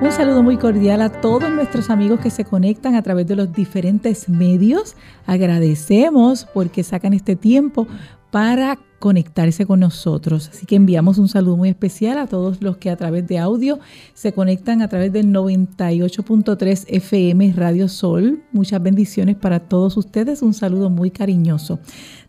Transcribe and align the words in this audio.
Un 0.06 0.12
saludo 0.12 0.44
muy 0.44 0.56
cordial 0.56 1.02
a 1.02 1.10
todos 1.10 1.50
nuestros 1.50 1.90
amigos 1.90 2.20
que 2.20 2.30
se 2.30 2.44
conectan 2.44 2.94
a 2.94 3.02
través 3.02 3.26
de 3.26 3.34
los 3.34 3.52
diferentes 3.52 4.28
medios. 4.28 4.94
Agradecemos 5.26 6.46
porque 6.54 6.84
sacan 6.84 7.12
este 7.12 7.34
tiempo 7.34 7.88
para 8.30 8.78
conectarse 9.00 9.66
con 9.66 9.80
nosotros. 9.80 10.48
Así 10.48 10.64
que 10.64 10.76
enviamos 10.76 11.18
un 11.18 11.26
saludo 11.26 11.56
muy 11.56 11.70
especial 11.70 12.18
a 12.18 12.28
todos 12.28 12.62
los 12.62 12.76
que 12.76 12.88
a 12.90 12.96
través 12.96 13.26
de 13.26 13.38
audio 13.38 13.80
se 14.14 14.32
conectan 14.32 14.80
a 14.80 14.88
través 14.88 15.12
del 15.12 15.26
98.3 15.26 16.84
FM 16.86 17.52
Radio 17.54 17.88
Sol. 17.88 18.44
Muchas 18.52 18.80
bendiciones 18.80 19.34
para 19.34 19.58
todos 19.58 19.96
ustedes. 19.96 20.40
Un 20.40 20.54
saludo 20.54 20.88
muy 20.88 21.10
cariñoso. 21.10 21.80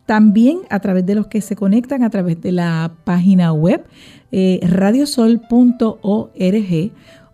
También 0.07 0.59
a 0.69 0.79
través 0.79 1.05
de 1.05 1.15
los 1.15 1.27
que 1.27 1.41
se 1.41 1.55
conectan 1.55 2.01
a 2.01 2.09
través 2.09 2.41
de 2.41 2.53
la 2.53 2.94
página 3.03 3.51
web 3.51 3.85
eh, 4.31 4.61
radiosol.org 4.63 5.51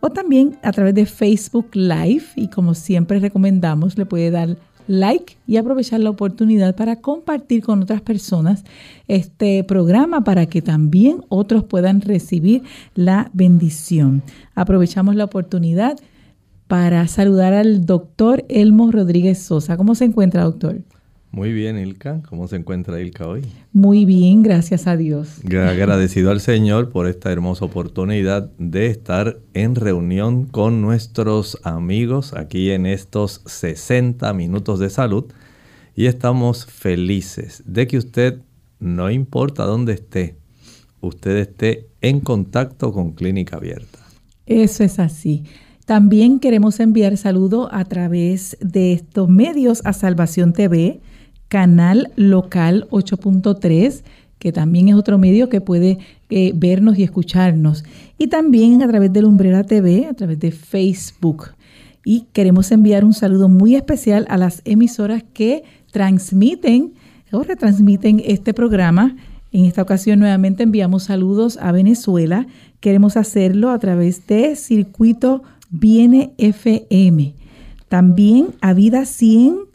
o 0.06 0.10
también 0.10 0.58
a 0.64 0.74
través 0.74 0.94
de 0.96 1.06
Facebook 1.06 1.70
Live 1.74 2.26
y 2.36 2.50
como 2.50 2.74
siempre 2.74 3.20
recomendamos 3.20 3.98
le 3.98 4.06
puede 4.06 4.32
dar 4.32 4.58
like 4.86 5.38
y 5.48 5.56
aprovechar 5.56 6.02
la 6.02 6.10
oportunidad 6.10 6.76
para 6.76 6.98
compartir 6.98 7.64
con 7.64 7.82
otras 7.82 8.02
personas 8.02 8.66
este 9.08 9.64
programa 9.64 10.26
para 10.26 10.46
que 10.46 10.62
también 10.62 11.24
otros 11.30 11.64
puedan 11.64 12.02
recibir 12.02 12.64
la 12.96 13.32
bendición. 13.32 14.24
Aprovechamos 14.56 15.16
la 15.16 15.24
oportunidad 15.24 15.96
para 16.68 17.08
saludar 17.08 17.54
al 17.54 17.86
doctor 17.86 18.44
Elmo 18.50 18.92
Rodríguez 18.92 19.40
Sosa. 19.40 19.78
¿Cómo 19.78 19.96
se 19.96 20.04
encuentra, 20.04 20.44
doctor? 20.44 20.82
Muy 21.34 21.52
bien, 21.52 21.80
Ilka. 21.80 22.22
¿Cómo 22.30 22.48
se 22.48 22.58
encuentra 22.58 23.02
Ilka 23.02 23.28
hoy? 23.28 23.42
Muy 23.72 24.06
bien, 24.06 24.44
gracias 24.44 24.86
a 24.86 24.96
Dios. 24.96 25.40
Agradecido 25.44 26.30
al 26.30 26.40
Señor 26.40 26.92
por 26.92 27.08
esta 27.08 27.32
hermosa 27.32 27.66
oportunidad 27.66 28.52
de 28.60 28.86
estar 28.86 29.40
en 29.56 29.74
reunión 29.74 30.46
con 30.46 30.84
nuestros 30.84 31.58
amigos 31.64 32.36
aquí 32.36 32.70
en 32.70 32.86
estos 32.86 33.42
60 33.48 34.32
minutos 34.36 34.78
de 34.80 34.92
salud. 34.92 35.26
Y 35.96 36.06
estamos 36.06 36.68
felices 36.68 37.64
de 37.66 37.88
que 37.88 37.98
usted, 37.98 38.38
no 38.80 39.10
importa 39.10 39.66
dónde 39.66 39.94
esté, 39.94 40.38
usted 41.02 41.36
esté 41.38 41.88
en 42.02 42.20
contacto 42.20 42.94
con 42.94 43.14
Clínica 43.14 43.58
Abierta. 43.58 43.98
Eso 44.46 44.84
es 44.84 45.00
así. 45.00 45.46
También 45.88 46.40
queremos 46.40 46.80
enviar 46.80 47.18
saludo 47.18 47.74
a 47.74 47.86
través 47.86 48.56
de 48.62 48.94
estos 48.94 49.28
medios 49.30 49.82
a 49.84 49.94
Salvación 49.94 50.54
TV 50.54 51.02
canal 51.54 52.12
local 52.16 52.88
8.3, 52.90 54.02
que 54.40 54.52
también 54.52 54.90
es 54.90 54.96
otro 54.96 55.20
medio 55.20 55.50
que 55.50 55.62
puede 55.62 56.00
eh, 56.32 56.52
vernos 56.56 56.98
y 56.98 57.04
escucharnos. 57.04 57.84
Y 58.18 58.26
también 58.26 58.82
a 58.82 58.88
través 58.88 59.14
de 59.14 59.22
Lumbrera 59.22 59.64
TV, 59.64 60.08
a 60.08 60.16
través 60.16 60.40
de 60.40 60.50
Facebook. 60.50 61.50
Y 62.04 62.22
queremos 62.34 62.72
enviar 62.72 63.06
un 63.06 63.14
saludo 63.14 63.50
muy 63.50 63.76
especial 63.76 64.26
a 64.30 64.38
las 64.38 64.64
emisoras 64.66 65.24
que 65.32 65.64
transmiten 65.92 66.94
o 67.32 67.44
retransmiten 67.44 68.20
este 68.26 68.56
programa. 68.56 69.16
En 69.52 69.66
esta 69.66 69.84
ocasión 69.84 70.18
nuevamente 70.18 70.64
enviamos 70.64 71.04
saludos 71.04 71.60
a 71.62 71.72
Venezuela. 71.72 72.48
Queremos 72.80 73.16
hacerlo 73.16 73.70
a 73.70 73.78
través 73.78 74.26
de 74.26 74.56
Circuito 74.56 75.44
Viene 75.70 76.34
FM. 76.40 77.36
También 77.90 78.48
a 78.60 78.74
Vida 78.74 79.06
100 79.06 79.72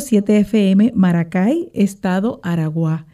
7 0.00 0.38
FM 0.38 0.92
Maracay, 0.94 1.70
Estado 1.72 2.40
Aragua. 2.42 3.06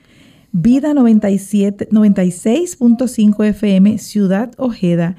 Vida 0.50 0.92
96.5 0.92 3.44
FM 3.44 3.98
Ciudad 3.98 4.50
Ojeda 4.56 5.16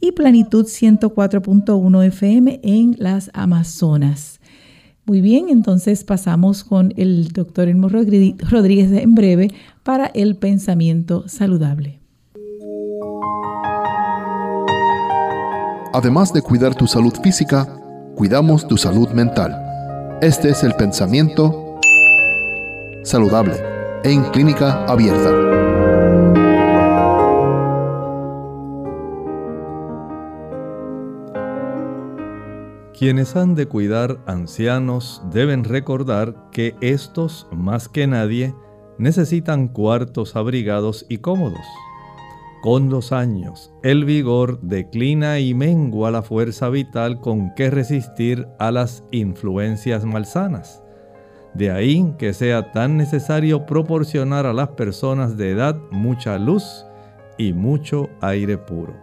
y 0.00 0.12
Planitud 0.12 0.66
104.1 0.66 2.06
FM 2.06 2.60
en 2.62 2.96
las 2.98 3.30
Amazonas. 3.34 4.40
Muy 5.04 5.20
bien, 5.20 5.48
entonces 5.48 6.02
pasamos 6.02 6.64
con 6.64 6.92
el 6.96 7.28
doctor 7.28 7.68
Elmo 7.68 7.88
Rodríguez 7.88 8.92
en 8.92 9.14
breve 9.14 9.52
para 9.82 10.06
el 10.06 10.36
pensamiento 10.36 11.28
saludable. 11.28 12.00
Además 15.92 16.32
de 16.32 16.42
cuidar 16.42 16.74
tu 16.74 16.86
salud 16.86 17.12
física, 17.22 17.66
cuidamos 18.14 18.66
tu 18.66 18.76
salud 18.76 19.08
mental. 19.10 19.69
Este 20.22 20.50
es 20.50 20.62
el 20.64 20.74
pensamiento 20.74 21.80
saludable 23.04 23.54
en 24.04 24.22
clínica 24.24 24.84
abierta. 24.84 25.30
Quienes 32.92 33.34
han 33.34 33.54
de 33.54 33.64
cuidar 33.66 34.18
ancianos 34.26 35.22
deben 35.32 35.64
recordar 35.64 36.50
que 36.52 36.76
estos, 36.82 37.48
más 37.50 37.88
que 37.88 38.06
nadie, 38.06 38.54
necesitan 38.98 39.68
cuartos 39.68 40.36
abrigados 40.36 41.06
y 41.08 41.16
cómodos. 41.18 41.64
Con 42.60 42.90
los 42.90 43.12
años, 43.12 43.72
el 43.82 44.04
vigor 44.04 44.60
declina 44.60 45.38
y 45.38 45.54
mengua 45.54 46.10
la 46.10 46.20
fuerza 46.20 46.68
vital 46.68 47.18
con 47.18 47.54
que 47.54 47.70
resistir 47.70 48.46
a 48.58 48.70
las 48.70 49.02
influencias 49.10 50.04
malsanas. 50.04 50.82
De 51.54 51.70
ahí 51.70 52.14
que 52.18 52.34
sea 52.34 52.70
tan 52.72 52.98
necesario 52.98 53.64
proporcionar 53.64 54.44
a 54.44 54.52
las 54.52 54.68
personas 54.68 55.38
de 55.38 55.52
edad 55.52 55.76
mucha 55.90 56.38
luz 56.38 56.84
y 57.38 57.54
mucho 57.54 58.10
aire 58.20 58.58
puro. 58.58 58.94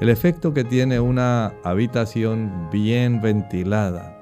El 0.00 0.08
efecto 0.08 0.54
que 0.54 0.64
tiene 0.64 0.98
una 0.98 1.52
habitación 1.64 2.70
bien 2.72 3.20
ventilada, 3.20 4.18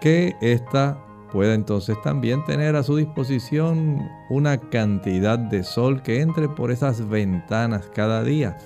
que 0.00 0.36
ésta 0.40 1.03
pueda 1.34 1.54
entonces 1.54 2.00
también 2.00 2.44
tener 2.44 2.76
a 2.76 2.84
su 2.84 2.94
disposición 2.94 4.08
una 4.30 4.56
cantidad 4.56 5.36
de 5.36 5.64
sol 5.64 6.00
que 6.00 6.20
entre 6.20 6.48
por 6.48 6.70
esas 6.70 7.08
ventanas 7.08 7.90
cada 7.92 8.22
día. 8.22 8.56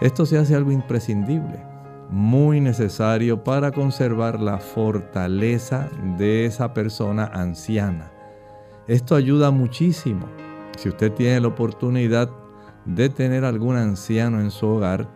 Esto 0.00 0.24
se 0.24 0.38
hace 0.38 0.54
algo 0.54 0.70
imprescindible, 0.70 1.60
muy 2.08 2.60
necesario 2.60 3.42
para 3.42 3.72
conservar 3.72 4.38
la 4.38 4.58
fortaleza 4.58 5.88
de 6.16 6.46
esa 6.46 6.72
persona 6.74 7.24
anciana. 7.24 8.12
Esto 8.86 9.16
ayuda 9.16 9.50
muchísimo. 9.50 10.28
Si 10.78 10.88
usted 10.90 11.10
tiene 11.10 11.40
la 11.40 11.48
oportunidad 11.48 12.30
de 12.84 13.08
tener 13.08 13.44
algún 13.44 13.74
anciano 13.76 14.40
en 14.40 14.52
su 14.52 14.68
hogar, 14.68 15.08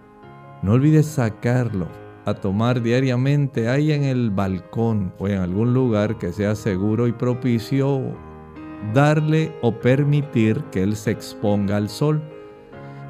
no 0.60 0.72
olvide 0.72 1.04
sacarlo 1.04 1.86
a 2.24 2.34
tomar 2.34 2.82
diariamente 2.82 3.68
ahí 3.68 3.92
en 3.92 4.04
el 4.04 4.30
balcón 4.30 5.12
o 5.18 5.28
en 5.28 5.38
algún 5.38 5.74
lugar 5.74 6.18
que 6.18 6.32
sea 6.32 6.54
seguro 6.54 7.06
y 7.06 7.12
propicio, 7.12 8.00
darle 8.92 9.52
o 9.62 9.72
permitir 9.72 10.62
que 10.72 10.82
él 10.82 10.96
se 10.96 11.10
exponga 11.10 11.76
al 11.76 11.88
sol. 11.88 12.22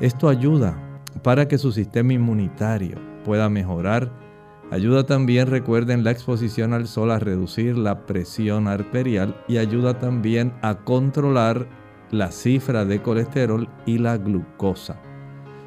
Esto 0.00 0.28
ayuda 0.28 0.76
para 1.22 1.46
que 1.46 1.58
su 1.58 1.72
sistema 1.72 2.12
inmunitario 2.12 2.98
pueda 3.24 3.48
mejorar. 3.48 4.10
Ayuda 4.70 5.04
también, 5.04 5.46
recuerden, 5.46 6.02
la 6.02 6.10
exposición 6.10 6.72
al 6.72 6.88
sol 6.88 7.10
a 7.10 7.18
reducir 7.18 7.78
la 7.78 8.06
presión 8.06 8.66
arterial 8.66 9.36
y 9.46 9.58
ayuda 9.58 9.98
también 9.98 10.52
a 10.62 10.78
controlar 10.84 11.68
la 12.10 12.32
cifra 12.32 12.84
de 12.84 13.00
colesterol 13.02 13.68
y 13.86 13.98
la 13.98 14.16
glucosa. 14.16 15.00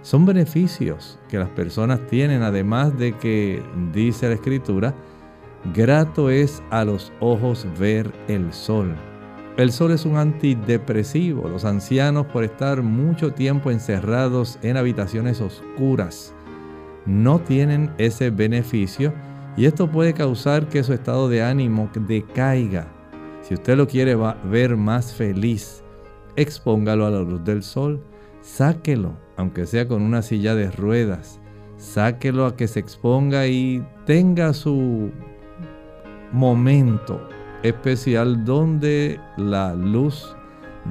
Son 0.08 0.26
beneficios 0.26 1.20
que 1.28 1.38
las 1.38 1.50
personas 1.50 2.00
tienen, 2.08 2.42
además 2.42 2.98
de 2.98 3.18
que, 3.18 3.62
dice 3.92 4.30
la 4.30 4.36
escritura, 4.36 4.96
grato 5.74 6.30
es 6.30 6.64
a 6.70 6.86
los 6.86 7.12
ojos 7.20 7.68
ver 7.78 8.10
el 8.30 8.54
sol. 8.54 8.96
El 9.58 9.70
sol 9.70 9.92
es 9.92 10.06
un 10.06 10.16
antidepresivo. 10.16 11.50
Los 11.50 11.66
ancianos 11.66 12.26
por 12.28 12.46
estar 12.46 12.84
mucho 12.84 13.34
tiempo 13.34 13.70
encerrados 13.70 14.58
en 14.62 14.78
habitaciones 14.78 15.42
oscuras 15.42 16.34
no 17.06 17.40
tienen 17.40 17.92
ese 17.98 18.30
beneficio 18.30 19.14
y 19.58 19.66
esto 19.66 19.92
puede 19.92 20.14
causar 20.14 20.70
que 20.70 20.86
su 20.86 20.94
estado 20.94 21.28
de 21.28 21.44
ánimo 21.44 21.90
decaiga. 22.08 22.88
Si 23.42 23.56
usted 23.56 23.76
lo 23.76 23.90
quiere 23.90 24.16
ver 24.50 24.78
más 24.78 25.14
feliz, 25.14 25.84
expóngalo 26.38 27.06
a 27.06 27.12
la 27.12 27.20
luz 27.20 27.44
del 27.44 27.62
sol, 27.62 28.02
sáquelo 28.48 29.28
aunque 29.38 29.68
sea 29.68 29.88
con 29.88 30.02
una 30.02 30.24
silla 30.24 30.56
de 30.56 30.70
ruedas. 30.72 31.40
Sáquelo 31.78 32.48
a 32.48 32.58
que 32.58 32.68
se 32.68 32.80
exponga 32.80 33.48
y 33.48 33.86
tenga 34.06 34.52
su 34.54 35.12
momento 36.34 37.30
especial 37.62 38.44
donde 38.44 39.20
la 39.38 39.76
luz 39.76 40.36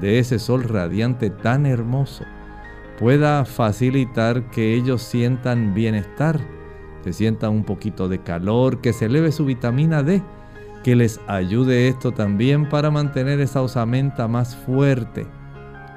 de 0.01 0.21
ese 0.21 0.39
sol 0.39 0.63
radiante 0.63 1.31
tan 1.31 1.67
hermoso 1.67 2.25
pueda 3.01 3.45
facilitar 3.45 4.49
que 4.51 4.75
ellos 4.75 5.03
sientan 5.03 5.75
bienestar, 5.75 6.41
que 7.03 7.13
sientan 7.13 7.51
un 7.51 7.65
poquito 7.65 8.09
de 8.09 8.23
calor, 8.23 8.81
que 8.81 8.93
se 8.93 9.07
eleve 9.07 9.33
su 9.33 9.45
vitamina 9.45 10.05
D, 10.05 10.23
que 10.85 10.95
les 10.95 11.21
ayude 11.27 11.89
esto 11.89 12.13
también 12.13 12.69
para 12.69 12.93
mantener 12.93 13.41
esa 13.41 13.61
osamenta 13.61 14.29
más 14.29 14.55
fuerte 14.55 15.27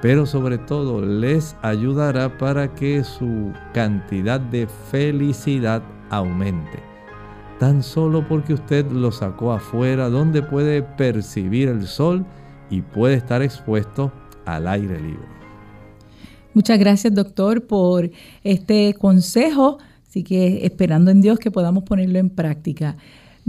pero 0.02 0.26
sobre 0.26 0.58
todo 0.58 1.02
les 1.02 1.56
ayudará 1.62 2.38
para 2.38 2.74
que 2.74 3.04
su 3.04 3.52
cantidad 3.74 4.40
de 4.40 4.68
felicidad 4.92 5.84
aumente. 6.10 6.80
Tan 7.60 7.84
solo 7.84 8.26
porque 8.28 8.54
usted 8.54 8.90
lo 8.92 9.12
sacó 9.12 9.52
afuera 9.52 10.10
donde 10.10 10.42
puede 10.42 10.82
percibir 10.82 11.68
el 11.68 11.86
sol 11.86 12.26
y 12.70 12.82
puede 12.82 13.16
estar 13.16 13.42
expuesto 13.42 14.12
al 14.46 14.68
aire 14.68 15.00
libre. 15.00 15.28
Muchas 16.54 16.80
gracias 16.80 17.14
doctor 17.14 17.68
por 17.68 18.10
este 18.44 18.94
consejo, 18.94 19.78
así 20.08 20.24
que 20.24 20.66
esperando 20.66 21.12
en 21.12 21.22
Dios 21.22 21.38
que 21.38 21.52
podamos 21.52 21.84
ponerlo 21.84 22.20
en 22.20 22.30
práctica. 22.30 22.96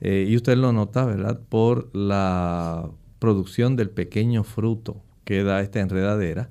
eh, 0.00 0.26
y 0.28 0.36
usted 0.36 0.56
lo 0.56 0.72
nota, 0.72 1.04
¿verdad? 1.04 1.40
Por 1.48 1.94
la 1.94 2.90
producción 3.18 3.76
del 3.76 3.90
pequeño 3.90 4.44
fruto 4.44 5.02
que 5.24 5.44
da 5.44 5.60
esta 5.60 5.80
enredadera. 5.80 6.50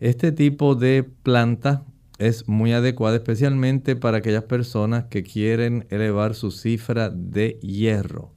Este 0.00 0.32
tipo 0.32 0.74
de 0.74 1.04
planta 1.22 1.84
es 2.18 2.48
muy 2.48 2.72
adecuada 2.72 3.16
especialmente 3.16 3.96
para 3.96 4.18
aquellas 4.18 4.44
personas 4.44 5.04
que 5.04 5.22
quieren 5.22 5.86
elevar 5.90 6.34
su 6.34 6.50
cifra 6.50 7.10
de 7.10 7.58
hierro. 7.62 8.32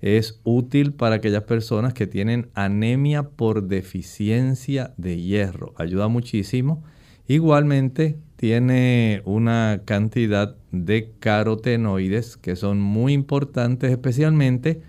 Es 0.00 0.40
útil 0.44 0.92
para 0.92 1.16
aquellas 1.16 1.42
personas 1.42 1.92
que 1.92 2.06
tienen 2.06 2.50
anemia 2.54 3.24
por 3.24 3.64
deficiencia 3.64 4.94
de 4.96 5.20
hierro. 5.20 5.74
Ayuda 5.76 6.08
muchísimo. 6.08 6.84
Igualmente 7.26 8.18
tiene 8.38 9.20
una 9.24 9.82
cantidad 9.84 10.54
de 10.70 11.12
carotenoides 11.18 12.36
que 12.36 12.54
son 12.54 12.80
muy 12.80 13.12
importantes 13.12 13.90
especialmente 13.90 14.80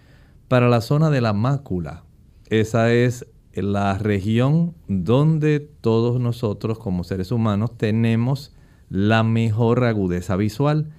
para 0.48 0.70
la 0.70 0.82
zona 0.82 1.10
de 1.10 1.20
la 1.20 1.34
mácula. 1.34 2.04
Esa 2.52 2.94
es 2.94 3.26
la 3.54 3.98
región 3.98 4.76
donde 4.88 5.60
todos 5.60 6.22
nosotros 6.22 6.78
como 6.78 7.04
seres 7.04 7.32
humanos 7.32 7.76
tenemos 7.76 8.54
la 8.88 9.24
mejor 9.24 9.84
agudeza 9.84 10.36
visual. 10.36 10.92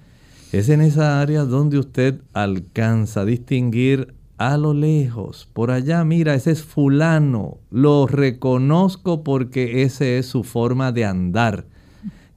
Es 0.51 0.67
en 0.67 0.81
esa 0.81 1.21
área 1.21 1.45
donde 1.45 1.79
usted 1.79 2.19
alcanza 2.33 3.21
a 3.21 3.25
distinguir 3.25 4.13
a 4.37 4.57
lo 4.57 4.73
lejos, 4.73 5.47
por 5.53 5.71
allá, 5.71 6.03
mira, 6.03 6.33
ese 6.33 6.51
es 6.51 6.63
fulano, 6.63 7.59
lo 7.69 8.07
reconozco 8.07 9.23
porque 9.23 9.83
esa 9.83 10.05
es 10.05 10.25
su 10.25 10.43
forma 10.43 10.91
de 10.91 11.05
andar. 11.05 11.70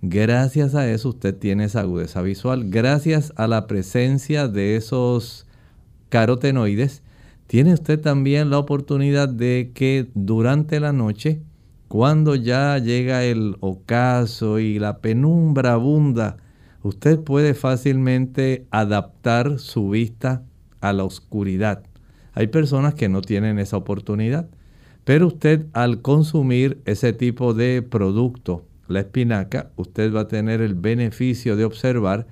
Gracias 0.06 0.74
a 0.74 0.86
eso 0.90 1.08
usted 1.08 1.34
tiene 1.34 1.64
esa 1.64 1.80
agudeza 1.80 2.20
visual. 2.20 2.68
Gracias 2.68 3.32
a 3.36 3.48
la 3.48 3.66
presencia 3.66 4.48
de 4.48 4.76
esos 4.76 5.46
carotenoides, 6.10 7.02
tiene 7.46 7.72
usted 7.72 7.98
también 7.98 8.50
la 8.50 8.58
oportunidad 8.58 9.30
de 9.30 9.70
que 9.72 10.10
durante 10.12 10.78
la 10.78 10.92
noche, 10.92 11.40
cuando 11.88 12.34
ya 12.34 12.76
llega 12.76 13.24
el 13.24 13.56
ocaso 13.60 14.58
y 14.58 14.78
la 14.78 14.98
penumbra 14.98 15.72
abunda, 15.72 16.36
usted 16.82 17.18
puede 17.20 17.54
fácilmente 17.54 18.66
adaptar 18.70 19.58
su 19.58 19.88
vista 19.88 20.42
a 20.82 20.92
la 20.92 21.04
oscuridad. 21.04 21.82
Hay 22.34 22.48
personas 22.48 22.92
que 22.92 23.08
no 23.08 23.22
tienen 23.22 23.58
esa 23.58 23.78
oportunidad, 23.78 24.50
pero 25.04 25.28
usted 25.28 25.64
al 25.72 26.02
consumir 26.02 26.82
ese 26.84 27.14
tipo 27.14 27.54
de 27.54 27.80
producto, 27.80 28.66
la 28.88 29.00
espinaca, 29.00 29.70
usted 29.76 30.14
va 30.14 30.20
a 30.20 30.28
tener 30.28 30.60
el 30.60 30.74
beneficio 30.74 31.56
de 31.56 31.64
observar 31.64 32.26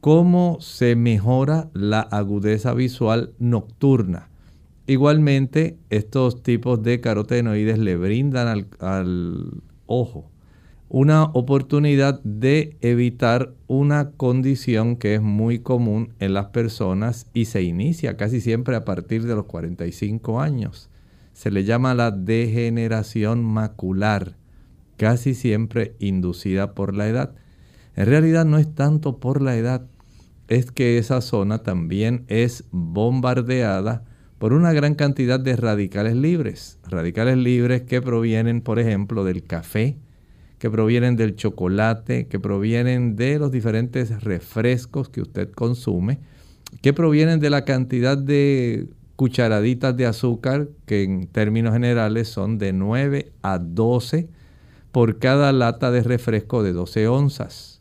cómo 0.00 0.58
se 0.60 0.96
mejora 0.96 1.70
la 1.74 2.00
agudeza 2.00 2.74
visual 2.74 3.32
nocturna. 3.38 4.28
Igualmente, 4.86 5.76
estos 5.90 6.42
tipos 6.42 6.82
de 6.82 7.00
carotenoides 7.00 7.78
le 7.78 7.96
brindan 7.96 8.66
al, 8.80 9.62
ojo 9.86 10.30
una 10.90 11.24
oportunidad 11.24 12.22
de 12.22 12.78
evitar 12.80 13.52
una 13.66 14.12
condición 14.12 14.96
que 14.96 15.16
es 15.16 15.20
muy 15.20 15.58
común 15.58 16.14
en 16.18 16.32
las 16.32 16.46
personas 16.46 17.26
y 17.34 17.44
se 17.44 17.62
inicia 17.62 18.16
casi 18.16 18.40
siempre 18.40 18.74
a 18.74 18.86
partir 18.86 19.26
de 19.26 19.34
los 19.34 19.44
45 19.44 20.40
años. 20.40 20.88
Se 21.34 21.50
le 21.50 21.64
llama 21.64 21.94
la 21.94 22.10
degeneración 22.10 23.44
macular, 23.44 24.37
casi 24.98 25.32
siempre 25.34 25.94
inducida 26.00 26.74
por 26.74 26.94
la 26.94 27.08
edad. 27.08 27.34
En 27.96 28.06
realidad 28.06 28.44
no 28.44 28.58
es 28.58 28.74
tanto 28.74 29.18
por 29.18 29.40
la 29.40 29.56
edad, 29.56 29.86
es 30.48 30.70
que 30.70 30.98
esa 30.98 31.20
zona 31.20 31.62
también 31.62 32.24
es 32.28 32.64
bombardeada 32.70 34.04
por 34.38 34.52
una 34.52 34.72
gran 34.72 34.94
cantidad 34.94 35.40
de 35.40 35.56
radicales 35.56 36.14
libres. 36.14 36.78
Radicales 36.88 37.36
libres 37.36 37.82
que 37.82 38.02
provienen, 38.02 38.60
por 38.60 38.78
ejemplo, 38.78 39.24
del 39.24 39.44
café, 39.44 39.96
que 40.58 40.70
provienen 40.70 41.16
del 41.16 41.36
chocolate, 41.36 42.26
que 42.26 42.40
provienen 42.40 43.16
de 43.16 43.38
los 43.38 43.52
diferentes 43.52 44.22
refrescos 44.22 45.08
que 45.08 45.20
usted 45.20 45.50
consume, 45.52 46.18
que 46.82 46.92
provienen 46.92 47.40
de 47.40 47.50
la 47.50 47.64
cantidad 47.64 48.18
de 48.18 48.88
cucharaditas 49.16 49.96
de 49.96 50.06
azúcar, 50.06 50.68
que 50.86 51.02
en 51.02 51.26
términos 51.26 51.72
generales 51.72 52.28
son 52.28 52.58
de 52.58 52.72
9 52.72 53.32
a 53.42 53.58
12 53.58 54.28
por 54.92 55.18
cada 55.18 55.52
lata 55.52 55.90
de 55.90 56.02
refresco 56.02 56.62
de 56.62 56.72
12 56.72 57.08
onzas. 57.08 57.80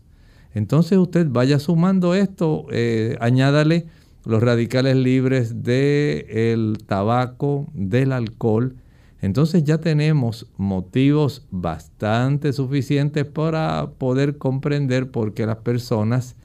Entonces 0.54 0.98
usted 0.98 1.28
vaya 1.30 1.60
sumando 1.60 2.14
esto, 2.16 2.66
eh, 2.72 3.18
añádale 3.20 3.86
los 4.26 4.42
radicales 4.42 4.96
libres 4.96 5.64
del 5.64 6.78
tabaco, 6.86 7.68
del 7.74 8.12
alcohol, 8.12 8.76
entonces 9.22 9.64
ya 9.64 9.80
tenemos 9.80 10.48
motivos 10.58 11.46
bastante 11.50 12.54
suficientes 12.54 13.26
para 13.26 13.92
poder 13.98 14.38
comprender 14.38 15.10
por 15.10 15.34
qué 15.34 15.46
las 15.46 15.58
personas 15.58 16.36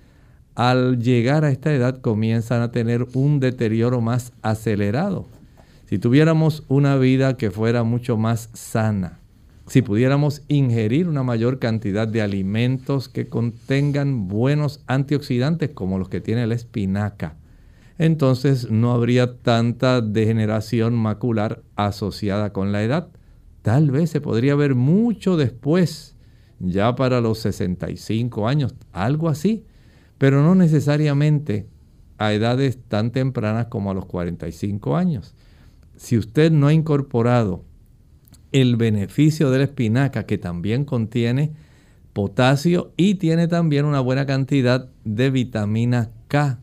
al 0.54 0.98
llegar 0.98 1.44
a 1.44 1.50
esta 1.50 1.72
edad 1.72 2.00
comienzan 2.00 2.62
a 2.62 2.70
tener 2.70 3.06
un 3.14 3.40
deterioro 3.40 4.00
más 4.00 4.32
acelerado. 4.42 5.26
Si 5.86 5.98
tuviéramos 5.98 6.64
una 6.68 6.96
vida 6.96 7.36
que 7.36 7.50
fuera 7.50 7.82
mucho 7.82 8.16
más 8.16 8.48
sana, 8.52 9.21
si 9.66 9.82
pudiéramos 9.82 10.42
ingerir 10.48 11.08
una 11.08 11.22
mayor 11.22 11.58
cantidad 11.58 12.08
de 12.08 12.22
alimentos 12.22 13.08
que 13.08 13.28
contengan 13.28 14.28
buenos 14.28 14.82
antioxidantes 14.86 15.70
como 15.70 15.98
los 15.98 16.08
que 16.08 16.20
tiene 16.20 16.46
la 16.46 16.54
espinaca, 16.54 17.36
entonces 17.98 18.70
no 18.70 18.92
habría 18.92 19.38
tanta 19.38 20.00
degeneración 20.00 20.94
macular 20.94 21.62
asociada 21.76 22.52
con 22.52 22.72
la 22.72 22.82
edad. 22.82 23.08
Tal 23.62 23.90
vez 23.90 24.10
se 24.10 24.20
podría 24.20 24.56
ver 24.56 24.74
mucho 24.74 25.36
después, 25.36 26.16
ya 26.58 26.96
para 26.96 27.20
los 27.20 27.38
65 27.40 28.48
años, 28.48 28.74
algo 28.92 29.28
así, 29.28 29.64
pero 30.18 30.42
no 30.42 30.54
necesariamente 30.54 31.68
a 32.18 32.32
edades 32.32 32.78
tan 32.88 33.12
tempranas 33.12 33.66
como 33.66 33.90
a 33.90 33.94
los 33.94 34.06
45 34.06 34.96
años. 34.96 35.34
Si 35.96 36.18
usted 36.18 36.50
no 36.50 36.66
ha 36.66 36.72
incorporado 36.72 37.64
el 38.52 38.76
beneficio 38.76 39.50
de 39.50 39.58
la 39.58 39.64
espinaca, 39.64 40.26
que 40.26 40.38
también 40.38 40.84
contiene 40.84 41.52
potasio 42.12 42.92
y 42.96 43.16
tiene 43.16 43.48
también 43.48 43.84
una 43.84 44.00
buena 44.00 44.26
cantidad 44.26 44.90
de 45.04 45.30
vitamina 45.30 46.10
K, 46.28 46.60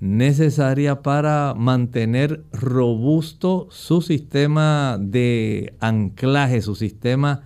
necesaria 0.00 1.02
para 1.02 1.54
mantener 1.56 2.44
robusto 2.52 3.68
su 3.70 4.02
sistema 4.02 4.98
de 5.00 5.74
anclaje, 5.80 6.62
su 6.62 6.74
sistema 6.74 7.44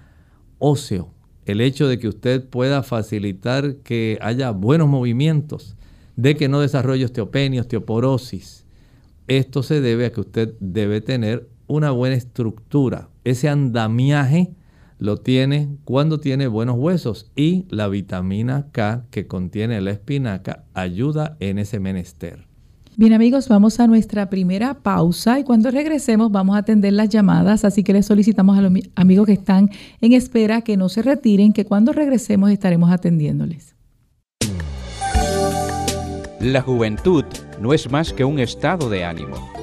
óseo. 0.58 1.12
El 1.44 1.60
hecho 1.60 1.88
de 1.88 1.98
que 1.98 2.08
usted 2.08 2.48
pueda 2.48 2.82
facilitar 2.82 3.76
que 3.78 4.18
haya 4.22 4.50
buenos 4.50 4.88
movimientos, 4.88 5.76
de 6.16 6.36
que 6.36 6.48
no 6.48 6.60
desarrolle 6.60 7.04
osteopenia, 7.04 7.60
osteoporosis. 7.60 8.64
Esto 9.26 9.62
se 9.62 9.80
debe 9.80 10.06
a 10.06 10.12
que 10.12 10.20
usted 10.20 10.54
debe 10.60 11.00
tener 11.00 11.48
una 11.66 11.90
buena 11.90 12.16
estructura. 12.16 13.08
Ese 13.24 13.48
andamiaje 13.48 14.54
lo 14.98 15.18
tiene 15.18 15.76
cuando 15.84 16.20
tiene 16.20 16.46
buenos 16.46 16.76
huesos 16.78 17.30
y 17.36 17.66
la 17.68 17.88
vitamina 17.88 18.68
K 18.72 19.04
que 19.10 19.26
contiene 19.26 19.80
la 19.80 19.90
espinaca 19.90 20.64
ayuda 20.74 21.36
en 21.40 21.58
ese 21.58 21.80
menester. 21.80 22.46
Bien 22.96 23.12
amigos, 23.12 23.48
vamos 23.48 23.80
a 23.80 23.88
nuestra 23.88 24.30
primera 24.30 24.74
pausa 24.74 25.40
y 25.40 25.44
cuando 25.44 25.72
regresemos 25.72 26.30
vamos 26.30 26.54
a 26.54 26.60
atender 26.60 26.92
las 26.92 27.08
llamadas, 27.08 27.64
así 27.64 27.82
que 27.82 27.92
les 27.92 28.06
solicitamos 28.06 28.56
a 28.56 28.62
los 28.62 28.72
amigos 28.94 29.26
que 29.26 29.32
están 29.32 29.68
en 30.00 30.12
espera 30.12 30.62
que 30.62 30.76
no 30.76 30.88
se 30.88 31.02
retiren, 31.02 31.52
que 31.52 31.64
cuando 31.64 31.92
regresemos 31.92 32.50
estaremos 32.50 32.92
atendiéndoles. 32.92 33.74
La 36.40 36.62
juventud 36.62 37.24
no 37.60 37.74
es 37.74 37.90
más 37.90 38.12
que 38.12 38.24
un 38.24 38.38
estado 38.38 38.88
de 38.88 39.04
ánimo 39.04 39.53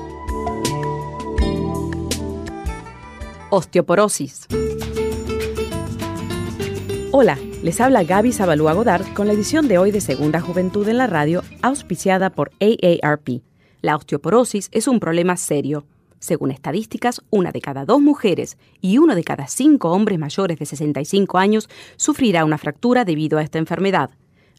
Osteoporosis. 3.54 4.48
Hola, 7.12 7.38
les 7.64 7.82
habla 7.82 8.04
Gaby 8.06 8.32
Zabalúa 8.32 8.72
Godard 8.72 9.14
con 9.14 9.28
la 9.28 9.34
edición 9.34 9.68
de 9.68 9.78
hoy 9.78 9.92
de 9.92 10.00
Segunda 10.00 10.40
Juventud 10.40 10.88
en 10.88 10.98
la 10.98 11.06
Radio, 11.06 11.44
auspiciada 11.62 12.30
por 12.30 12.52
AARP. 12.62 13.42
La 13.82 13.98
osteoporosis 13.98 14.70
es 14.72 14.88
un 14.88 15.02
problema 15.02 15.36
serio. 15.36 15.86
Según 16.20 16.52
estadísticas, 16.52 17.22
una 17.30 17.52
de 17.52 17.60
cada 17.60 17.84
dos 17.84 18.00
mujeres 18.00 18.58
y 18.80 19.00
uno 19.00 19.16
de 19.16 19.26
cada 19.26 19.48
cinco 19.48 19.92
hombres 19.92 20.18
mayores 20.18 20.58
de 20.58 20.66
65 20.66 21.38
años 21.38 21.68
sufrirá 21.98 22.46
una 22.46 22.58
fractura 22.58 23.04
debido 23.04 23.38
a 23.38 23.44
esta 23.44 23.60
enfermedad. 23.60 24.12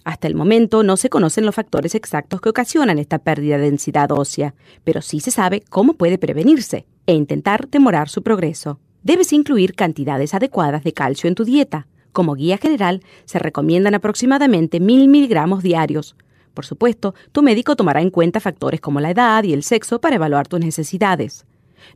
Hasta 0.05 0.27
el 0.27 0.35
momento 0.35 0.83
no 0.83 0.99
se 0.99 1.09
conocen 1.09 1.47
los 1.47 1.55
factores 1.55 1.95
exactos 1.95 2.43
que 2.43 2.51
ocasionan 2.51 2.99
esta 2.99 3.21
pérdida 3.21 3.57
de 3.57 3.71
densidad 3.71 4.13
ósea, 4.13 4.55
pero 4.85 5.01
sí 5.01 5.21
se 5.21 5.31
sabe 5.31 5.63
cómo 5.71 5.95
puede 5.95 6.19
prevenirse 6.19 6.85
e 7.07 7.15
intentar 7.15 7.69
demorar 7.69 8.09
su 8.09 8.23
progreso. 8.23 8.79
Debes 9.03 9.33
incluir 9.33 9.75
cantidades 9.75 10.35
adecuadas 10.35 10.85
de 10.85 10.93
calcio 10.93 11.29
en 11.29 11.35
tu 11.35 11.45
dieta. 11.45 11.87
Como 12.13 12.35
guía 12.35 12.59
general, 12.59 13.03
se 13.25 13.39
recomiendan 13.39 13.95
aproximadamente 13.95 14.81
1000 14.81 15.09
miligramos 15.09 15.63
diarios. 15.63 16.15
Por 16.55 16.67
supuesto, 16.67 17.15
tu 17.33 17.43
médico 17.43 17.77
tomará 17.77 18.03
en 18.03 18.11
cuenta 18.11 18.41
factores 18.41 18.81
como 18.81 19.01
la 19.01 19.11
edad 19.11 19.43
y 19.45 19.53
el 19.53 19.63
sexo 19.63 20.01
para 20.01 20.17
evaluar 20.17 20.47
tus 20.47 20.61
necesidades. 20.61 21.47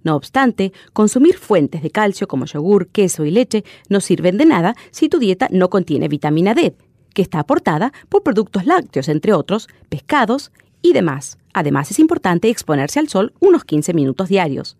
No 0.02 0.16
obstante, 0.16 0.72
consumir 0.92 1.36
fuentes 1.36 1.82
de 1.82 1.90
calcio 1.90 2.26
como 2.26 2.46
yogur, 2.46 2.88
queso 2.88 3.24
y 3.24 3.30
leche 3.30 3.64
no 3.88 4.00
sirven 4.00 4.38
de 4.38 4.46
nada 4.46 4.74
si 4.90 5.08
tu 5.08 5.18
dieta 5.18 5.48
no 5.50 5.70
contiene 5.70 6.08
vitamina 6.08 6.54
D, 6.54 6.74
que 7.14 7.22
está 7.22 7.38
aportada 7.38 7.92
por 8.08 8.22
productos 8.22 8.66
lácteos, 8.66 9.08
entre 9.08 9.32
otros, 9.32 9.68
pescados 9.88 10.50
y 10.82 10.92
demás. 10.92 11.38
Además, 11.52 11.90
es 11.90 11.98
importante 11.98 12.48
exponerse 12.48 12.98
al 12.98 13.08
sol 13.08 13.32
unos 13.40 13.64
15 13.64 13.94
minutos 13.94 14.28
diarios. 14.28 14.76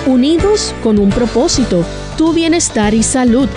Unidos 0.06 0.76
con 0.84 1.00
un 1.00 1.10
propósito, 1.10 1.84
tu 2.18 2.34
bienestar 2.34 2.94
y 2.94 3.04
salud. 3.04 3.48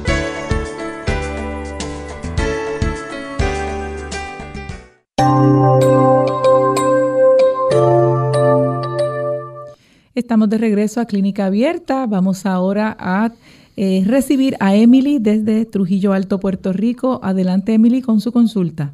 Estamos 10.13 10.49
de 10.49 10.59
regreso 10.59 11.01
a 11.01 11.05
Clínica 11.05 11.47
Abierta. 11.47 12.05
Vamos 12.05 12.45
ahora 12.45 12.95
a 12.99 13.31
eh, 13.75 14.03
recibir 14.05 14.55
a 14.59 14.75
Emily 14.75 15.17
desde 15.19 15.65
Trujillo 15.65 16.13
Alto, 16.13 16.39
Puerto 16.39 16.73
Rico. 16.73 17.19
Adelante, 17.23 17.73
Emily, 17.73 18.01
con 18.01 18.19
su 18.19 18.31
consulta. 18.31 18.93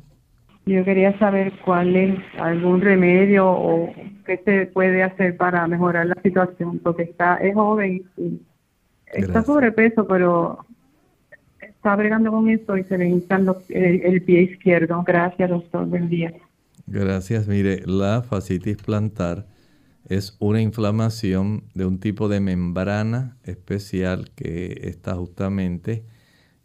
Yo 0.65 0.86
quería 0.86 1.17
saber 1.19 1.53
cuál 1.65 1.95
es 1.95 2.19
algún 2.38 2.81
remedio 2.81 3.50
o 3.50 3.91
qué 4.25 4.41
se 4.45 4.67
puede 4.67 5.03
hacer 5.03 5.36
para 5.36 5.67
mejorar 5.67 6.05
la 6.05 6.17
situación, 6.21 6.79
porque 6.79 7.03
está 7.03 7.38
es 7.38 7.55
joven 7.55 8.03
y 8.17 8.39
está 9.07 9.41
sobrepeso, 9.43 10.07
pero 10.07 10.59
está 11.59 11.95
bregando 11.95 12.29
con 12.29 12.50
esto 12.50 12.77
y 12.77 12.83
se 12.83 12.98
le 12.98 13.09
hinchan 13.09 13.48
el, 13.69 14.01
el, 14.01 14.21
pie 14.21 14.41
izquierdo. 14.41 15.03
Gracias, 15.05 15.50
doctor. 15.50 15.86
Buen 15.88 16.07
día. 16.09 16.33
Gracias. 16.86 17.48
Mire, 17.48 17.81
la 17.86 18.21
fascitis 18.21 18.77
plantar 18.77 19.45
es 20.09 20.35
una 20.39 20.61
inflamación 20.61 21.65
de 21.75 21.85
un 21.85 21.99
tipo 21.99 22.27
de 22.27 22.39
membrana 22.39 23.37
especial 23.43 24.31
que 24.35 24.81
está 24.83 25.15
justamente 25.15 26.03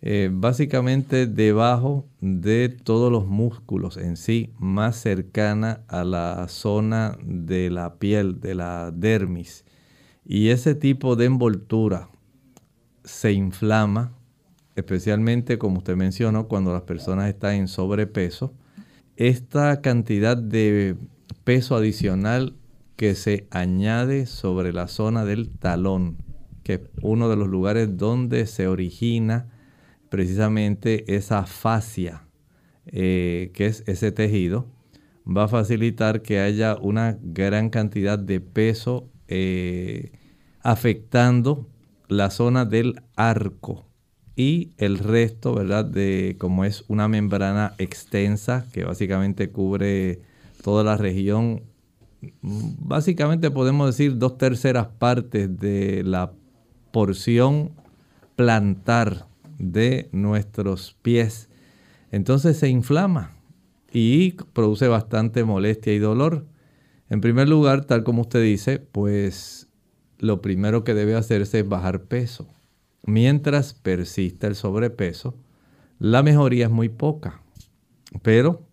eh, 0.06 0.28
básicamente 0.30 1.26
debajo 1.26 2.06
de 2.20 2.68
todos 2.68 3.12
los 3.12 3.26
músculos 3.26 3.96
en 3.96 4.16
sí, 4.18 4.52
más 4.58 4.96
cercana 4.96 5.82
a 5.88 6.04
la 6.04 6.46
zona 6.48 7.16
de 7.24 7.70
la 7.70 7.94
piel, 7.94 8.40
de 8.40 8.54
la 8.54 8.90
dermis. 8.90 9.64
Y 10.26 10.48
ese 10.48 10.74
tipo 10.74 11.16
de 11.16 11.26
envoltura 11.26 12.10
se 13.02 13.32
inflama, 13.32 14.12
especialmente 14.74 15.56
como 15.56 15.78
usted 15.78 15.96
mencionó, 15.96 16.48
cuando 16.48 16.72
las 16.74 16.82
personas 16.82 17.28
están 17.28 17.54
en 17.54 17.68
sobrepeso. 17.68 18.54
Esta 19.16 19.80
cantidad 19.80 20.36
de 20.36 20.96
peso 21.44 21.76
adicional 21.76 22.56
que 22.96 23.14
se 23.14 23.46
añade 23.50 24.26
sobre 24.26 24.72
la 24.72 24.88
zona 24.88 25.24
del 25.24 25.50
talón, 25.50 26.18
que 26.62 26.74
es 26.74 26.80
uno 27.02 27.28
de 27.28 27.36
los 27.36 27.48
lugares 27.48 27.96
donde 27.96 28.46
se 28.46 28.68
origina 28.68 29.48
precisamente 30.08 31.14
esa 31.14 31.44
fascia, 31.44 32.26
eh, 32.86 33.50
que 33.54 33.66
es 33.66 33.82
ese 33.86 34.12
tejido, 34.12 34.66
va 35.26 35.44
a 35.44 35.48
facilitar 35.48 36.22
que 36.22 36.40
haya 36.40 36.76
una 36.76 37.18
gran 37.22 37.70
cantidad 37.70 38.18
de 38.18 38.40
peso 38.40 39.08
eh, 39.28 40.12
afectando 40.60 41.68
la 42.08 42.30
zona 42.30 42.64
del 42.64 43.02
arco 43.16 43.86
y 44.36 44.72
el 44.78 44.98
resto, 44.98 45.54
¿verdad? 45.54 45.84
De 45.84 46.36
como 46.38 46.64
es 46.64 46.84
una 46.88 47.08
membrana 47.08 47.74
extensa 47.78 48.66
que 48.72 48.84
básicamente 48.84 49.50
cubre 49.50 50.20
toda 50.62 50.84
la 50.84 50.96
región 50.96 51.62
básicamente 52.42 53.50
podemos 53.50 53.86
decir 53.86 54.18
dos 54.18 54.38
terceras 54.38 54.86
partes 54.98 55.58
de 55.58 56.02
la 56.04 56.32
porción 56.92 57.72
plantar 58.36 59.26
de 59.58 60.08
nuestros 60.12 60.96
pies. 61.02 61.48
Entonces 62.10 62.56
se 62.56 62.68
inflama 62.68 63.32
y 63.92 64.32
produce 64.52 64.88
bastante 64.88 65.44
molestia 65.44 65.92
y 65.92 65.98
dolor. 65.98 66.46
En 67.10 67.20
primer 67.20 67.48
lugar, 67.48 67.84
tal 67.84 68.04
como 68.04 68.22
usted 68.22 68.42
dice, 68.42 68.78
pues 68.78 69.68
lo 70.18 70.40
primero 70.40 70.84
que 70.84 70.94
debe 70.94 71.14
hacerse 71.14 71.60
es 71.60 71.68
bajar 71.68 72.04
peso. 72.04 72.48
Mientras 73.04 73.74
persista 73.74 74.46
el 74.46 74.54
sobrepeso, 74.54 75.36
la 75.98 76.22
mejoría 76.22 76.66
es 76.66 76.70
muy 76.72 76.88
poca. 76.88 77.42
Pero 78.22 78.66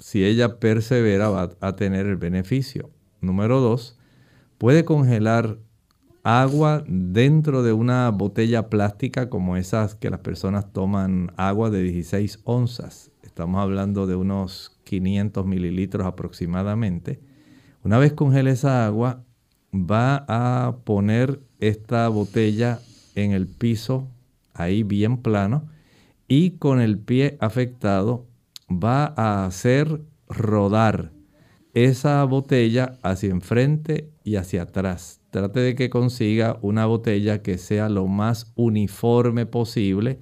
si 0.00 0.24
ella 0.24 0.58
persevera 0.58 1.28
va 1.28 1.50
a 1.60 1.76
tener 1.76 2.06
el 2.06 2.16
beneficio. 2.16 2.90
Número 3.20 3.60
dos, 3.60 3.98
puede 4.58 4.84
congelar 4.84 5.58
agua 6.22 6.84
dentro 6.86 7.62
de 7.62 7.72
una 7.72 8.10
botella 8.10 8.68
plástica 8.68 9.30
como 9.30 9.56
esas 9.56 9.94
que 9.94 10.10
las 10.10 10.20
personas 10.20 10.72
toman 10.72 11.32
agua 11.36 11.70
de 11.70 11.82
16 11.82 12.40
onzas. 12.44 13.10
Estamos 13.22 13.60
hablando 13.60 14.06
de 14.06 14.16
unos 14.16 14.78
500 14.84 15.46
mililitros 15.46 16.06
aproximadamente. 16.06 17.20
Una 17.84 17.98
vez 17.98 18.12
congele 18.12 18.50
esa 18.50 18.86
agua, 18.86 19.22
va 19.72 20.24
a 20.28 20.76
poner 20.84 21.40
esta 21.58 22.08
botella 22.08 22.80
en 23.14 23.32
el 23.32 23.46
piso, 23.46 24.08
ahí 24.52 24.82
bien 24.82 25.18
plano, 25.18 25.68
y 26.28 26.52
con 26.52 26.80
el 26.80 26.98
pie 26.98 27.36
afectado 27.40 28.26
va 28.70 29.12
a 29.16 29.44
hacer 29.44 30.00
rodar 30.28 31.12
esa 31.74 32.24
botella 32.24 32.98
hacia 33.02 33.30
enfrente 33.30 34.10
y 34.24 34.36
hacia 34.36 34.62
atrás. 34.62 35.20
Trate 35.30 35.60
de 35.60 35.74
que 35.74 35.90
consiga 35.90 36.58
una 36.62 36.86
botella 36.86 37.42
que 37.42 37.58
sea 37.58 37.88
lo 37.88 38.06
más 38.06 38.52
uniforme 38.56 39.46
posible 39.46 40.18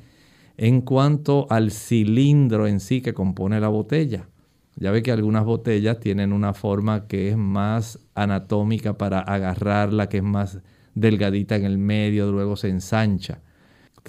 en 0.57 0.81
cuanto 0.81 1.47
al 1.51 1.71
cilindro 1.71 2.67
en 2.67 2.81
sí 2.81 3.01
que 3.01 3.15
compone 3.15 3.61
la 3.61 3.69
botella. 3.69 4.29
Ya 4.77 4.91
ve 4.91 5.03
que 5.03 5.13
algunas 5.13 5.45
botellas 5.45 5.99
tienen 5.99 6.33
una 6.33 6.55
forma 6.55 7.07
que 7.07 7.31
es 7.31 7.37
más 7.37 7.99
anatómica 8.15 8.97
para 8.97 9.21
agarrarla, 9.21 10.09
que 10.09 10.19
es 10.19 10.23
más 10.23 10.59
delgadita 10.95 11.57
en 11.57 11.65
el 11.65 11.79
medio, 11.79 12.31
luego 12.31 12.57
se 12.57 12.69
ensancha. 12.69 13.41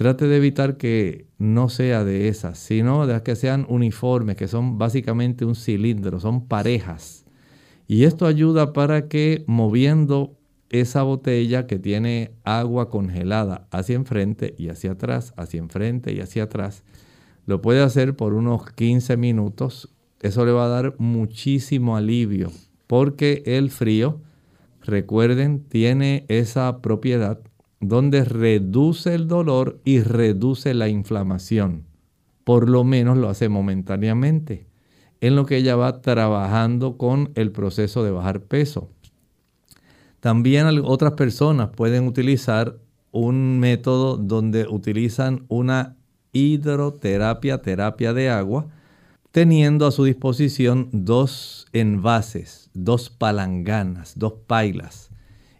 Trate 0.00 0.28
de 0.28 0.38
evitar 0.38 0.78
que 0.78 1.26
no 1.36 1.68
sea 1.68 2.04
de 2.04 2.28
esas, 2.28 2.58
sino 2.58 3.06
de 3.06 3.12
las 3.12 3.20
que 3.20 3.36
sean 3.36 3.66
uniformes, 3.68 4.34
que 4.34 4.48
son 4.48 4.78
básicamente 4.78 5.44
un 5.44 5.54
cilindro, 5.54 6.20
son 6.20 6.48
parejas. 6.48 7.26
Y 7.86 8.04
esto 8.04 8.24
ayuda 8.24 8.72
para 8.72 9.08
que 9.08 9.44
moviendo 9.46 10.38
esa 10.70 11.02
botella 11.02 11.66
que 11.66 11.78
tiene 11.78 12.30
agua 12.44 12.88
congelada 12.88 13.68
hacia 13.70 13.94
enfrente 13.94 14.54
y 14.56 14.70
hacia 14.70 14.92
atrás, 14.92 15.34
hacia 15.36 15.58
enfrente 15.58 16.14
y 16.14 16.20
hacia 16.20 16.44
atrás, 16.44 16.82
lo 17.44 17.60
puede 17.60 17.82
hacer 17.82 18.16
por 18.16 18.32
unos 18.32 18.72
15 18.72 19.18
minutos. 19.18 19.90
Eso 20.22 20.46
le 20.46 20.52
va 20.52 20.64
a 20.64 20.68
dar 20.68 20.94
muchísimo 20.96 21.98
alivio 21.98 22.50
porque 22.86 23.42
el 23.44 23.68
frío, 23.70 24.22
recuerden, 24.80 25.62
tiene 25.62 26.24
esa 26.28 26.80
propiedad 26.80 27.42
donde 27.80 28.24
reduce 28.24 29.14
el 29.14 29.26
dolor 29.26 29.80
y 29.84 30.00
reduce 30.00 30.74
la 30.74 30.88
inflamación. 30.88 31.84
Por 32.44 32.68
lo 32.68 32.84
menos 32.84 33.16
lo 33.16 33.28
hace 33.28 33.48
momentáneamente, 33.48 34.66
en 35.20 35.34
lo 35.34 35.46
que 35.46 35.56
ella 35.56 35.76
va 35.76 36.00
trabajando 36.02 36.96
con 36.98 37.32
el 37.34 37.52
proceso 37.52 38.04
de 38.04 38.10
bajar 38.10 38.42
peso. 38.42 38.90
También 40.20 40.66
otras 40.84 41.12
personas 41.12 41.70
pueden 41.70 42.06
utilizar 42.06 42.78
un 43.12 43.58
método 43.58 44.18
donde 44.18 44.66
utilizan 44.68 45.46
una 45.48 45.96
hidroterapia, 46.32 47.62
terapia 47.62 48.12
de 48.12 48.28
agua, 48.28 48.68
teniendo 49.32 49.86
a 49.86 49.90
su 49.90 50.04
disposición 50.04 50.88
dos 50.92 51.66
envases, 51.72 52.68
dos 52.74 53.08
palanganas, 53.08 54.18
dos 54.18 54.34
pailas 54.46 55.09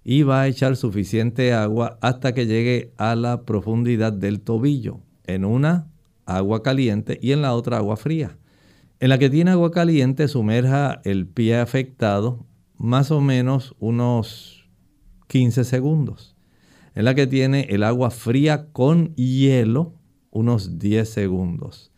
y 0.05 0.23
va 0.23 0.43
a 0.43 0.49
echar 0.49 0.77
suficiente 0.77 1.53
agua 1.53 1.99
hasta 2.01 2.35
que 2.35 2.47
llegue 2.47 2.93
a 2.97 3.15
la 3.15 3.43
profundidad 3.43 4.13
del 4.13 4.41
tobillo. 4.41 5.01
En 5.27 5.45
una 5.45 5.89
agua 6.27 6.63
caliente 6.63 7.19
y 7.23 7.33
en 7.33 7.43
la 7.43 7.55
otra 7.55 7.79
agua 7.79 7.97
fría. 7.97 8.39
En 8.99 9.09
la 9.09 9.19
que 9.19 9.31
tiene 9.31 9.53
agua 9.53 9.71
caliente 9.71 10.29
sumerja 10.29 11.01
el 11.05 11.27
pie 11.27 11.59
afectado 11.59 12.47
más 12.77 13.11
o 13.11 13.21
menos 13.21 13.75
unos 13.79 14.69
15 15.29 15.65
segundos. 15.65 16.37
En 16.95 17.05
la 17.05 17.15
que 17.15 17.27
tiene 17.27 17.67
el 17.71 17.85
agua 17.85 18.11
fría 18.11 18.69
con 18.73 19.15
hielo 19.15 19.95
unos 20.31 20.79
10 20.79 21.09
segundos. 21.09 21.93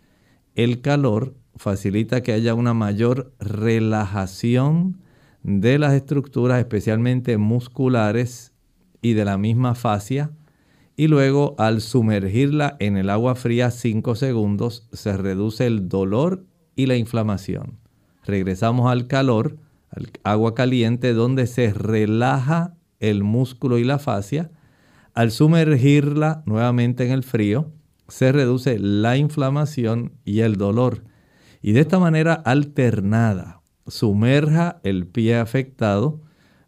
El 0.55 0.81
calor 0.81 1.35
facilita 1.57 2.23
que 2.23 2.33
haya 2.33 2.55
una 2.55 2.75
mayor 2.75 3.33
relajación 3.38 5.02
de 5.43 5.79
las 5.79 5.95
estructuras 5.95 6.59
especialmente 6.59 7.37
musculares 7.39 8.53
y 9.01 9.15
de 9.15 9.25
la 9.25 9.39
misma 9.39 9.75
fascia 9.75 10.31
y 10.97 11.09
luego 11.09 11.55
al 11.59 11.81
sumergirla 11.81 12.77
en 12.79 12.97
el 12.97 13.11
agua 13.11 13.35
fría 13.35 13.71
5 13.71 14.15
segundos 14.15 14.89
se 14.93 15.17
reduce 15.17 15.67
el 15.67 15.89
dolor 15.89 16.45
y 16.77 16.87
la 16.87 16.97
inflamación. 16.97 17.79
Regresamos 18.25 18.91
al 18.91 19.07
calor, 19.07 19.57
al 19.91 20.11
agua 20.23 20.55
caliente 20.55 21.13
donde 21.13 21.47
se 21.47 21.73
relaja 21.73 22.75
el 23.01 23.25
músculo 23.25 23.79
y 23.79 23.85
la 23.85 23.99
fascia. 23.99 24.51
Al 25.15 25.31
sumergirla 25.31 26.43
nuevamente 26.47 27.05
en 27.05 27.13
el 27.13 27.25
frío, 27.25 27.73
se 28.09 28.31
reduce 28.31 28.79
la 28.79 29.17
inflamación 29.17 30.13
y 30.25 30.41
el 30.41 30.57
dolor. 30.57 31.05
Y 31.63 31.73
de 31.73 31.81
esta 31.81 31.99
manera 31.99 32.35
alternada, 32.35 33.62
sumerja 33.87 34.81
el 34.83 35.07
pie 35.07 35.37
afectado 35.37 36.21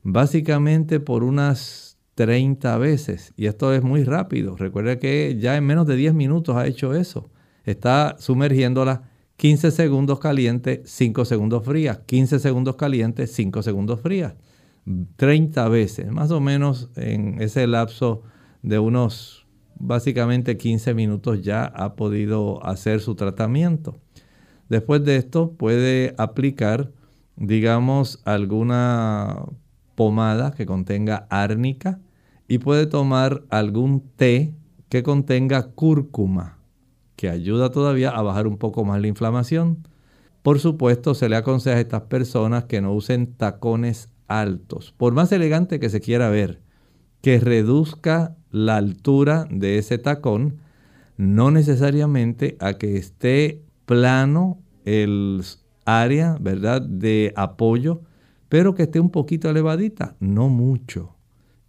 básicamente 0.03 1.01
por 1.01 1.25
unas 1.25 1.99
30 2.15 2.77
veces. 2.79 3.33
Y 3.37 3.47
esto 3.47 3.73
es 3.73 3.83
muy 3.83 4.05
rápido. 4.05 4.57
Recuerda 4.57 4.99
que 4.99 5.37
ya 5.39 5.57
en 5.57 5.65
menos 5.65 5.87
de 5.87 5.97
10 5.97 6.15
minutos 6.15 6.57
ha 6.57 6.67
hecho 6.67 6.95
eso. 6.95 7.31
Está 7.65 8.17
sumergiéndola 8.19 9.11
15 9.37 9.71
segundos 9.71 10.21
caliente, 10.21 10.83
5 10.85 11.25
segundos 11.25 11.65
frías. 11.65 12.01
15 12.07 12.39
segundos 12.39 12.77
caliente, 12.77 13.27
5 13.27 13.63
segundos 13.63 14.01
frías. 14.01 14.35
30 15.17 15.69
veces, 15.69 16.11
más 16.11 16.31
o 16.31 16.41
menos 16.41 16.91
en 16.97 17.41
ese 17.41 17.67
lapso 17.67 18.23
de 18.63 18.79
unos 18.79 19.47
básicamente 19.77 20.57
15 20.57 20.95
minutos 20.95 21.43
ya 21.43 21.65
ha 21.65 21.95
podido 21.97 22.65
hacer 22.65 23.01
su 23.01 23.15
tratamiento. 23.15 23.97
Después 24.69 25.05
de 25.05 25.17
esto 25.17 25.53
puede 25.53 26.15
aplicar, 26.17 26.93
digamos, 27.37 28.21
alguna 28.25 29.45
pomada 29.95 30.53
que 30.53 30.67
contenga 30.67 31.27
árnica 31.31 32.01
y 32.49 32.59
puede 32.59 32.87
tomar 32.87 33.45
algún 33.51 34.03
té 34.17 34.55
que 34.89 35.03
contenga 35.03 35.71
cúrcuma, 35.71 36.59
que 37.17 37.29
ayuda 37.29 37.71
todavía 37.71 38.11
a 38.11 38.23
bajar 38.23 38.47
un 38.47 38.59
poco 38.59 38.85
más 38.85 39.01
la 39.01 39.09
inflamación. 39.09 39.89
Por 40.43 40.61
supuesto, 40.61 41.15
se 41.15 41.29
le 41.29 41.37
aconseja 41.37 41.79
a 41.79 41.81
estas 41.81 42.03
personas 42.03 42.65
que 42.65 42.81
no 42.81 42.93
usen 42.93 43.35
tacones 43.35 44.11
altos, 44.29 44.95
por 44.97 45.13
más 45.13 45.33
elegante 45.33 45.81
que 45.81 45.91
se 45.91 46.01
quiera 46.01 46.29
ver, 46.29 46.61
que 47.23 47.41
reduzca 47.41 48.37
la 48.51 48.77
altura 48.77 49.47
de 49.51 49.79
ese 49.79 49.99
tacón, 49.99 50.59
no 51.17 51.51
necesariamente 51.51 52.57
a 52.61 52.75
que 52.75 52.97
esté 52.97 53.63
plano 53.87 54.59
el 54.85 55.43
área, 55.85 56.37
¿verdad?, 56.41 56.83
de 56.83 57.33
apoyo, 57.37 58.03
pero 58.49 58.75
que 58.75 58.85
esté 58.85 59.01
un 59.01 59.11
poquito 59.11 59.51
elevadita, 59.51 60.17
no 60.21 60.49
mucho. 60.49 61.17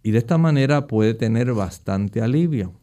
Y 0.02 0.12
de 0.12 0.18
esta 0.18 0.38
manera 0.38 0.86
puede 0.86 1.14
tener 1.14 1.52
bastante 1.52 2.22
alivio. 2.22 2.74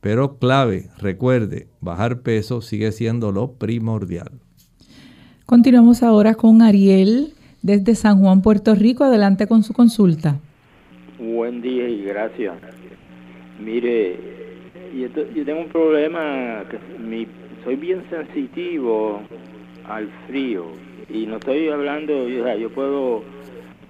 Pero 0.00 0.38
clave, 0.38 0.88
recuerde, 0.98 1.68
bajar 1.80 2.22
peso 2.22 2.60
sigue 2.60 2.90
siendo 2.92 3.30
lo 3.30 3.52
primordial. 3.52 4.40
Continuamos 5.46 6.02
ahora 6.02 6.34
con 6.34 6.62
Ariel 6.62 7.34
desde 7.62 7.94
San 7.94 8.20
Juan, 8.20 8.42
Puerto 8.42 8.74
Rico. 8.74 9.04
Adelante 9.04 9.46
con 9.46 9.62
su 9.62 9.74
consulta. 9.74 10.40
Buen 11.18 11.62
día 11.62 11.88
y 11.88 12.02
gracias. 12.04 12.54
Mire, 13.62 14.18
yo, 14.98 15.44
tengo 15.44 15.60
un 15.60 15.68
problema, 15.68 16.64
que 16.68 16.78
soy 17.64 17.76
bien 17.76 18.02
sensitivo 18.10 19.20
al 19.94 20.08
frío 20.26 20.64
y 21.08 21.26
no 21.26 21.36
estoy 21.36 21.68
hablando, 21.68 22.28
yo, 22.28 22.70
puedo 22.70 23.22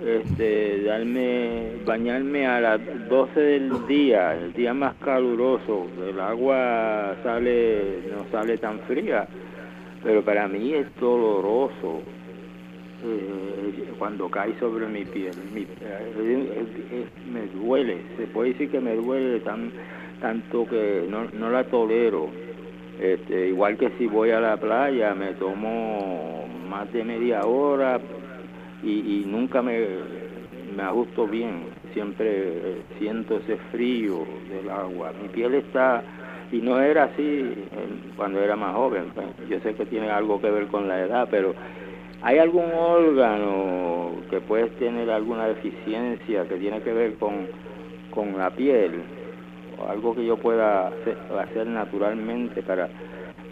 este, 0.05 0.83
darme, 0.83 1.75
bañarme 1.87 2.47
a 2.47 2.61
las 2.61 3.09
12 3.09 3.41
del 3.41 3.87
día, 3.87 4.35
el 4.35 4.53
día 4.53 4.75
más 4.75 4.95
caluroso, 4.97 5.87
el 6.09 6.19
agua 6.19 7.15
sale, 7.23 8.01
no 8.11 8.27
sale 8.33 8.59
tan 8.59 8.81
fría, 8.81 9.29
pero 10.03 10.25
para 10.25 10.49
mí 10.49 10.73
es 10.75 10.87
doloroso 10.99 12.01
eh, 13.05 13.93
cuando 13.99 14.29
cae 14.29 14.59
sobre 14.59 14.87
mi 14.87 15.05
piel. 15.05 15.35
Eh, 15.55 17.07
me 17.33 17.47
duele, 17.61 17.99
se 18.17 18.27
puede 18.27 18.53
decir 18.53 18.71
que 18.71 18.81
me 18.81 18.97
duele 18.97 19.39
tan, 19.41 19.71
tanto 20.21 20.67
que 20.67 21.07
no, 21.09 21.27
no 21.39 21.51
la 21.51 21.65
tolero. 21.65 22.29
Este, 23.01 23.49
igual 23.49 23.77
que 23.77 23.91
si 23.99 24.07
voy 24.07 24.31
a 24.31 24.41
la 24.41 24.57
playa, 24.57 25.15
me 25.15 25.33
tomo 25.35 26.47
más 26.69 26.93
de 26.93 27.05
media 27.05 27.43
hora 27.43 28.01
y, 28.83 29.25
nunca 29.27 29.63
me, 29.63 29.79
me 30.77 30.83
ajusto 30.83 31.27
bien. 31.27 31.65
Siempre 31.93 32.29
eh, 32.29 32.83
siento 32.99 33.37
ese 33.39 33.57
frío 33.71 34.25
del 34.49 34.71
agua. 34.71 35.13
Mi 35.21 35.29
piel 35.29 35.55
está, 35.55 36.03
y 36.51 36.59
no 36.59 36.81
era 36.81 37.05
así 37.05 37.55
cuando 38.17 38.41
era 38.41 38.57
más 38.57 38.75
joven. 38.75 39.13
Pues, 39.15 39.27
yo 39.49 39.61
sé 39.61 39.75
que 39.75 39.87
tiene 39.87 40.11
algo 40.11 40.41
que 40.41 40.51
ver 40.51 40.67
con 40.69 40.89
la 40.89 41.01
edad, 41.01 41.29
pero 41.31 41.55
¿Hay 42.25 42.39
algún 42.39 42.71
órgano 42.73 44.13
que 44.31 44.41
puede 44.41 44.69
tener 44.79 45.11
alguna 45.11 45.49
deficiencia 45.49 46.47
que 46.47 46.55
tiene 46.55 46.81
que 46.81 46.93
ver 46.93 47.15
con, 47.15 47.49
con 48.13 48.39
la 48.39 48.51
piel? 48.51 49.03
Algo 49.89 50.15
que 50.15 50.25
yo 50.25 50.37
pueda 50.37 50.89
hacer, 50.89 51.67
naturalmente 51.67 52.63
para, 52.63 52.89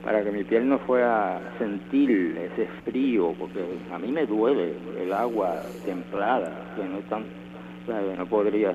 para 0.04 0.22
que 0.22 0.30
mi 0.30 0.44
piel 0.44 0.68
no 0.68 0.78
fuera 0.80 1.40
sentir 1.58 2.36
ese 2.36 2.66
frío, 2.84 3.34
porque 3.38 3.64
a 3.92 3.98
mí 3.98 4.12
me 4.12 4.26
duele 4.26 4.74
el 5.00 5.12
agua 5.12 5.62
templada, 5.84 6.74
que 6.76 6.84
no 6.84 6.98
tan, 7.08 7.24
no 8.16 8.26
podría 8.26 8.72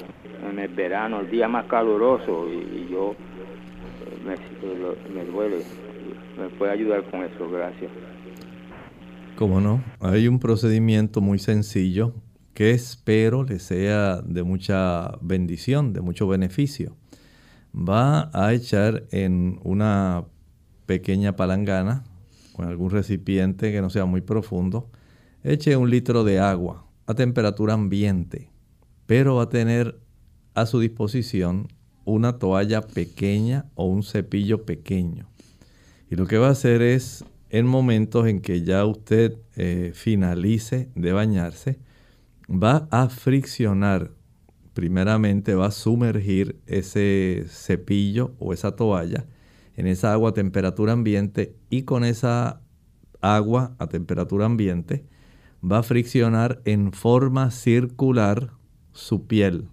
en 0.50 0.60
el 0.60 0.68
verano, 0.70 1.22
el 1.22 1.30
día 1.30 1.48
más 1.48 1.66
caluroso, 1.66 2.48
y, 2.50 2.88
yo 2.92 3.16
me, 4.26 4.36
me 5.14 5.26
duele. 5.26 5.64
¿Me 6.38 6.50
puede 6.50 6.74
ayudar 6.74 7.04
con 7.04 7.24
eso? 7.24 7.50
Gracias. 7.50 7.90
Cómo 9.36 9.60
no, 9.60 9.82
hay 10.00 10.28
un 10.28 10.40
procedimiento 10.40 11.22
muy 11.22 11.40
sencillo 11.40 12.14
que 12.54 12.72
espero 12.72 13.44
le 13.44 13.60
sea 13.60 14.22
de 14.22 14.44
mucha 14.44 15.18
bendición, 15.22 15.92
de 15.92 16.00
mucho 16.00 16.26
beneficio. 16.26 16.96
Va 17.78 18.30
a 18.34 18.54
echar 18.54 19.06
en 19.12 19.60
una 19.64 20.26
pequeña 20.86 21.36
palangana, 21.36 22.04
con 22.54 22.66
algún 22.68 22.90
recipiente 22.90 23.72
que 23.72 23.82
no 23.82 23.90
sea 23.90 24.06
muy 24.06 24.22
profundo, 24.22 24.90
eche 25.44 25.76
un 25.76 25.90
litro 25.90 26.24
de 26.24 26.40
agua 26.40 26.86
a 27.06 27.14
temperatura 27.14 27.74
ambiente, 27.74 28.50
pero 29.06 29.36
va 29.36 29.44
a 29.44 29.50
tener 29.50 30.00
a 30.54 30.66
su 30.66 30.80
disposición 30.80 31.68
una 32.06 32.40
toalla 32.40 32.82
pequeña 32.82 33.66
o 33.76 33.86
un 33.86 34.04
cepillo 34.04 34.64
pequeño. 34.66 35.28
Y 36.10 36.16
lo 36.16 36.28
que 36.28 36.38
va 36.38 36.48
a 36.48 36.52
hacer 36.52 36.82
es 36.82 37.26
en 37.50 37.66
momentos 37.66 38.28
en 38.28 38.42
que 38.42 38.64
ya 38.64 38.86
usted 38.86 39.38
eh, 39.56 39.92
finalice 39.94 40.90
de 40.96 41.14
bañarse, 41.14 41.80
va 42.50 42.88
a 42.92 43.10
friccionar, 43.10 44.12
primeramente 44.76 45.56
va 45.56 45.68
a 45.68 45.72
sumergir 45.72 46.62
ese 46.68 47.46
cepillo 47.48 48.36
o 48.40 48.52
esa 48.54 48.76
toalla 48.76 49.26
en 49.78 49.88
esa 49.88 50.12
agua 50.12 50.32
a 50.32 50.34
temperatura 50.34 50.92
ambiente 50.92 51.56
y 51.70 51.84
con 51.84 52.04
esa 52.04 52.62
agua 53.22 53.76
a 53.80 53.88
temperatura 53.88 54.46
ambiente 54.46 55.06
va 55.64 55.80
a 55.80 55.84
friccionar 55.84 56.62
en 56.66 56.92
forma 56.92 57.52
circular 57.52 58.52
su 58.92 59.26
piel. 59.28 59.70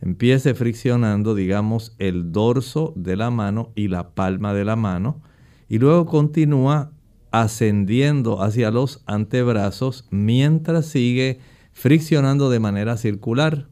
Empiece 0.00 0.54
friccionando, 0.54 1.34
digamos, 1.34 1.96
el 1.98 2.30
dorso 2.30 2.92
de 2.96 3.16
la 3.16 3.30
mano 3.30 3.72
y 3.74 3.88
la 3.88 4.14
palma 4.14 4.54
de 4.54 4.64
la 4.64 4.76
mano 4.76 5.22
y 5.68 5.78
luego 5.78 6.06
continúa 6.06 6.92
ascendiendo 7.32 8.42
hacia 8.42 8.70
los 8.70 9.02
antebrazos 9.06 10.06
mientras 10.10 10.86
sigue 10.86 11.40
friccionando 11.72 12.48
de 12.48 12.60
manera 12.60 12.96
circular. 12.96 13.68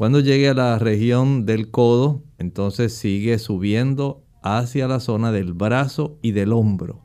Cuando 0.00 0.20
llegue 0.20 0.48
a 0.48 0.54
la 0.54 0.78
región 0.78 1.44
del 1.44 1.70
codo, 1.70 2.24
entonces 2.38 2.94
sigue 2.94 3.38
subiendo 3.38 4.24
hacia 4.42 4.88
la 4.88 4.98
zona 4.98 5.30
del 5.30 5.52
brazo 5.52 6.16
y 6.22 6.30
del 6.30 6.54
hombro. 6.54 7.02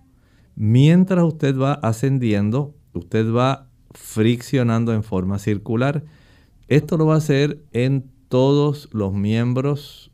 Mientras 0.55 1.25
usted 1.25 1.59
va 1.59 1.73
ascendiendo, 1.73 2.73
usted 2.93 3.29
va 3.33 3.67
friccionando 3.91 4.93
en 4.93 5.03
forma 5.03 5.39
circular. 5.39 6.05
Esto 6.69 6.95
lo 6.95 7.07
va 7.07 7.15
a 7.15 7.17
hacer 7.17 7.61
en 7.73 8.09
todos 8.29 8.87
los 8.93 9.11
miembros, 9.11 10.13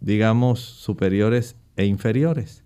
digamos, 0.00 0.60
superiores 0.60 1.56
e 1.74 1.86
inferiores. 1.86 2.62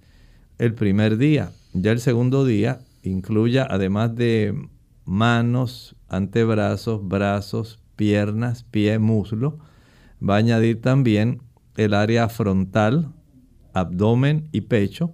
El 0.58 0.74
primer 0.74 1.16
día, 1.16 1.50
ya 1.72 1.92
el 1.92 2.00
segundo 2.00 2.44
día 2.44 2.80
incluya, 3.02 3.66
además 3.70 4.14
de 4.16 4.68
manos, 5.06 5.96
antebrazos, 6.08 7.08
brazos, 7.08 7.80
piernas, 7.96 8.64
pie, 8.64 8.98
muslo, 8.98 9.58
va 10.22 10.34
a 10.34 10.38
añadir 10.38 10.80
también 10.80 11.42
el 11.76 11.94
área 11.94 12.28
frontal, 12.28 13.12
abdomen 13.72 14.48
y 14.52 14.62
pecho. 14.62 15.12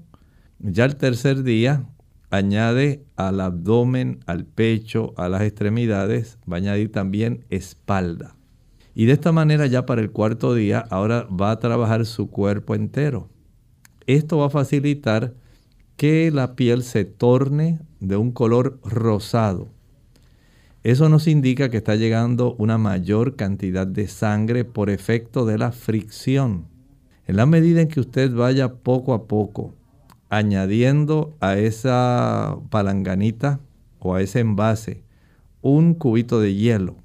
Ya 0.58 0.84
el 0.84 0.96
tercer 0.96 1.42
día 1.42 1.86
añade 2.30 3.04
al 3.16 3.40
abdomen, 3.40 4.20
al 4.26 4.44
pecho, 4.44 5.14
a 5.16 5.28
las 5.28 5.42
extremidades, 5.42 6.38
va 6.50 6.56
a 6.56 6.58
añadir 6.58 6.92
también 6.92 7.44
espalda. 7.50 8.36
Y 8.94 9.06
de 9.06 9.12
esta 9.12 9.32
manera 9.32 9.66
ya 9.66 9.86
para 9.86 10.00
el 10.00 10.10
cuarto 10.10 10.54
día 10.54 10.84
ahora 10.90 11.24
va 11.24 11.50
a 11.50 11.58
trabajar 11.58 12.06
su 12.06 12.30
cuerpo 12.30 12.74
entero. 12.74 13.28
Esto 14.06 14.38
va 14.38 14.46
a 14.46 14.50
facilitar 14.50 15.34
que 15.96 16.30
la 16.30 16.56
piel 16.56 16.82
se 16.82 17.04
torne 17.04 17.80
de 18.00 18.16
un 18.16 18.32
color 18.32 18.80
rosado. 18.82 19.68
Eso 20.82 21.08
nos 21.08 21.28
indica 21.28 21.68
que 21.68 21.76
está 21.76 21.94
llegando 21.94 22.56
una 22.58 22.76
mayor 22.76 23.36
cantidad 23.36 23.86
de 23.86 24.08
sangre 24.08 24.64
por 24.64 24.90
efecto 24.90 25.46
de 25.46 25.56
la 25.56 25.70
fricción. 25.70 26.66
En 27.28 27.36
la 27.36 27.46
medida 27.46 27.80
en 27.82 27.88
que 27.88 28.00
usted 28.00 28.34
vaya 28.34 28.74
poco 28.74 29.14
a 29.14 29.28
poco 29.28 29.74
añadiendo 30.28 31.36
a 31.38 31.56
esa 31.56 32.56
palanganita 32.70 33.60
o 34.00 34.14
a 34.14 34.22
ese 34.22 34.40
envase 34.40 35.04
un 35.60 35.94
cubito 35.94 36.40
de 36.40 36.54
hielo 36.54 36.96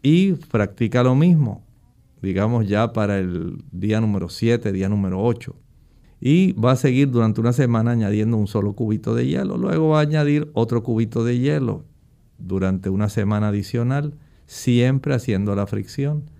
y 0.00 0.34
practica 0.34 1.02
lo 1.02 1.16
mismo, 1.16 1.64
digamos 2.22 2.68
ya 2.68 2.92
para 2.92 3.18
el 3.18 3.64
día 3.72 4.00
número 4.00 4.28
7, 4.28 4.70
día 4.70 4.88
número 4.88 5.20
8. 5.20 5.56
Y 6.20 6.52
va 6.52 6.72
a 6.72 6.76
seguir 6.76 7.10
durante 7.10 7.40
una 7.40 7.52
semana 7.52 7.90
añadiendo 7.90 8.36
un 8.36 8.46
solo 8.46 8.74
cubito 8.74 9.14
de 9.14 9.26
hielo. 9.26 9.58
Luego 9.58 9.88
va 9.88 9.98
a 9.98 10.02
añadir 10.02 10.50
otro 10.54 10.84
cubito 10.84 11.24
de 11.24 11.38
hielo 11.38 11.84
durante 12.38 12.90
una 12.90 13.08
semana 13.08 13.48
adicional, 13.48 14.14
siempre 14.46 15.14
haciendo 15.14 15.54
la 15.54 15.66
fricción. 15.66 16.30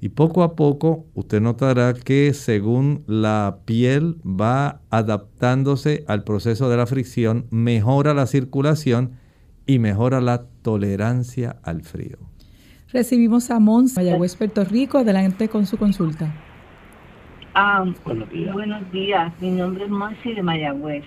Y 0.00 0.10
poco 0.10 0.42
a 0.42 0.54
poco 0.54 1.06
usted 1.14 1.40
notará 1.40 1.94
que 1.94 2.34
según 2.34 3.02
la 3.06 3.58
piel 3.64 4.16
va 4.24 4.80
adaptándose 4.90 6.04
al 6.06 6.22
proceso 6.22 6.68
de 6.68 6.76
la 6.76 6.86
fricción, 6.86 7.46
mejora 7.50 8.12
la 8.12 8.26
circulación 8.26 9.12
y 9.66 9.78
mejora 9.78 10.20
la 10.20 10.44
tolerancia 10.62 11.56
al 11.62 11.82
frío. 11.82 12.18
Recibimos 12.92 13.50
a 13.50 13.58
Mons, 13.58 13.96
Mayagüez, 13.96 14.36
Puerto 14.36 14.64
Rico. 14.64 14.98
Adelante 14.98 15.48
con 15.48 15.66
su 15.66 15.76
consulta. 15.76 16.32
Ah, 17.54 17.84
buenos 18.04 18.30
días. 18.30 18.52
Buenos 18.52 18.92
días. 18.92 19.32
Mi 19.40 19.50
nombre 19.50 19.84
es 19.84 19.90
Monsi 19.90 20.34
de 20.34 20.42
Mayagüez. 20.42 21.04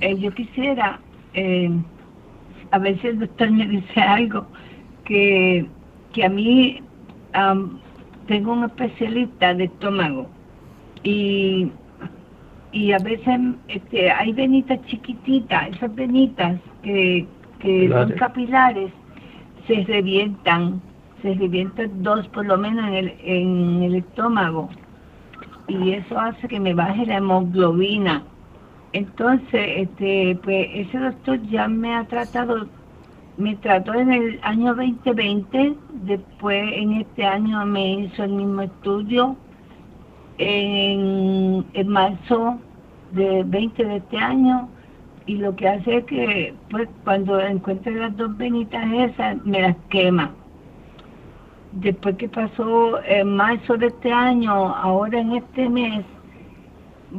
Eh, 0.00 0.18
yo 0.18 0.34
quisiera, 0.34 1.00
eh, 1.34 1.70
a 2.70 2.80
si 2.80 3.06
el 3.06 3.18
doctor 3.18 3.50
me 3.50 3.66
dice 3.66 4.00
algo, 4.00 4.46
que, 5.04 5.66
que 6.12 6.24
a 6.24 6.28
mí 6.28 6.80
tengo 8.26 8.52
un 8.52 8.64
especialista 8.64 9.54
de 9.54 9.64
estómago 9.64 10.26
y, 11.02 11.70
y 12.72 12.92
a 12.92 12.98
veces 12.98 13.38
este, 13.68 14.10
hay 14.10 14.32
venitas 14.32 14.80
chiquititas, 14.86 15.68
esas 15.68 15.94
venitas 15.94 16.58
que, 16.82 17.26
que 17.60 17.88
son 17.88 18.10
capilares, 18.12 18.90
se 19.66 19.84
revientan, 19.84 20.80
se 21.22 21.34
revientan 21.34 22.02
dos 22.02 22.26
por 22.28 22.46
lo 22.46 22.56
menos 22.56 22.86
en 22.88 22.94
el, 22.94 23.14
en 23.22 23.82
el 23.82 23.94
estómago 23.96 24.68
y 25.68 25.92
eso 25.92 26.18
hace 26.18 26.48
que 26.48 26.60
me 26.60 26.74
baje 26.74 27.06
la 27.06 27.16
hemoglobina. 27.16 28.22
Entonces, 28.92 29.68
este, 29.76 30.38
pues 30.42 30.68
ese 30.72 30.98
doctor 30.98 31.42
ya 31.48 31.68
me 31.68 31.94
ha 31.94 32.04
tratado 32.04 32.66
me 33.36 33.54
trató 33.56 33.94
en 33.94 34.12
el 34.12 34.40
año 34.42 34.74
2020, 34.74 35.74
después 36.04 36.72
en 36.72 36.92
este 36.94 37.24
año 37.24 37.66
me 37.66 38.00
hizo 38.00 38.24
el 38.24 38.32
mismo 38.32 38.62
estudio, 38.62 39.36
en, 40.38 41.64
marzo 41.86 42.58
de 43.12 43.42
20 43.44 43.84
de 43.84 43.96
este 43.96 44.16
año, 44.16 44.68
y 45.26 45.36
lo 45.36 45.54
que 45.54 45.68
hace 45.68 45.98
es 45.98 46.04
que 46.04 46.54
pues 46.70 46.88
cuando 47.04 47.38
encuentre 47.40 47.94
las 47.94 48.16
dos 48.16 48.36
venitas 48.36 48.86
esas, 48.92 49.44
me 49.44 49.60
las 49.60 49.76
quema. 49.90 50.30
Después 51.72 52.16
que 52.16 52.28
pasó 52.28 53.02
en 53.04 53.36
marzo 53.36 53.76
de 53.76 53.88
este 53.88 54.12
año, 54.12 54.52
ahora 54.52 55.20
en 55.20 55.32
este 55.32 55.68
mes, 55.68 56.06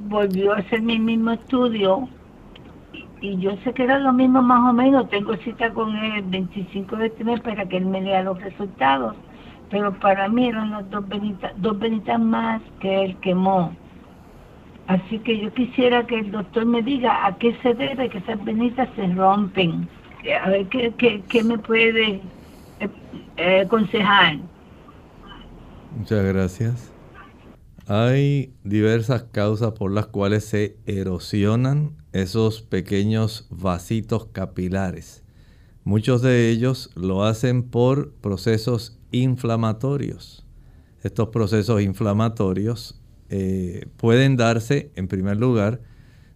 volvió 0.03 0.53
a 0.53 0.57
hacer 0.57 0.81
mi 0.81 0.99
mismo 0.99 1.31
estudio 1.31 2.07
y 3.21 3.37
yo 3.37 3.57
sé 3.63 3.73
que 3.73 3.83
era 3.83 3.97
lo 3.99 4.13
mismo 4.13 4.41
más 4.41 4.69
o 4.69 4.73
menos, 4.73 5.09
tengo 5.09 5.35
cita 5.37 5.71
con 5.73 5.95
él 5.95 6.13
el 6.17 6.23
25 6.23 6.95
de 6.97 7.07
este 7.07 7.23
mes 7.23 7.39
para 7.41 7.65
que 7.65 7.77
él 7.77 7.85
me 7.85 8.01
lea 8.01 8.23
los 8.23 8.39
resultados, 8.41 9.15
pero 9.69 9.93
para 9.99 10.27
mí 10.29 10.47
eran 10.47 10.71
las 10.71 10.89
dos 10.89 11.07
venitas, 11.07 11.51
dos 11.57 11.79
venitas 11.79 12.19
más 12.19 12.61
que 12.79 13.05
él 13.05 13.17
quemó. 13.21 13.73
Así 14.87 15.19
que 15.19 15.37
yo 15.37 15.53
quisiera 15.53 16.05
que 16.07 16.19
el 16.19 16.31
doctor 16.31 16.65
me 16.65 16.81
diga 16.81 17.25
a 17.25 17.35
qué 17.37 17.53
se 17.61 17.73
debe 17.73 18.09
que 18.09 18.19
esas 18.19 18.43
venitas 18.45 18.87
se 18.95 19.05
rompen. 19.07 19.89
A 20.43 20.49
ver 20.49 20.67
qué, 20.67 21.21
qué, 21.27 21.43
me 21.43 21.57
puede 21.57 22.21
eh, 22.79 22.89
eh, 23.35 23.61
aconsejar. 23.65 24.37
Muchas 25.97 26.23
gracias. 26.23 26.96
Hay 27.89 28.53
diversas 28.65 29.23
causas 29.31 29.71
por 29.71 29.91
las 29.91 30.07
cuales 30.07 30.43
se 30.43 30.75
erosionan 30.85 31.95
esos 32.11 32.61
pequeños 32.61 33.47
vasitos 33.49 34.25
capilares. 34.25 35.23
Muchos 35.85 36.21
de 36.21 36.49
ellos 36.49 36.89
lo 36.95 37.23
hacen 37.23 37.63
por 37.63 38.11
procesos 38.11 38.99
inflamatorios. 39.11 40.45
Estos 41.01 41.29
procesos 41.29 41.81
inflamatorios 41.81 42.99
eh, 43.29 43.87
pueden 43.95 44.35
darse, 44.35 44.91
en 44.95 45.07
primer 45.07 45.37
lugar, 45.37 45.79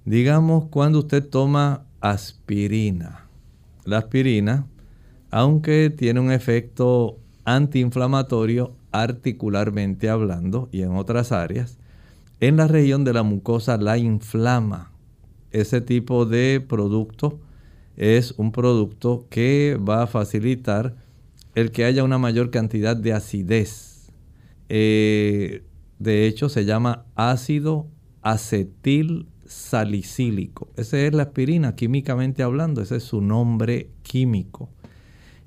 digamos, 0.05 0.69
cuando 0.69 0.99
usted 0.99 1.27
toma 1.27 1.85
aspirina. 1.99 3.27
La 3.83 3.97
aspirina, 3.97 4.67
aunque 5.29 5.89
tiene 5.89 6.21
un 6.21 6.31
efecto 6.31 7.19
antiinflamatorio, 7.43 8.73
articularmente 8.91 10.09
hablando 10.09 10.69
y 10.71 10.81
en 10.81 10.91
otras 10.91 11.31
áreas, 11.31 11.77
en 12.39 12.57
la 12.57 12.67
región 12.67 13.03
de 13.03 13.13
la 13.13 13.23
mucosa 13.23 13.77
la 13.77 13.97
inflama. 13.97 14.91
Ese 15.51 15.81
tipo 15.81 16.25
de 16.25 16.63
producto 16.67 17.39
es 17.97 18.33
un 18.37 18.51
producto 18.51 19.27
que 19.29 19.77
va 19.77 20.03
a 20.03 20.07
facilitar 20.07 20.95
el 21.55 21.71
que 21.71 21.85
haya 21.85 22.03
una 22.03 22.17
mayor 22.17 22.49
cantidad 22.49 22.95
de 22.95 23.13
acidez. 23.13 24.11
Eh, 24.69 25.63
de 25.99 26.25
hecho, 26.25 26.49
se 26.49 26.65
llama 26.65 27.05
ácido 27.15 27.87
acetil 28.21 29.27
salicílico. 29.45 30.69
Esa 30.77 30.99
es 30.99 31.13
la 31.13 31.23
aspirina, 31.23 31.75
químicamente 31.75 32.41
hablando, 32.41 32.81
ese 32.81 32.97
es 32.97 33.03
su 33.03 33.21
nombre 33.21 33.89
químico. 34.01 34.69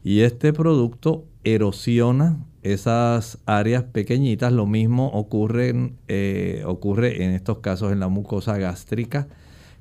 Y 0.05 0.21
este 0.21 0.53
producto 0.53 1.25
erosiona 1.43 2.39
esas 2.65 3.39
áreas 3.47 3.85
pequeñitas. 3.85 4.53
Lo 4.53 4.67
mismo 4.67 5.09
ocurre, 5.09 5.93
eh, 6.09 6.65
ocurre 6.67 7.23
en 7.23 7.31
estos 7.31 7.59
casos 7.59 7.93
en 7.93 8.01
la 8.01 8.09
mucosa 8.09 8.59
gástrica. 8.59 9.29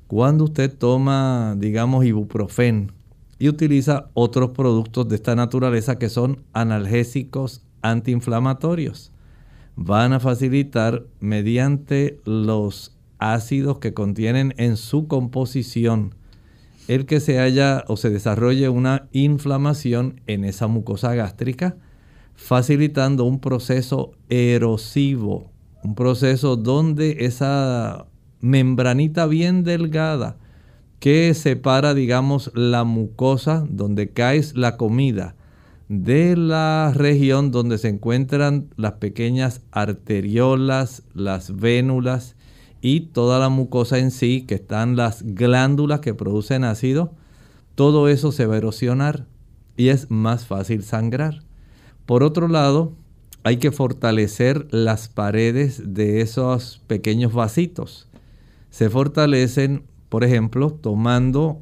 Cuando 0.06 0.44
usted 0.44 0.72
toma, 0.72 1.56
digamos, 1.58 2.04
ibuprofen 2.04 2.92
y 3.38 3.48
utiliza 3.48 4.10
otros 4.14 4.50
productos 4.50 5.08
de 5.08 5.16
esta 5.16 5.34
naturaleza 5.34 5.98
que 5.98 6.08
son 6.08 6.44
analgésicos 6.52 7.64
antiinflamatorios, 7.82 9.12
van 9.76 10.12
a 10.12 10.20
facilitar 10.20 11.04
mediante 11.20 12.20
los 12.24 12.96
ácidos 13.18 13.78
que 13.78 13.94
contienen 13.94 14.54
en 14.58 14.76
su 14.76 15.08
composición 15.08 16.14
el 16.86 17.06
que 17.06 17.20
se 17.20 17.40
haya 17.40 17.82
o 17.88 17.96
se 17.96 18.10
desarrolle 18.10 18.68
una 18.68 19.08
inflamación 19.12 20.20
en 20.26 20.44
esa 20.44 20.66
mucosa 20.66 21.14
gástrica 21.14 21.76
facilitando 22.34 23.24
un 23.24 23.40
proceso 23.40 24.12
erosivo, 24.28 25.50
un 25.82 25.94
proceso 25.94 26.56
donde 26.56 27.16
esa 27.20 28.06
membranita 28.40 29.26
bien 29.26 29.64
delgada 29.64 30.36
que 30.98 31.34
separa, 31.34 31.94
digamos, 31.94 32.50
la 32.54 32.84
mucosa 32.84 33.66
donde 33.68 34.10
cae 34.10 34.42
la 34.54 34.76
comida 34.76 35.34
de 35.88 36.36
la 36.36 36.92
región 36.94 37.50
donde 37.50 37.78
se 37.78 37.88
encuentran 37.88 38.70
las 38.76 38.92
pequeñas 38.92 39.60
arteriolas, 39.70 41.02
las 41.12 41.54
vénulas 41.56 42.36
y 42.80 43.00
toda 43.00 43.38
la 43.38 43.48
mucosa 43.48 43.98
en 43.98 44.10
sí, 44.10 44.44
que 44.46 44.54
están 44.56 44.96
las 44.96 45.22
glándulas 45.22 46.00
que 46.00 46.14
producen 46.14 46.64
ácido, 46.64 47.12
todo 47.74 48.08
eso 48.08 48.32
se 48.32 48.46
va 48.46 48.54
a 48.54 48.58
erosionar 48.58 49.26
y 49.76 49.88
es 49.88 50.10
más 50.10 50.46
fácil 50.46 50.82
sangrar. 50.84 51.42
Por 52.06 52.22
otro 52.22 52.48
lado, 52.48 52.92
hay 53.44 53.58
que 53.58 53.70
fortalecer 53.70 54.66
las 54.70 55.08
paredes 55.08 55.94
de 55.94 56.20
esos 56.20 56.82
pequeños 56.86 57.32
vasitos. 57.32 58.08
Se 58.70 58.90
fortalecen, 58.90 59.84
por 60.08 60.24
ejemplo, 60.24 60.70
tomando 60.70 61.60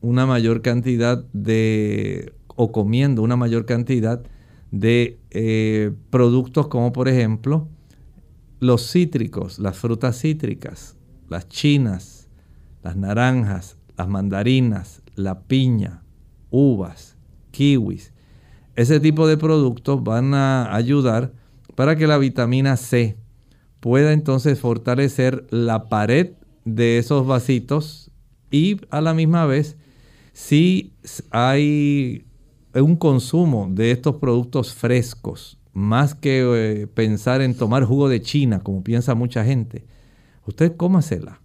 una 0.00 0.26
mayor 0.26 0.62
cantidad 0.62 1.24
de, 1.32 2.34
o 2.48 2.72
comiendo 2.72 3.22
una 3.22 3.36
mayor 3.36 3.66
cantidad 3.66 4.22
de 4.70 5.20
eh, 5.30 5.92
productos 6.10 6.66
como 6.68 6.92
por 6.92 7.08
ejemplo 7.08 7.68
los 8.58 8.90
cítricos, 8.90 9.58
las 9.58 9.76
frutas 9.76 10.20
cítricas, 10.20 10.96
las 11.28 11.48
chinas, 11.48 12.28
las 12.82 12.96
naranjas, 12.96 13.76
las 13.96 14.08
mandarinas, 14.08 15.02
la 15.14 15.42
piña, 15.42 16.02
uvas, 16.50 17.16
kiwis 17.50 18.12
ese 18.76 19.00
tipo 19.00 19.26
de 19.26 19.36
productos 19.36 20.02
van 20.02 20.34
a 20.34 20.74
ayudar 20.74 21.32
para 21.74 21.96
que 21.96 22.06
la 22.06 22.18
vitamina 22.18 22.76
C 22.76 23.16
pueda 23.80 24.12
entonces 24.12 24.60
fortalecer 24.60 25.46
la 25.50 25.88
pared 25.88 26.32
de 26.64 26.98
esos 26.98 27.26
vasitos 27.26 28.10
y 28.50 28.80
a 28.90 29.00
la 29.00 29.14
misma 29.14 29.46
vez 29.46 29.76
si 30.32 30.94
hay 31.30 32.26
un 32.74 32.96
consumo 32.96 33.68
de 33.70 33.90
estos 33.90 34.16
productos 34.16 34.72
frescos, 34.74 35.58
más 35.72 36.14
que 36.14 36.42
eh, 36.42 36.86
pensar 36.86 37.40
en 37.42 37.54
tomar 37.56 37.84
jugo 37.84 38.08
de 38.08 38.22
China, 38.22 38.60
como 38.60 38.82
piensa 38.82 39.14
mucha 39.14 39.44
gente, 39.44 39.84
usted 40.46 40.74
cómasela. 40.76 41.42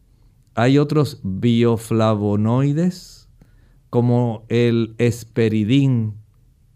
Hay 0.55 0.77
otros 0.77 1.19
bioflavonoides 1.23 3.27
como 3.89 4.45
el 4.49 4.95
esperidín 4.97 6.15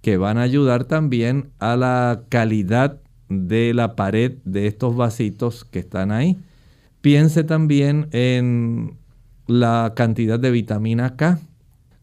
que 0.01 0.17
van 0.17 0.37
a 0.37 0.41
ayudar 0.41 0.85
también 0.85 1.51
a 1.59 1.75
la 1.75 2.23
calidad 2.29 2.99
de 3.29 3.73
la 3.73 3.95
pared 3.95 4.37
de 4.45 4.67
estos 4.67 4.95
vasitos 4.95 5.63
que 5.63 5.79
están 5.79 6.11
ahí. 6.11 6.37
Piense 7.01 7.43
también 7.43 8.07
en 8.11 8.97
la 9.47 9.93
cantidad 9.95 10.39
de 10.39 10.51
vitamina 10.51 11.15
K. 11.15 11.39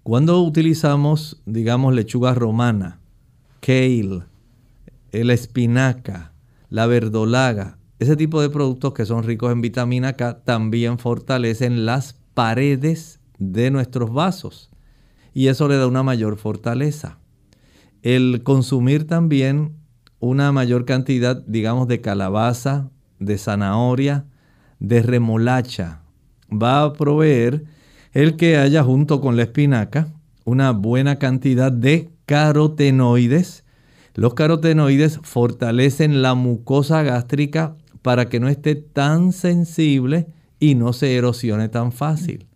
Cuando 0.02 0.40
utilizamos, 0.42 1.42
digamos, 1.44 1.94
lechuga 1.94 2.34
romana, 2.34 3.00
kale, 3.60 4.22
el 5.12 5.30
espinaca, 5.30 6.32
la 6.70 6.86
verdolaga, 6.86 7.78
ese 7.98 8.16
tipo 8.16 8.40
de 8.40 8.48
productos 8.48 8.94
que 8.94 9.04
son 9.04 9.24
ricos 9.24 9.52
en 9.52 9.60
vitamina 9.60 10.12
K 10.14 10.44
también 10.44 10.98
fortalecen 10.98 11.84
las 11.84 12.14
paredes 12.34 13.20
de 13.38 13.70
nuestros 13.70 14.12
vasos 14.12 14.70
y 15.34 15.48
eso 15.48 15.68
le 15.68 15.76
da 15.76 15.86
una 15.86 16.02
mayor 16.02 16.36
fortaleza. 16.36 17.18
El 18.02 18.42
consumir 18.42 19.06
también 19.06 19.76
una 20.20 20.52
mayor 20.52 20.84
cantidad, 20.84 21.42
digamos, 21.46 21.88
de 21.88 22.00
calabaza, 22.00 22.90
de 23.18 23.38
zanahoria, 23.38 24.26
de 24.78 25.02
remolacha, 25.02 26.02
va 26.50 26.82
a 26.82 26.92
proveer 26.92 27.64
el 28.12 28.36
que 28.36 28.56
haya 28.56 28.82
junto 28.82 29.20
con 29.20 29.36
la 29.36 29.42
espinaca 29.42 30.08
una 30.44 30.70
buena 30.70 31.16
cantidad 31.16 31.70
de 31.70 32.10
carotenoides. 32.24 33.64
Los 34.14 34.34
carotenoides 34.34 35.20
fortalecen 35.22 36.22
la 36.22 36.34
mucosa 36.34 37.02
gástrica 37.02 37.76
para 38.02 38.28
que 38.28 38.40
no 38.40 38.48
esté 38.48 38.74
tan 38.74 39.32
sensible 39.32 40.26
y 40.58 40.74
no 40.74 40.92
se 40.92 41.16
erosione 41.16 41.68
tan 41.68 41.92
fácil. 41.92 42.46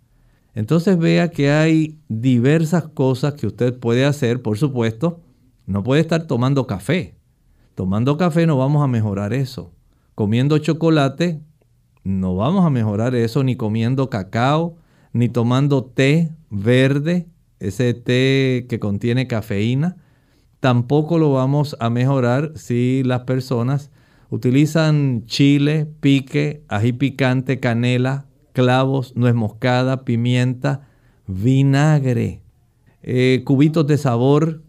Entonces 0.55 0.99
vea 0.99 1.31
que 1.31 1.51
hay 1.51 1.99
diversas 2.09 2.85
cosas 2.89 3.35
que 3.35 3.47
usted 3.47 3.79
puede 3.79 4.05
hacer, 4.05 4.43
por 4.43 4.59
supuesto, 4.59 5.21
no 5.67 5.83
puede 5.83 6.01
estar 6.01 6.27
tomando 6.27 6.67
café. 6.67 7.17
Tomando 7.75 8.17
café 8.17 8.47
no 8.47 8.59
vamos 8.59 8.83
a 8.83 8.87
mejorar 8.87 9.33
eso. 9.33 9.73
Comiendo 10.15 10.59
chocolate 10.59 11.41
no 12.05 12.35
vamos 12.35 12.67
a 12.67 12.71
mejorar 12.71 13.15
eso 13.15 13.45
ni 13.45 13.57
comiendo 13.57 14.11
cacao, 14.11 14.77
ni 15.13 15.29
tomando 15.29 15.85
té 15.85 16.33
verde, 16.51 17.29
ese 17.61 17.95
té 17.95 18.67
que 18.69 18.81
contiene 18.81 19.29
cafeína. 19.29 19.97
Tampoco 20.61 21.19
lo 21.19 21.33
vamos 21.33 21.77
a 21.81 21.91
mejorar 21.91 22.53
si 22.57 23.03
las 23.05 23.21
personas 23.21 23.91
utilizan 24.31 25.25
chile, 25.27 25.87
pique, 26.01 26.65
ají 26.69 26.93
picante, 26.93 27.61
canela, 27.61 28.27
clavos, 28.53 29.15
nuez 29.17 29.35
moscada, 29.35 30.05
pimienta, 30.05 30.89
vinagre, 31.27 32.43
eh, 33.03 33.43
cubitos 33.45 33.87
de 33.87 33.99
sabor, 33.99 34.63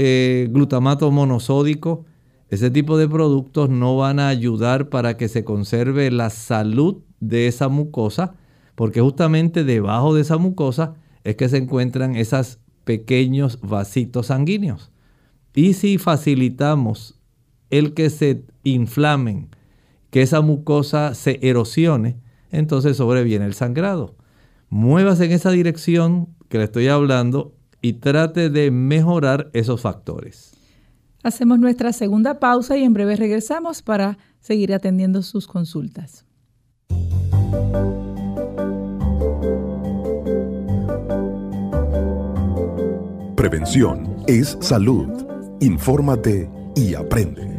eh, 0.00 0.46
glutamato 0.52 1.10
monosódico. 1.10 2.04
Ese 2.50 2.70
tipo 2.70 2.96
de 2.96 3.08
productos 3.08 3.68
no 3.68 3.96
van 3.96 4.20
a 4.20 4.28
ayudar 4.28 4.90
para 4.90 5.16
que 5.16 5.26
se 5.26 5.42
conserve 5.42 6.12
la 6.12 6.30
salud 6.30 6.98
de 7.18 7.48
esa 7.48 7.68
mucosa, 7.68 8.36
porque 8.76 9.00
justamente 9.00 9.64
debajo 9.64 10.14
de 10.14 10.20
esa 10.20 10.38
mucosa 10.38 10.94
es 11.24 11.34
que 11.34 11.48
se 11.48 11.56
encuentran 11.56 12.14
esos 12.14 12.60
pequeños 12.84 13.58
vasitos 13.60 14.26
sanguíneos. 14.26 14.92
Y 15.52 15.72
si 15.72 15.98
facilitamos 15.98 17.18
el 17.68 17.92
que 17.92 18.08
se 18.08 18.44
inflamen, 18.62 19.48
que 20.10 20.22
esa 20.22 20.42
mucosa 20.42 21.14
se 21.14 21.40
erosione, 21.42 22.20
entonces 22.52 22.98
sobreviene 22.98 23.46
el 23.46 23.54
sangrado. 23.54 24.14
Muévase 24.70 25.24
en 25.24 25.32
esa 25.32 25.50
dirección 25.50 26.28
que 26.48 26.58
le 26.58 26.64
estoy 26.64 26.86
hablando 26.86 27.57
y 27.80 27.94
trate 27.94 28.50
de 28.50 28.70
mejorar 28.70 29.50
esos 29.52 29.80
factores. 29.80 30.52
Hacemos 31.22 31.58
nuestra 31.58 31.92
segunda 31.92 32.38
pausa 32.38 32.76
y 32.76 32.84
en 32.84 32.92
breve 32.92 33.16
regresamos 33.16 33.82
para 33.82 34.18
seguir 34.40 34.72
atendiendo 34.72 35.22
sus 35.22 35.46
consultas. 35.46 36.24
Prevención 43.34 44.16
es 44.26 44.58
salud. 44.60 45.08
Infórmate 45.60 46.50
y 46.76 46.94
aprende. 46.94 47.58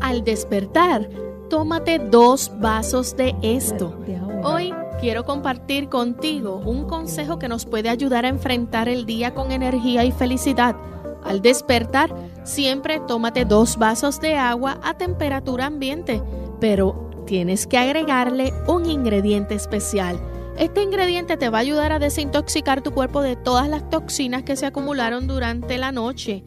Al 0.00 0.24
despertar, 0.24 1.08
tómate 1.52 1.98
dos 1.98 2.50
vasos 2.60 3.14
de 3.14 3.36
esto. 3.42 3.94
Hoy 4.42 4.72
quiero 5.02 5.26
compartir 5.26 5.90
contigo 5.90 6.62
un 6.64 6.86
consejo 6.86 7.38
que 7.38 7.46
nos 7.46 7.66
puede 7.66 7.90
ayudar 7.90 8.24
a 8.24 8.28
enfrentar 8.28 8.88
el 8.88 9.04
día 9.04 9.34
con 9.34 9.52
energía 9.52 10.02
y 10.06 10.12
felicidad. 10.12 10.74
Al 11.22 11.42
despertar, 11.42 12.10
siempre 12.42 13.02
tómate 13.06 13.44
dos 13.44 13.76
vasos 13.76 14.18
de 14.18 14.34
agua 14.34 14.80
a 14.82 14.94
temperatura 14.96 15.66
ambiente, 15.66 16.22
pero 16.58 17.10
tienes 17.26 17.66
que 17.66 17.76
agregarle 17.76 18.54
un 18.66 18.86
ingrediente 18.86 19.54
especial. 19.54 20.18
Este 20.56 20.82
ingrediente 20.82 21.36
te 21.36 21.50
va 21.50 21.58
a 21.58 21.60
ayudar 21.60 21.92
a 21.92 21.98
desintoxicar 21.98 22.80
tu 22.80 22.92
cuerpo 22.92 23.20
de 23.20 23.36
todas 23.36 23.68
las 23.68 23.90
toxinas 23.90 24.42
que 24.42 24.56
se 24.56 24.64
acumularon 24.64 25.26
durante 25.26 25.76
la 25.76 25.92
noche. 25.92 26.44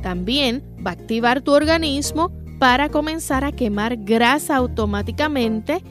También 0.00 0.64
va 0.84 0.92
a 0.92 0.94
activar 0.94 1.42
tu 1.42 1.52
organismo 1.52 2.45
para 2.58 2.88
comenzar 2.88 3.44
a 3.44 3.52
quemar 3.52 3.96
grasa 3.96 4.56
automáticamente 4.56 5.82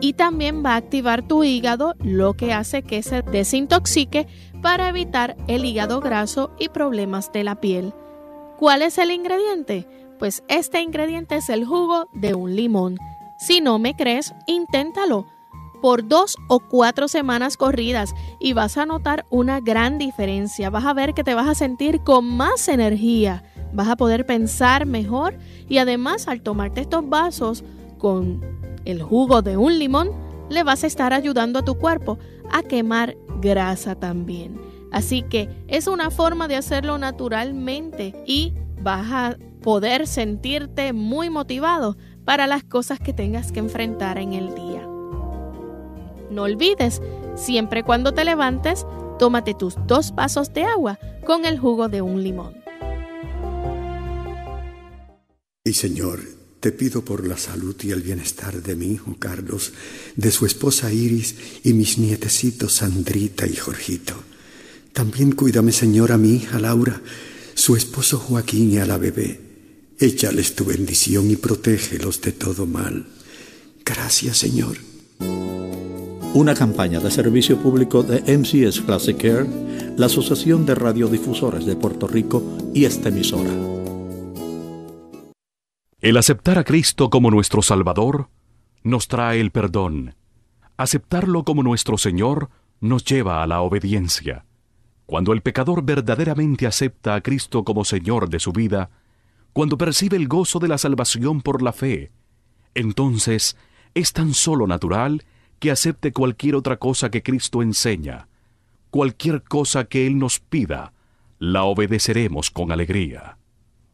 y 0.00 0.12
también 0.12 0.64
va 0.64 0.74
a 0.74 0.76
activar 0.76 1.26
tu 1.26 1.44
hígado, 1.44 1.94
lo 2.00 2.34
que 2.34 2.52
hace 2.52 2.82
que 2.82 3.02
se 3.02 3.22
desintoxique 3.22 4.26
para 4.62 4.88
evitar 4.88 5.36
el 5.46 5.64
hígado 5.64 6.00
graso 6.00 6.50
y 6.58 6.68
problemas 6.68 7.32
de 7.32 7.44
la 7.44 7.60
piel. 7.60 7.92
¿Cuál 8.58 8.82
es 8.82 8.98
el 8.98 9.10
ingrediente? 9.10 9.86
Pues 10.18 10.42
este 10.48 10.82
ingrediente 10.82 11.36
es 11.36 11.48
el 11.48 11.64
jugo 11.64 12.08
de 12.12 12.34
un 12.34 12.56
limón. 12.56 12.98
Si 13.38 13.60
no 13.60 13.78
me 13.78 13.94
crees, 13.94 14.34
inténtalo 14.46 15.26
por 15.80 16.08
dos 16.08 16.36
o 16.48 16.58
cuatro 16.58 17.06
semanas 17.06 17.56
corridas 17.56 18.14
y 18.40 18.52
vas 18.52 18.76
a 18.78 18.86
notar 18.86 19.26
una 19.30 19.60
gran 19.60 19.98
diferencia. 19.98 20.70
Vas 20.70 20.84
a 20.84 20.92
ver 20.92 21.14
que 21.14 21.22
te 21.22 21.34
vas 21.34 21.48
a 21.48 21.54
sentir 21.54 22.00
con 22.00 22.24
más 22.24 22.66
energía, 22.66 23.44
vas 23.72 23.88
a 23.88 23.96
poder 23.96 24.26
pensar 24.26 24.86
mejor 24.86 25.36
y 25.68 25.78
además 25.78 26.28
al 26.28 26.42
tomarte 26.42 26.80
estos 26.80 27.08
vasos 27.08 27.64
con 27.98 28.40
el 28.84 29.02
jugo 29.02 29.42
de 29.42 29.56
un 29.56 29.78
limón, 29.78 30.10
le 30.48 30.62
vas 30.62 30.84
a 30.84 30.86
estar 30.86 31.12
ayudando 31.12 31.58
a 31.58 31.64
tu 31.64 31.74
cuerpo 31.76 32.18
a 32.50 32.62
quemar 32.62 33.16
grasa 33.40 33.94
también. 33.94 34.58
Así 34.90 35.22
que 35.22 35.48
es 35.68 35.86
una 35.86 36.10
forma 36.10 36.48
de 36.48 36.56
hacerlo 36.56 36.96
naturalmente 36.98 38.14
y 38.26 38.54
vas 38.80 39.06
a 39.10 39.36
poder 39.62 40.06
sentirte 40.06 40.92
muy 40.92 41.28
motivado 41.28 41.96
para 42.24 42.46
las 42.46 42.64
cosas 42.64 42.98
que 42.98 43.12
tengas 43.12 43.52
que 43.52 43.58
enfrentar 43.58 44.18
en 44.18 44.32
el 44.32 44.54
día. 44.54 44.86
No 46.30 46.42
olvides, 46.42 47.02
siempre 47.34 47.82
cuando 47.82 48.12
te 48.12 48.24
levantes, 48.24 48.86
tómate 49.18 49.54
tus 49.54 49.76
dos 49.86 50.14
vasos 50.14 50.52
de 50.52 50.64
agua 50.64 50.98
con 51.26 51.44
el 51.44 51.58
jugo 51.58 51.88
de 51.88 52.02
un 52.02 52.22
limón. 52.22 52.57
Y 55.68 55.74
Señor, 55.74 56.20
te 56.60 56.72
pido 56.72 57.04
por 57.04 57.26
la 57.28 57.36
salud 57.36 57.76
y 57.82 57.90
el 57.90 58.00
bienestar 58.00 58.62
de 58.62 58.74
mi 58.74 58.86
hijo 58.92 59.16
Carlos, 59.18 59.74
de 60.16 60.30
su 60.30 60.46
esposa 60.46 60.90
Iris 60.90 61.34
y 61.62 61.74
mis 61.74 61.98
nietecitos 61.98 62.72
Sandrita 62.72 63.46
y 63.46 63.54
Jorgito. 63.54 64.14
También 64.94 65.32
cuídame, 65.32 65.72
Señor, 65.72 66.10
a 66.10 66.16
mi 66.16 66.36
hija 66.36 66.58
Laura, 66.58 67.02
su 67.52 67.76
esposo 67.76 68.18
Joaquín 68.18 68.72
y 68.72 68.78
a 68.78 68.86
la 68.86 68.96
bebé. 68.96 69.40
Échales 69.98 70.54
tu 70.54 70.64
bendición 70.64 71.30
y 71.30 71.36
protégelos 71.36 72.22
de 72.22 72.32
todo 72.32 72.64
mal. 72.64 73.06
Gracias, 73.84 74.38
Señor. 74.38 74.78
Una 76.32 76.54
campaña 76.54 76.98
de 76.98 77.10
servicio 77.10 77.58
público 77.58 78.02
de 78.02 78.22
MCS 78.38 78.80
Classic 78.80 79.18
Care, 79.18 79.46
la 79.98 80.06
Asociación 80.06 80.64
de 80.64 80.74
Radiodifusores 80.74 81.66
de 81.66 81.76
Puerto 81.76 82.08
Rico 82.08 82.42
y 82.72 82.86
esta 82.86 83.10
emisora. 83.10 83.77
El 86.08 86.16
aceptar 86.16 86.56
a 86.58 86.64
Cristo 86.64 87.10
como 87.10 87.30
nuestro 87.30 87.60
Salvador 87.60 88.30
nos 88.82 89.08
trae 89.08 89.40
el 89.40 89.50
perdón. 89.50 90.14
Aceptarlo 90.78 91.44
como 91.44 91.62
nuestro 91.62 91.98
Señor 91.98 92.48
nos 92.80 93.04
lleva 93.04 93.42
a 93.42 93.46
la 93.46 93.60
obediencia. 93.60 94.46
Cuando 95.04 95.34
el 95.34 95.42
pecador 95.42 95.82
verdaderamente 95.82 96.66
acepta 96.66 97.14
a 97.14 97.20
Cristo 97.20 97.62
como 97.62 97.84
Señor 97.84 98.30
de 98.30 98.40
su 98.40 98.52
vida, 98.52 98.88
cuando 99.52 99.76
percibe 99.76 100.16
el 100.16 100.28
gozo 100.28 100.58
de 100.58 100.68
la 100.68 100.78
salvación 100.78 101.42
por 101.42 101.60
la 101.60 101.74
fe, 101.74 102.10
entonces 102.74 103.58
es 103.92 104.14
tan 104.14 104.32
solo 104.32 104.66
natural 104.66 105.24
que 105.58 105.70
acepte 105.70 106.14
cualquier 106.14 106.54
otra 106.54 106.78
cosa 106.78 107.10
que 107.10 107.22
Cristo 107.22 107.60
enseña. 107.60 108.28
Cualquier 108.88 109.42
cosa 109.42 109.84
que 109.84 110.06
Él 110.06 110.18
nos 110.18 110.40
pida, 110.40 110.94
la 111.38 111.64
obedeceremos 111.64 112.50
con 112.50 112.72
alegría. 112.72 113.36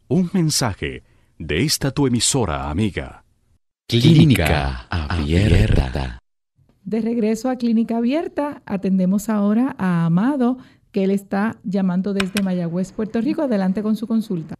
Un 0.06 0.30
mensaje 0.32 1.02
de 1.38 1.62
esta 1.62 1.90
tu 1.90 2.06
emisora 2.06 2.70
amiga. 2.70 3.24
Clínica 3.86 4.86
Abierta. 4.90 6.18
De 6.84 7.00
regreso 7.00 7.48
a 7.48 7.56
Clínica 7.56 7.98
Abierta, 7.98 8.62
atendemos 8.66 9.28
ahora 9.28 9.74
a 9.78 10.04
Amado, 10.06 10.58
que 10.92 11.04
él 11.04 11.10
está 11.10 11.58
llamando 11.64 12.14
desde 12.14 12.42
Mayagüez, 12.42 12.92
Puerto 12.92 13.20
Rico. 13.20 13.42
Adelante 13.42 13.82
con 13.82 13.96
su 13.96 14.06
consulta. 14.06 14.54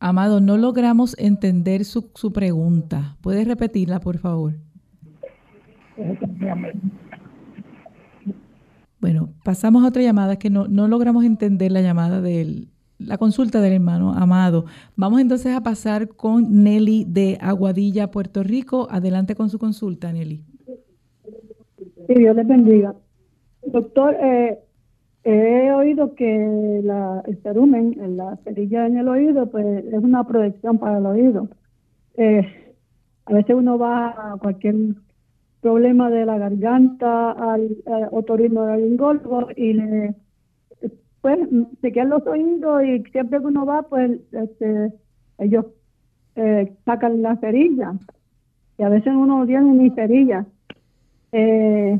Amado, 0.00 0.40
no 0.40 0.56
logramos 0.56 1.16
entender 1.18 1.84
su, 1.84 2.10
su 2.14 2.32
pregunta. 2.32 3.16
¿Puedes 3.20 3.46
repetirla, 3.46 4.00
por 4.00 4.18
favor? 4.18 4.54
Bueno, 9.00 9.32
pasamos 9.44 9.84
a 9.84 9.88
otra 9.88 10.02
llamada 10.02 10.36
que 10.36 10.50
no, 10.50 10.68
no 10.68 10.88
logramos 10.88 11.24
entender 11.24 11.72
la 11.72 11.80
llamada 11.80 12.20
de 12.20 12.68
la 13.06 13.18
consulta 13.18 13.60
del 13.60 13.74
hermano 13.74 14.12
Amado. 14.12 14.64
Vamos 14.96 15.20
entonces 15.20 15.54
a 15.54 15.62
pasar 15.62 16.08
con 16.08 16.62
Nelly 16.62 17.04
de 17.08 17.38
Aguadilla, 17.40 18.10
Puerto 18.10 18.42
Rico. 18.42 18.88
Adelante 18.90 19.34
con 19.34 19.50
su 19.50 19.58
consulta, 19.58 20.12
Nelly. 20.12 20.44
Sí, 22.06 22.14
Dios 22.14 22.36
les 22.36 22.46
bendiga. 22.46 22.94
Doctor, 23.64 24.16
eh, 24.20 24.58
he 25.24 25.72
oído 25.72 26.14
que 26.14 26.80
el 27.26 27.38
cerumen, 27.42 28.16
la 28.16 28.36
cerilla 28.44 28.86
en 28.86 28.98
el 28.98 29.08
oído, 29.08 29.50
pues 29.50 29.84
es 29.84 30.02
una 30.02 30.24
protección 30.26 30.78
para 30.78 30.98
el 30.98 31.06
oído. 31.06 31.48
Eh, 32.16 32.46
a 33.26 33.32
veces 33.34 33.54
uno 33.54 33.78
va 33.78 34.32
a 34.32 34.36
cualquier 34.38 34.74
problema 35.60 36.10
de 36.10 36.26
la 36.26 36.38
garganta 36.38 37.30
al, 37.30 37.76
al 37.86 38.08
otorrinolaringólogo 38.10 39.48
y 39.56 39.74
le 39.74 40.14
pues 41.22 41.38
se 41.80 41.92
quedan 41.92 42.10
los 42.10 42.26
oídos 42.26 42.84
y 42.84 43.02
siempre 43.04 43.40
que 43.40 43.46
uno 43.46 43.64
va 43.64 43.82
pues 43.82 44.20
este, 44.32 44.92
ellos 45.38 45.66
eh, 46.36 46.72
sacan 46.84 47.22
la 47.22 47.36
cerilla 47.36 47.94
y 48.76 48.82
a 48.82 48.88
veces 48.90 49.08
uno 49.14 49.38
no 49.38 49.46
tiene 49.46 49.72
ni 49.72 49.90
cerilla. 49.90 50.44
Eh, 51.32 51.98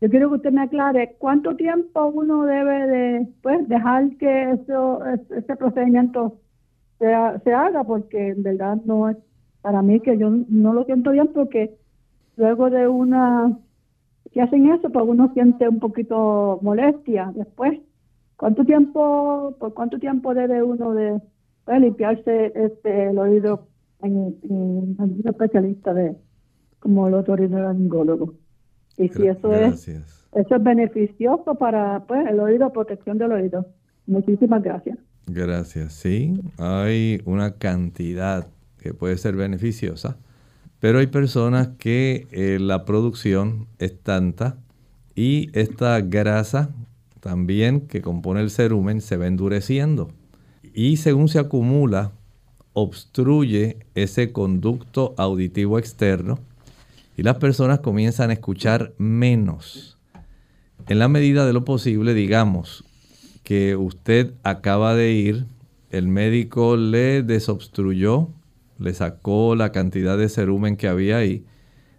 yo 0.00 0.10
quiero 0.10 0.30
que 0.30 0.36
usted 0.36 0.52
me 0.52 0.62
aclare 0.62 1.16
cuánto 1.18 1.56
tiempo 1.56 2.06
uno 2.06 2.44
debe 2.44 2.86
de 2.86 3.28
pues 3.42 3.68
dejar 3.68 4.16
que 4.16 4.52
eso 4.52 5.00
ese 5.04 5.56
procedimiento 5.56 6.38
se, 6.98 7.12
se 7.42 7.52
haga 7.52 7.84
porque 7.84 8.28
en 8.28 8.42
verdad 8.42 8.78
no 8.84 9.10
es 9.10 9.16
para 9.60 9.82
mí 9.82 10.00
que 10.00 10.16
yo 10.16 10.30
no 10.30 10.72
lo 10.72 10.84
siento 10.84 11.10
bien 11.10 11.28
porque 11.34 11.74
luego 12.36 12.70
de 12.70 12.86
una 12.88 13.58
que 14.34 14.42
hacen 14.42 14.68
eso, 14.68 14.90
pues 14.90 15.04
uno 15.06 15.32
siente 15.32 15.68
un 15.68 15.78
poquito 15.78 16.58
molestia 16.60 17.32
después. 17.34 17.80
¿Cuánto 18.36 18.64
tiempo, 18.64 19.56
por 19.58 19.74
cuánto 19.74 19.98
tiempo 19.98 20.34
debe 20.34 20.62
uno 20.62 20.92
de 20.92 21.20
pues, 21.64 21.80
limpiarse 21.80 22.52
este 22.54 23.10
el 23.10 23.18
oído 23.18 23.68
en, 24.02 24.36
un 24.42 25.22
especialista 25.24 25.94
de 25.94 26.16
como 26.80 27.08
el 27.08 27.14
otorrinolaringólogo? 27.14 28.34
Y 28.96 29.08
si 29.08 29.26
eso 29.26 29.52
es 29.52 29.88
eso 29.88 30.56
es 30.56 30.62
beneficioso 30.62 31.54
para 31.54 32.04
pues 32.06 32.26
el 32.28 32.40
oído, 32.40 32.72
protección 32.72 33.18
del 33.18 33.32
oído. 33.32 33.66
Muchísimas 34.06 34.62
gracias. 34.62 34.98
Gracias. 35.26 35.92
Sí, 35.92 36.34
hay 36.58 37.22
una 37.24 37.52
cantidad 37.52 38.48
que 38.78 38.92
puede 38.92 39.16
ser 39.16 39.36
beneficiosa 39.36 40.18
pero 40.84 40.98
hay 40.98 41.06
personas 41.06 41.68
que 41.78 42.26
eh, 42.30 42.58
la 42.60 42.84
producción 42.84 43.68
es 43.78 43.98
tanta 44.02 44.58
y 45.14 45.48
esta 45.58 45.98
grasa 46.02 46.74
también 47.24 47.80
que 47.88 48.02
compone 48.02 48.42
el 48.42 48.50
cerumen 48.50 49.00
se 49.00 49.16
va 49.16 49.26
endureciendo. 49.26 50.10
Y 50.74 50.98
según 50.98 51.28
se 51.28 51.38
acumula, 51.38 52.12
obstruye 52.74 53.78
ese 53.94 54.30
conducto 54.30 55.14
auditivo 55.16 55.78
externo 55.78 56.38
y 57.16 57.22
las 57.22 57.38
personas 57.38 57.78
comienzan 57.78 58.28
a 58.28 58.34
escuchar 58.34 58.92
menos. 58.98 59.96
En 60.86 60.98
la 60.98 61.08
medida 61.08 61.46
de 61.46 61.54
lo 61.54 61.64
posible, 61.64 62.12
digamos 62.12 62.84
que 63.42 63.74
usted 63.74 64.34
acaba 64.42 64.94
de 64.94 65.12
ir, 65.12 65.46
el 65.88 66.08
médico 66.08 66.76
le 66.76 67.22
desobstruyó 67.22 68.28
le 68.78 68.92
sacó 68.92 69.54
la 69.54 69.72
cantidad 69.72 70.18
de 70.18 70.28
cerumen 70.28 70.76
que 70.76 70.88
había 70.88 71.16
ahí. 71.16 71.46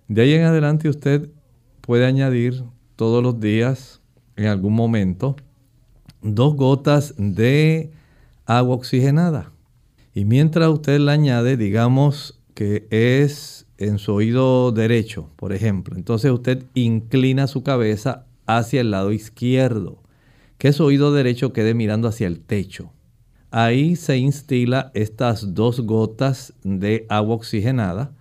De 0.07 0.21
ahí 0.21 0.33
en 0.33 0.43
adelante 0.43 0.87
usted 0.87 1.29
puede 1.81 2.05
añadir 2.05 2.63
todos 2.95 3.23
los 3.23 3.39
días, 3.39 4.01
en 4.35 4.47
algún 4.47 4.73
momento, 4.73 5.35
dos 6.21 6.55
gotas 6.55 7.13
de 7.17 7.91
agua 8.45 8.75
oxigenada. 8.75 9.51
Y 10.13 10.25
mientras 10.25 10.69
usted 10.69 10.99
la 10.99 11.13
añade, 11.13 11.57
digamos 11.57 12.39
que 12.53 12.87
es 12.89 13.67
en 13.77 13.99
su 13.99 14.13
oído 14.13 14.71
derecho, 14.71 15.29
por 15.35 15.53
ejemplo, 15.53 15.95
entonces 15.97 16.31
usted 16.31 16.63
inclina 16.73 17.47
su 17.47 17.63
cabeza 17.63 18.25
hacia 18.45 18.81
el 18.81 18.91
lado 18.91 19.11
izquierdo, 19.11 20.01
que 20.57 20.71
su 20.71 20.85
oído 20.85 21.13
derecho 21.13 21.51
quede 21.51 21.73
mirando 21.73 22.07
hacia 22.07 22.27
el 22.27 22.39
techo. 22.39 22.91
Ahí 23.51 23.95
se 23.95 24.17
instila 24.17 24.91
estas 24.93 25.53
dos 25.53 25.81
gotas 25.81 26.53
de 26.63 27.05
agua 27.07 27.35
oxigenada. 27.35 28.11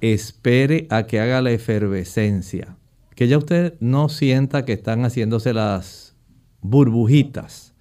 Espere 0.00 0.86
a 0.88 1.02
que 1.06 1.20
haga 1.20 1.42
la 1.42 1.50
efervescencia. 1.50 2.76
Que 3.20 3.28
ya 3.28 3.36
usted 3.36 3.74
no 3.80 4.08
sienta 4.08 4.64
que 4.64 4.72
están 4.72 5.04
haciéndose 5.04 5.52
las 5.52 6.16
burbujitas. 6.62 7.74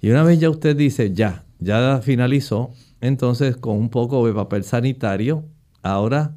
Y 0.00 0.10
una 0.10 0.22
vez 0.22 0.38
ya 0.38 0.48
usted 0.48 0.76
dice, 0.76 1.12
ya, 1.12 1.44
ya 1.58 2.00
finalizó, 2.04 2.70
entonces 3.00 3.56
con 3.56 3.78
un 3.78 3.88
poco 3.90 4.24
de 4.24 4.32
papel 4.32 4.62
sanitario, 4.62 5.42
ahora 5.82 6.36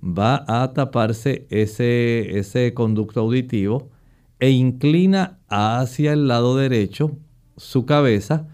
va 0.00 0.44
a 0.46 0.72
taparse 0.74 1.48
ese, 1.50 2.38
ese 2.38 2.72
conducto 2.72 3.18
auditivo 3.18 3.90
e 4.38 4.50
inclina 4.50 5.40
hacia 5.48 6.12
el 6.12 6.28
lado 6.28 6.56
derecho 6.56 7.18
su 7.56 7.84
cabeza 7.84 8.46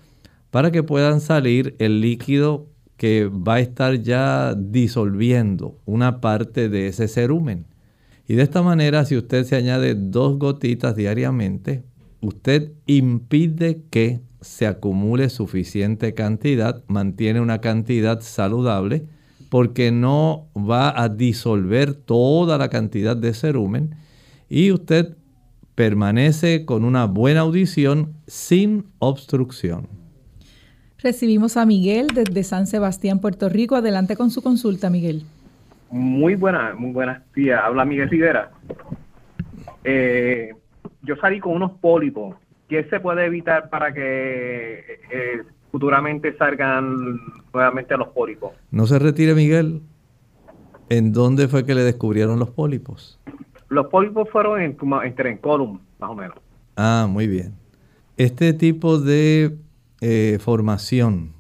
para 0.49 0.71
que 0.71 0.83
puedan 0.83 1.21
salir 1.21 1.77
el 1.81 2.01
líquido 2.01 2.71
que 2.97 3.27
va 3.27 3.57
a 3.57 3.61
estar 3.61 4.01
ya 4.01 4.55
disolviendo 4.55 5.83
una 5.85 6.23
parte 6.23 6.71
de 6.71 6.89
ese 6.89 7.09
cerumen. 7.09 7.74
Y 8.27 8.35
de 8.35 8.43
esta 8.43 8.63
manera, 8.63 9.05
si 9.05 9.17
usted 9.17 9.45
se 9.45 9.57
añade 9.57 9.95
dos 9.95 10.39
gotitas 10.39 10.97
diariamente, 10.97 11.85
usted 12.21 12.73
impide 12.87 13.83
que 13.91 14.21
se 14.41 14.67
acumule 14.67 15.29
suficiente 15.31 16.15
cantidad, 16.15 16.83
mantiene 16.87 17.41
una 17.41 17.61
cantidad 17.61 18.21
saludable, 18.21 19.07
porque 19.51 19.93
no 19.93 20.49
va 20.57 21.01
a 21.01 21.09
disolver 21.09 21.95
toda 21.95 22.59
la 22.59 22.71
cantidad 22.71 23.17
de 23.17 23.35
cerumen 23.35 23.95
y 24.49 24.73
usted 24.73 25.17
permanece 25.75 26.65
con 26.65 26.85
una 26.85 27.07
buena 27.07 27.41
audición 27.41 28.15
sin 28.27 28.87
obstrucción. 28.99 29.89
Recibimos 30.99 31.57
a 31.57 31.67
Miguel 31.67 32.09
desde 32.15 32.45
San 32.45 32.67
Sebastián, 32.67 33.21
Puerto 33.21 33.49
Rico. 33.49 33.77
Adelante 33.77 34.17
con 34.17 34.31
su 34.31 34.41
consulta, 34.41 34.89
Miguel. 34.89 35.25
Muy 35.91 36.35
buena, 36.35 36.75
muy 36.75 36.93
buenas 36.93 37.23
días. 37.35 37.61
Habla 37.63 37.85
Miguel 37.85 38.09
Figuera. 38.09 38.51
Eh, 39.85 40.55
yo 41.03 41.17
salí 41.17 41.41
con 41.41 41.53
unos 41.55 41.73
pólipos. 41.73 42.37
¿Qué 42.69 42.85
se 42.85 43.01
puede 43.01 43.27
evitar 43.27 43.69
para 43.69 43.93
que 43.93 45.01
eh, 45.13 45.43
futuramente 45.71 46.37
salgan 46.37 47.21
nuevamente 47.53 47.97
los 47.97 48.09
pólipos? 48.09 48.53
No 48.71 48.87
se 48.87 48.99
retire, 48.99 49.35
Miguel. 49.35 49.83
¿En 50.89 51.13
dónde 51.13 51.49
fue 51.49 51.65
que 51.65 51.75
le 51.75 51.83
descubrieron 51.83 52.39
los 52.39 52.51
pólipos? 52.51 53.21
Los 53.69 53.87
pólipos 53.87 54.29
fueron 54.31 54.61
en, 54.61 54.77
en 55.19 55.39
column, 55.39 55.81
más 55.99 56.11
o 56.11 56.15
menos. 56.15 56.37
Ah, 56.77 57.07
muy 57.09 57.27
bien. 57.27 57.55
Este 58.17 58.53
tipo 58.53 58.99
de 58.99 59.57
eh, 60.01 60.39
formación 60.41 61.33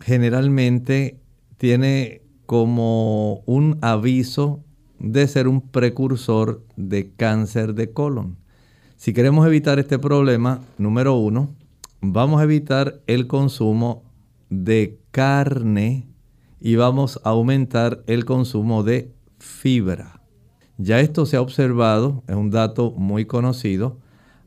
generalmente 0.00 1.18
tiene 1.56 2.22
como 2.50 3.44
un 3.46 3.78
aviso 3.80 4.64
de 4.98 5.28
ser 5.28 5.46
un 5.46 5.60
precursor 5.60 6.64
de 6.74 7.12
cáncer 7.12 7.74
de 7.74 7.92
colon. 7.92 8.38
Si 8.96 9.12
queremos 9.12 9.46
evitar 9.46 9.78
este 9.78 10.00
problema, 10.00 10.60
número 10.76 11.14
uno, 11.14 11.54
vamos 12.00 12.40
a 12.40 12.42
evitar 12.42 13.02
el 13.06 13.28
consumo 13.28 14.02
de 14.48 14.98
carne 15.12 16.08
y 16.60 16.74
vamos 16.74 17.20
a 17.22 17.28
aumentar 17.28 18.02
el 18.08 18.24
consumo 18.24 18.82
de 18.82 19.14
fibra. 19.38 20.20
Ya 20.76 20.98
esto 20.98 21.26
se 21.26 21.36
ha 21.36 21.42
observado, 21.42 22.24
es 22.26 22.34
un 22.34 22.50
dato 22.50 22.90
muy 22.90 23.26
conocido. 23.26 23.98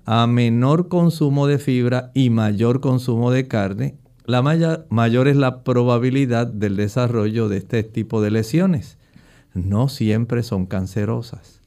a 0.05 0.27
menor 0.27 0.89
consumo 0.89 1.47
de 1.47 1.57
fibra 1.57 2.11
y 2.13 2.29
mayor 2.31 2.81
consumo 2.81 3.31
de 3.31 3.47
carne, 3.47 3.95
la 4.25 4.41
mayor 4.41 5.27
es 5.27 5.35
la 5.35 5.63
probabilidad 5.63 6.47
del 6.47 6.75
desarrollo 6.75 7.49
de 7.49 7.57
este 7.57 7.83
tipo 7.83 8.21
de 8.21 8.31
lesiones. 8.31 8.97
No 9.53 9.89
siempre 9.89 10.43
son 10.43 10.65
cancerosas, 10.65 11.61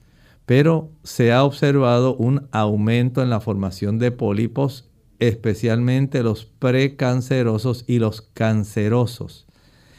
pero 0.47 0.91
se 1.03 1.33
ha 1.33 1.45
observado 1.45 2.17
un 2.17 2.49
aumento 2.53 3.23
en 3.23 3.31
la 3.31 3.41
formación 3.41 3.99
de 3.99 4.11
pólipos, 4.11 4.89
especialmente 5.19 6.23
los 6.23 6.47
precancerosos 6.47 7.85
y 7.87 7.99
los 7.99 8.23
cancerosos, 8.23 9.47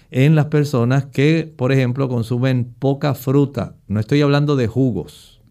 en 0.10 0.36
las 0.36 0.46
personas 0.46 1.06
que, 1.06 1.54
por 1.56 1.72
ejemplo, 1.72 2.10
consumen 2.10 2.74
poca 2.80 3.14
fruta. 3.14 3.76
No 3.88 4.00
estoy 4.00 4.22
hablando 4.22 4.56
de 4.56 4.68
jugos, 4.68 5.42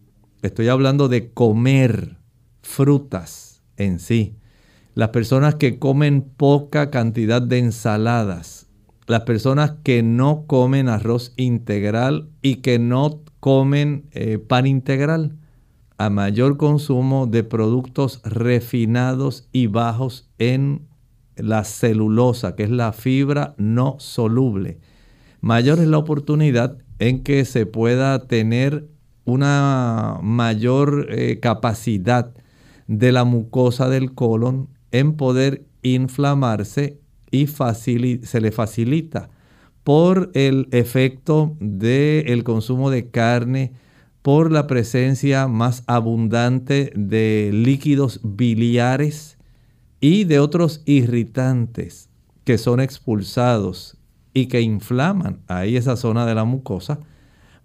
estoy 0.41 0.67
hablando 0.67 1.07
de 1.07 1.31
comer 1.31 2.17
frutas 2.61 3.63
en 3.77 3.99
sí. 3.99 4.35
Las 4.97 5.09
personas 5.09 5.53
que 5.53 5.77
comen 5.77 6.23
poca 6.23 6.89
cantidad 6.89 7.39
de 7.39 7.59
ensaladas. 7.59 8.65
Las 9.05 9.21
personas 9.25 9.75
que 9.83 10.01
no 10.01 10.45
comen 10.47 10.89
arroz 10.89 11.33
integral 11.37 12.31
y 12.41 12.55
que 12.61 12.79
no 12.79 13.21
comen 13.39 14.07
eh, 14.13 14.39
pan 14.39 14.65
integral. 14.65 15.37
A 15.99 16.09
mayor 16.09 16.57
consumo 16.57 17.27
de 17.27 17.43
productos 17.43 18.23
refinados 18.23 19.47
y 19.51 19.67
bajos 19.67 20.31
en 20.39 20.87
la 21.35 21.63
celulosa, 21.63 22.55
que 22.55 22.63
es 22.63 22.71
la 22.71 22.91
fibra 22.91 23.53
no 23.59 23.97
soluble. 23.99 24.79
Mayor 25.41 25.77
es 25.77 25.87
la 25.89 25.99
oportunidad 25.99 26.79
en 26.97 27.21
que 27.21 27.45
se 27.45 27.67
pueda 27.67 28.25
tener 28.25 28.87
una 29.25 30.17
mayor 30.23 31.05
eh, 31.11 31.39
capacidad 31.39 32.33
de 32.87 33.11
la 33.11 33.25
mucosa 33.25 33.89
del 33.89 34.15
colon 34.15 34.75
en 34.99 35.13
poder 35.13 35.65
inflamarse 35.81 36.99
y 37.31 37.47
se 37.47 38.41
le 38.41 38.51
facilita 38.51 39.29
por 39.83 40.31
el 40.33 40.67
efecto 40.71 41.55
del 41.59 42.43
consumo 42.43 42.89
de 42.89 43.09
carne, 43.09 43.73
por 44.21 44.51
la 44.51 44.67
presencia 44.67 45.47
más 45.47 45.83
abundante 45.87 46.91
de 46.95 47.51
líquidos 47.53 48.19
biliares 48.23 49.37
y 50.01 50.25
de 50.25 50.39
otros 50.39 50.81
irritantes 50.85 52.09
que 52.43 52.57
son 52.57 52.79
expulsados 52.79 53.97
y 54.33 54.47
que 54.47 54.61
inflaman 54.61 55.39
ahí 55.47 55.77
esa 55.77 55.95
zona 55.95 56.25
de 56.25 56.35
la 56.35 56.43
mucosa, 56.43 56.99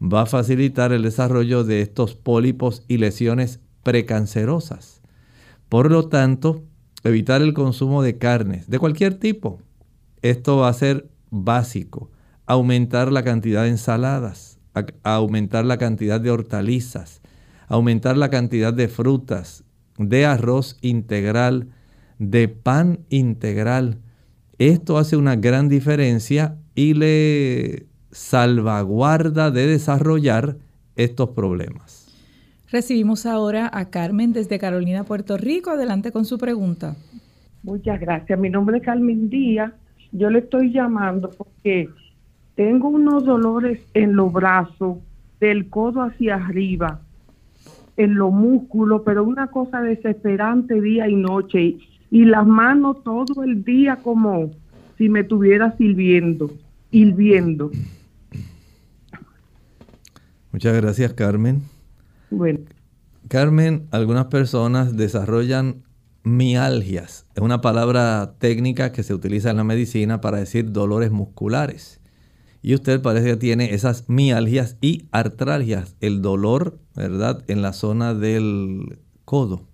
va 0.00 0.22
a 0.22 0.26
facilitar 0.26 0.92
el 0.92 1.02
desarrollo 1.02 1.64
de 1.64 1.82
estos 1.82 2.14
pólipos 2.14 2.84
y 2.88 2.98
lesiones 2.98 3.60
precancerosas. 3.82 5.00
Por 5.68 5.90
lo 5.90 6.08
tanto, 6.08 6.64
evitar 7.04 7.42
el 7.42 7.54
consumo 7.54 8.02
de 8.02 8.18
carnes 8.18 8.68
de 8.68 8.78
cualquier 8.78 9.14
tipo. 9.14 9.60
Esto 10.22 10.58
va 10.58 10.68
a 10.68 10.74
ser 10.74 11.08
básico. 11.30 12.10
Aumentar 12.46 13.10
la 13.10 13.22
cantidad 13.22 13.62
de 13.62 13.70
ensaladas, 13.70 14.58
aumentar 15.02 15.64
la 15.64 15.78
cantidad 15.78 16.20
de 16.20 16.30
hortalizas, 16.30 17.20
aumentar 17.68 18.16
la 18.16 18.30
cantidad 18.30 18.72
de 18.72 18.88
frutas, 18.88 19.64
de 19.98 20.26
arroz 20.26 20.76
integral, 20.80 21.68
de 22.18 22.48
pan 22.48 23.00
integral. 23.08 24.00
Esto 24.58 24.98
hace 24.98 25.16
una 25.16 25.36
gran 25.36 25.68
diferencia 25.68 26.58
y 26.74 26.94
le 26.94 27.86
salvaguarda 28.10 29.50
de 29.50 29.66
desarrollar 29.66 30.58
estos 30.96 31.30
problemas. 31.30 31.91
Recibimos 32.72 33.26
ahora 33.26 33.68
a 33.70 33.90
Carmen 33.90 34.32
desde 34.32 34.58
Carolina, 34.58 35.04
Puerto 35.04 35.36
Rico. 35.36 35.68
Adelante 35.68 36.10
con 36.10 36.24
su 36.24 36.38
pregunta. 36.38 36.96
Muchas 37.62 38.00
gracias. 38.00 38.38
Mi 38.38 38.48
nombre 38.48 38.78
es 38.78 38.82
Carmen 38.82 39.28
Díaz. 39.28 39.74
Yo 40.10 40.30
le 40.30 40.38
estoy 40.38 40.72
llamando 40.72 41.28
porque 41.28 41.90
tengo 42.54 42.88
unos 42.88 43.26
dolores 43.26 43.80
en 43.92 44.16
los 44.16 44.32
brazos, 44.32 44.96
del 45.38 45.68
codo 45.68 46.00
hacia 46.00 46.36
arriba, 46.36 47.02
en 47.98 48.14
los 48.14 48.32
músculos, 48.32 49.02
pero 49.04 49.22
una 49.22 49.48
cosa 49.48 49.82
desesperante 49.82 50.80
día 50.80 51.08
y 51.08 51.14
noche. 51.14 51.76
Y 52.10 52.24
las 52.24 52.46
manos 52.46 53.04
todo 53.04 53.44
el 53.44 53.64
día 53.64 53.96
como 53.96 54.50
si 54.96 55.10
me 55.10 55.20
estuviera 55.20 55.76
sirviendo, 55.76 56.50
hirviendo. 56.90 57.70
Muchas 60.50 60.74
gracias, 60.74 61.12
Carmen. 61.12 61.71
Bueno. 62.32 62.60
Carmen, 63.28 63.86
algunas 63.90 64.26
personas 64.26 64.96
desarrollan 64.96 65.84
mialgias. 66.24 67.26
Es 67.34 67.42
una 67.42 67.60
palabra 67.60 68.34
técnica 68.38 68.92
que 68.92 69.02
se 69.02 69.14
utiliza 69.14 69.50
en 69.50 69.58
la 69.58 69.64
medicina 69.64 70.20
para 70.20 70.38
decir 70.38 70.72
dolores 70.72 71.10
musculares. 71.10 72.00
Y 72.62 72.74
usted 72.74 73.02
parece 73.02 73.26
que 73.26 73.36
tiene 73.36 73.74
esas 73.74 74.08
mialgias 74.08 74.76
y 74.80 75.06
artralgias, 75.10 75.96
el 76.00 76.22
dolor, 76.22 76.78
¿verdad?, 76.94 77.42
en 77.48 77.60
la 77.60 77.72
zona 77.72 78.14
del 78.14 78.98
codo. 79.24 79.66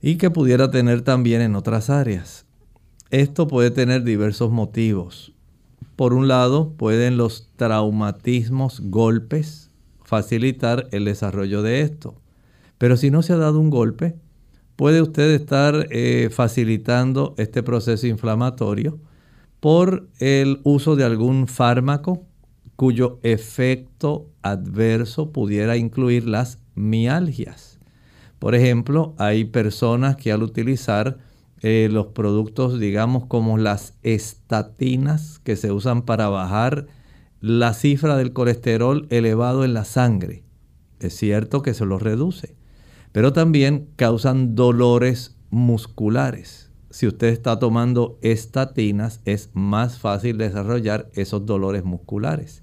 Y 0.00 0.16
que 0.16 0.30
pudiera 0.30 0.70
tener 0.70 1.02
también 1.02 1.40
en 1.40 1.56
otras 1.56 1.90
áreas. 1.90 2.46
Esto 3.10 3.48
puede 3.48 3.70
tener 3.70 4.04
diversos 4.04 4.52
motivos. 4.52 5.32
Por 5.96 6.14
un 6.14 6.28
lado, 6.28 6.74
pueden 6.76 7.16
los 7.16 7.50
traumatismos, 7.56 8.80
golpes, 8.84 9.67
facilitar 10.08 10.88
el 10.90 11.04
desarrollo 11.04 11.60
de 11.60 11.82
esto. 11.82 12.14
Pero 12.78 12.96
si 12.96 13.10
no 13.10 13.20
se 13.20 13.34
ha 13.34 13.36
dado 13.36 13.60
un 13.60 13.68
golpe, 13.68 14.14
puede 14.74 15.02
usted 15.02 15.34
estar 15.34 15.86
eh, 15.90 16.30
facilitando 16.32 17.34
este 17.36 17.62
proceso 17.62 18.06
inflamatorio 18.06 18.98
por 19.60 20.08
el 20.18 20.60
uso 20.64 20.96
de 20.96 21.04
algún 21.04 21.46
fármaco 21.46 22.24
cuyo 22.74 23.20
efecto 23.22 24.30
adverso 24.40 25.30
pudiera 25.30 25.76
incluir 25.76 26.26
las 26.26 26.58
mialgias. 26.74 27.78
Por 28.38 28.54
ejemplo, 28.54 29.14
hay 29.18 29.44
personas 29.44 30.16
que 30.16 30.32
al 30.32 30.42
utilizar 30.42 31.18
eh, 31.60 31.90
los 31.92 32.06
productos, 32.06 32.80
digamos, 32.80 33.26
como 33.26 33.58
las 33.58 33.92
estatinas 34.02 35.38
que 35.40 35.56
se 35.56 35.70
usan 35.70 36.00
para 36.00 36.30
bajar 36.30 36.86
la 37.40 37.72
cifra 37.74 38.16
del 38.16 38.32
colesterol 38.32 39.06
elevado 39.10 39.64
en 39.64 39.74
la 39.74 39.84
sangre. 39.84 40.42
Es 41.00 41.14
cierto 41.14 41.62
que 41.62 41.74
se 41.74 41.86
lo 41.86 41.98
reduce, 41.98 42.56
pero 43.12 43.32
también 43.32 43.88
causan 43.96 44.54
dolores 44.54 45.36
musculares. 45.50 46.70
Si 46.90 47.06
usted 47.06 47.28
está 47.28 47.58
tomando 47.58 48.18
estatinas, 48.22 49.20
es 49.24 49.50
más 49.52 49.98
fácil 49.98 50.38
desarrollar 50.38 51.10
esos 51.14 51.46
dolores 51.46 51.84
musculares. 51.84 52.62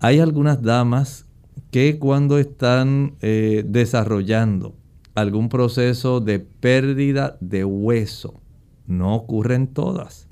Hay 0.00 0.18
algunas 0.18 0.62
damas 0.62 1.26
que 1.70 1.98
cuando 1.98 2.38
están 2.38 3.14
eh, 3.20 3.64
desarrollando 3.66 4.74
algún 5.14 5.48
proceso 5.48 6.20
de 6.20 6.40
pérdida 6.40 7.36
de 7.40 7.64
hueso, 7.64 8.40
no 8.86 9.14
ocurren 9.14 9.68
todas, 9.68 10.28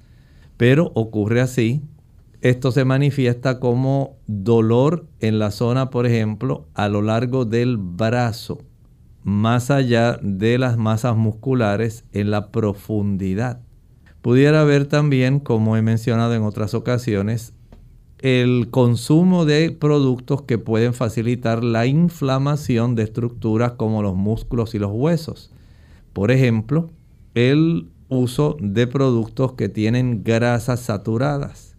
pero 0.57 0.91
ocurre 0.95 1.41
así 1.41 1.83
esto 2.43 2.73
se 2.73 2.87
manifiesta 2.87 3.61
como 3.61 4.17
dolor 4.27 5.07
en 5.21 5.39
la 5.39 5.51
zona, 5.51 5.91
por 5.91 6.07
ejemplo, 6.07 6.69
a 6.75 6.89
lo 6.89 7.03
largo 7.03 7.45
del 7.45 7.77
brazo, 7.77 8.63
más 9.23 9.71
allá 9.71 10.19
de 10.23 10.57
las 10.57 10.79
masas 10.79 11.17
musculares 11.17 12.05
en 12.13 12.31
la 12.31 12.51
profundidad. 12.51 13.61
Pudiera 14.23 14.63
haber 14.63 14.87
también, 14.87 15.39
como 15.39 15.77
he 15.77 15.83
mencionado 15.83 16.35
en 16.35 16.43
otras 16.43 16.73
ocasiones, 16.73 17.53
el 18.19 18.69
consumo 18.71 19.45
de 19.45 19.71
productos 19.71 20.43
que 20.43 20.59
pueden 20.59 20.95
facilitar 20.95 21.63
la 21.63 21.87
inflamación 21.87 22.95
de 22.95 23.03
estructuras 23.03 23.73
como 23.73 24.03
los 24.03 24.15
músculos 24.15 24.75
y 24.75 24.79
los 24.79 24.93
huesos. 24.93 25.53
Por 26.15 26.31
ejemplo, 26.31 26.91
el 27.35 27.91
uso 28.09 28.57
de 28.61 28.87
productos 28.87 29.53
que 29.53 29.69
tienen 29.69 30.23
grasas 30.25 30.81
saturadas 30.81 31.70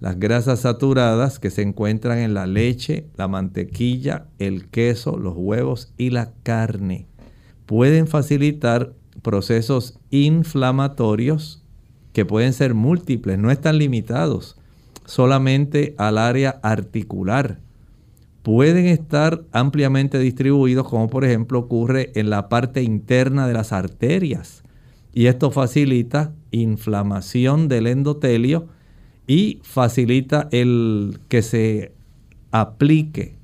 las 0.00 0.18
grasas 0.18 0.60
saturadas 0.60 1.38
que 1.38 1.50
se 1.50 1.62
encuentran 1.62 2.18
en 2.18 2.34
la 2.34 2.46
leche, 2.46 3.06
la 3.16 3.28
mantequilla, 3.28 4.26
el 4.38 4.68
queso, 4.68 5.16
los 5.16 5.34
huevos 5.36 5.92
y 5.96 6.10
la 6.10 6.32
carne 6.42 7.06
pueden 7.66 8.06
facilitar 8.06 8.94
procesos 9.22 9.98
inflamatorios 10.10 11.62
que 12.12 12.24
pueden 12.24 12.52
ser 12.52 12.74
múltiples, 12.74 13.38
no 13.38 13.50
están 13.50 13.78
limitados 13.78 14.56
solamente 15.04 15.94
al 15.98 16.16
área 16.16 16.58
articular. 16.62 17.60
Pueden 18.42 18.86
estar 18.86 19.42
ampliamente 19.50 20.18
distribuidos, 20.18 20.88
como 20.88 21.08
por 21.10 21.24
ejemplo 21.24 21.58
ocurre 21.58 22.12
en 22.14 22.30
la 22.30 22.48
parte 22.48 22.82
interna 22.82 23.46
de 23.48 23.54
las 23.54 23.72
arterias. 23.72 24.62
Y 25.12 25.26
esto 25.26 25.50
facilita 25.50 26.32
inflamación 26.52 27.68
del 27.68 27.88
endotelio 27.88 28.68
y 29.26 29.60
facilita 29.62 30.48
el 30.52 31.18
que 31.28 31.42
se 31.42 31.92
aplique 32.50 33.36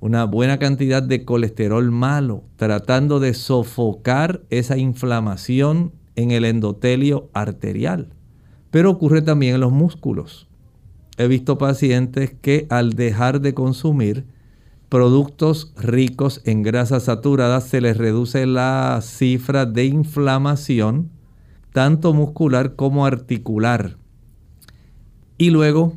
una 0.00 0.24
buena 0.24 0.58
cantidad 0.58 1.02
de 1.02 1.24
colesterol 1.24 1.90
malo, 1.90 2.44
tratando 2.56 3.20
de 3.20 3.34
sofocar 3.34 4.42
esa 4.48 4.78
inflamación 4.78 5.92
en 6.16 6.30
el 6.30 6.44
endotelio 6.44 7.28
arterial. 7.34 8.08
Pero 8.70 8.90
ocurre 8.90 9.20
también 9.22 9.56
en 9.56 9.60
los 9.60 9.72
músculos. 9.72 10.48
He 11.18 11.28
visto 11.28 11.58
pacientes 11.58 12.32
que 12.40 12.66
al 12.70 12.94
dejar 12.94 13.40
de 13.42 13.52
consumir 13.52 14.24
productos 14.88 15.72
ricos 15.76 16.40
en 16.44 16.62
grasas 16.62 17.04
saturadas 17.04 17.64
se 17.64 17.80
les 17.80 17.96
reduce 17.96 18.46
la 18.46 19.00
cifra 19.02 19.66
de 19.66 19.84
inflamación, 19.84 21.10
tanto 21.72 22.14
muscular 22.14 22.74
como 22.74 23.04
articular. 23.04 23.99
Y 25.40 25.48
luego 25.48 25.94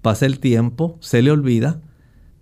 pasa 0.00 0.26
el 0.26 0.40
tiempo, 0.40 0.96
se 0.98 1.22
le 1.22 1.30
olvida, 1.30 1.80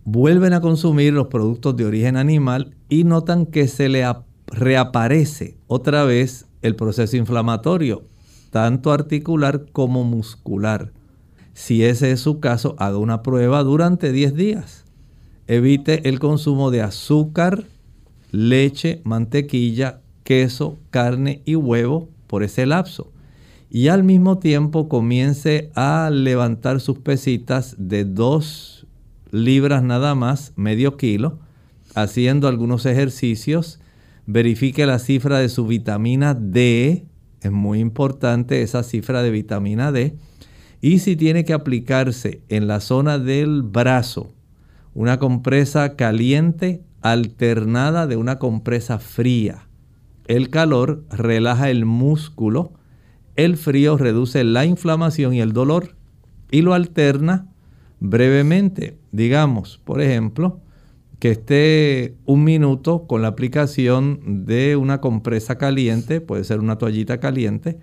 vuelven 0.06 0.54
a 0.54 0.62
consumir 0.62 1.12
los 1.12 1.26
productos 1.26 1.76
de 1.76 1.84
origen 1.84 2.16
animal 2.16 2.74
y 2.88 3.04
notan 3.04 3.44
que 3.44 3.68
se 3.68 3.90
le 3.90 4.06
reaparece 4.46 5.58
otra 5.66 6.04
vez 6.04 6.46
el 6.62 6.76
proceso 6.76 7.18
inflamatorio, 7.18 8.04
tanto 8.48 8.90
articular 8.90 9.66
como 9.70 10.02
muscular. 10.04 10.92
Si 11.52 11.84
ese 11.84 12.10
es 12.10 12.20
su 12.20 12.40
caso, 12.40 12.74
haga 12.78 12.96
una 12.96 13.22
prueba 13.22 13.62
durante 13.62 14.10
10 14.10 14.34
días. 14.34 14.86
Evite 15.46 16.08
el 16.08 16.20
consumo 16.20 16.70
de 16.70 16.80
azúcar, 16.80 17.64
leche, 18.30 19.02
mantequilla, 19.04 20.00
queso, 20.24 20.78
carne 20.88 21.42
y 21.44 21.56
huevo 21.56 22.08
por 22.26 22.42
ese 22.44 22.64
lapso. 22.64 23.09
Y 23.72 23.86
al 23.86 24.02
mismo 24.02 24.38
tiempo 24.38 24.88
comience 24.88 25.70
a 25.76 26.10
levantar 26.12 26.80
sus 26.80 26.98
pesitas 26.98 27.76
de 27.78 28.04
2 28.04 28.88
libras 29.30 29.84
nada 29.84 30.16
más, 30.16 30.52
medio 30.56 30.96
kilo, 30.96 31.38
haciendo 31.94 32.48
algunos 32.48 32.84
ejercicios. 32.84 33.78
Verifique 34.26 34.86
la 34.86 34.98
cifra 34.98 35.38
de 35.38 35.48
su 35.48 35.68
vitamina 35.68 36.34
D. 36.34 37.06
Es 37.42 37.52
muy 37.52 37.78
importante 37.78 38.62
esa 38.62 38.82
cifra 38.82 39.22
de 39.22 39.30
vitamina 39.30 39.92
D. 39.92 40.16
Y 40.80 40.98
si 40.98 41.14
tiene 41.14 41.44
que 41.44 41.52
aplicarse 41.52 42.42
en 42.48 42.66
la 42.66 42.80
zona 42.80 43.20
del 43.20 43.62
brazo 43.62 44.32
una 44.94 45.20
compresa 45.20 45.94
caliente 45.94 46.82
alternada 47.02 48.08
de 48.08 48.16
una 48.16 48.40
compresa 48.40 48.98
fría. 48.98 49.68
El 50.26 50.50
calor 50.50 51.04
relaja 51.10 51.70
el 51.70 51.84
músculo, 51.84 52.72
el 53.44 53.56
frío 53.56 53.96
reduce 53.96 54.44
la 54.44 54.64
inflamación 54.64 55.34
y 55.34 55.40
el 55.40 55.52
dolor 55.52 55.96
y 56.50 56.62
lo 56.62 56.74
alterna 56.74 57.46
brevemente. 58.00 58.98
Digamos, 59.12 59.80
por 59.84 60.00
ejemplo, 60.00 60.60
que 61.18 61.30
esté 61.32 62.16
un 62.24 62.44
minuto 62.44 63.06
con 63.06 63.22
la 63.22 63.28
aplicación 63.28 64.44
de 64.44 64.76
una 64.76 65.00
compresa 65.00 65.58
caliente, 65.58 66.20
puede 66.20 66.44
ser 66.44 66.60
una 66.60 66.78
toallita 66.78 67.20
caliente, 67.20 67.78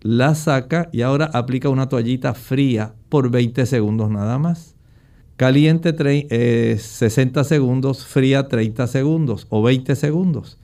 la 0.00 0.34
saca 0.34 0.88
y 0.92 1.02
ahora 1.02 1.26
aplica 1.32 1.68
una 1.68 1.88
toallita 1.88 2.34
fría 2.34 2.94
por 3.08 3.30
20 3.30 3.66
segundos 3.66 4.10
nada 4.10 4.38
más. 4.38 4.76
Caliente 5.36 5.92
60 5.92 6.30
eh, 6.30 7.44
segundos, 7.44 8.04
fría 8.04 8.48
30 8.48 8.86
segundos 8.86 9.46
o 9.50 9.62
20 9.62 9.94
segundos. 9.96 10.58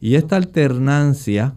Y 0.00 0.14
esta 0.16 0.36
alternancia 0.36 1.54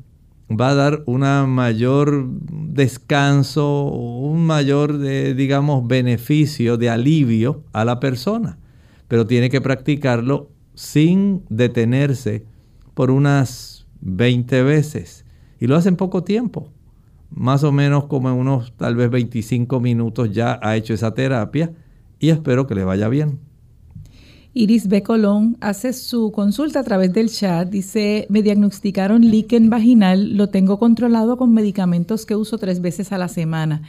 va 0.49 0.69
a 0.69 0.75
dar 0.75 1.03
una 1.05 1.45
mayor 1.45 2.27
descanso, 2.29 3.83
un 3.83 4.45
mayor, 4.45 4.97
digamos, 4.99 5.87
beneficio 5.87 6.77
de 6.77 6.89
alivio 6.89 7.63
a 7.71 7.85
la 7.85 7.99
persona. 7.99 8.57
Pero 9.07 9.27
tiene 9.27 9.49
que 9.49 9.61
practicarlo 9.61 10.49
sin 10.73 11.43
detenerse 11.49 12.45
por 12.93 13.11
unas 13.11 13.87
20 14.01 14.63
veces. 14.63 15.25
Y 15.59 15.67
lo 15.67 15.75
hace 15.75 15.89
en 15.89 15.97
poco 15.97 16.23
tiempo. 16.23 16.71
Más 17.29 17.63
o 17.63 17.71
menos 17.71 18.05
como 18.05 18.29
en 18.29 18.35
unos 18.35 18.73
tal 18.75 18.95
vez 18.95 19.09
25 19.11 19.79
minutos 19.79 20.31
ya 20.31 20.59
ha 20.63 20.75
hecho 20.75 20.93
esa 20.93 21.13
terapia 21.13 21.71
y 22.19 22.29
espero 22.29 22.65
que 22.65 22.75
le 22.75 22.83
vaya 22.83 23.07
bien. 23.07 23.39
Iris 24.53 24.87
B. 24.87 25.03
Colón 25.03 25.57
hace 25.61 25.93
su 25.93 26.31
consulta 26.31 26.79
a 26.79 26.83
través 26.83 27.13
del 27.13 27.29
chat. 27.29 27.69
Dice, 27.69 28.25
me 28.29 28.41
diagnosticaron 28.41 29.21
líquen 29.21 29.69
vaginal, 29.69 30.35
lo 30.35 30.49
tengo 30.49 30.79
controlado 30.79 31.37
con 31.37 31.53
medicamentos 31.53 32.25
que 32.25 32.35
uso 32.35 32.57
tres 32.57 32.81
veces 32.81 33.11
a 33.11 33.19
la 33.19 33.27
semana. 33.27 33.83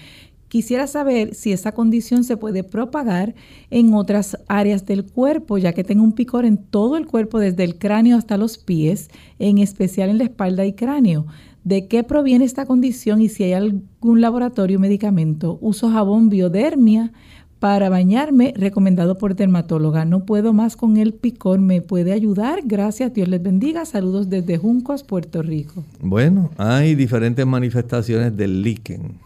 Quisiera 0.48 0.86
saber 0.86 1.34
si 1.34 1.52
esa 1.52 1.72
condición 1.72 2.24
se 2.24 2.36
puede 2.36 2.62
propagar 2.62 3.34
en 3.70 3.94
otras 3.94 4.36
áreas 4.48 4.84
del 4.84 5.04
cuerpo, 5.04 5.56
ya 5.58 5.72
que 5.72 5.84
tengo 5.84 6.02
un 6.02 6.12
picor 6.12 6.44
en 6.44 6.58
todo 6.58 6.96
el 6.96 7.06
cuerpo, 7.06 7.38
desde 7.38 7.64
el 7.64 7.78
cráneo 7.78 8.18
hasta 8.18 8.36
los 8.36 8.58
pies, 8.58 9.10
en 9.38 9.58
especial 9.58 10.10
en 10.10 10.18
la 10.18 10.24
espalda 10.24 10.66
y 10.66 10.72
cráneo. 10.74 11.26
¿De 11.62 11.88
qué 11.88 12.04
proviene 12.04 12.44
esta 12.44 12.66
condición 12.66 13.22
y 13.22 13.28
si 13.28 13.44
hay 13.44 13.52
algún 13.52 14.20
laboratorio 14.20 14.78
o 14.78 14.80
medicamento? 14.80 15.58
Uso 15.60 15.90
jabón 15.90 16.30
biodermia 16.30 17.12
para 17.60 17.90
bañarme, 17.90 18.54
recomendado 18.56 19.18
por 19.18 19.36
dermatóloga. 19.36 20.06
No 20.06 20.24
puedo 20.24 20.54
más 20.54 20.76
con 20.76 20.96
el 20.96 21.12
picor, 21.12 21.60
¿me 21.60 21.82
puede 21.82 22.12
ayudar? 22.12 22.60
Gracias, 22.64 23.12
Dios 23.12 23.28
les 23.28 23.42
bendiga. 23.42 23.84
Saludos 23.84 24.30
desde 24.30 24.56
Juncos, 24.56 25.04
Puerto 25.04 25.42
Rico. 25.42 25.84
Bueno, 26.00 26.50
hay 26.56 26.94
diferentes 26.94 27.46
manifestaciones 27.46 28.34
del 28.34 28.62
líquen. 28.62 29.18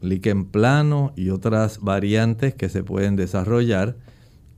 Líquen 0.00 0.46
plano 0.46 1.12
y 1.14 1.28
otras 1.28 1.80
variantes 1.80 2.54
que 2.54 2.70
se 2.70 2.82
pueden 2.82 3.16
desarrollar. 3.16 3.96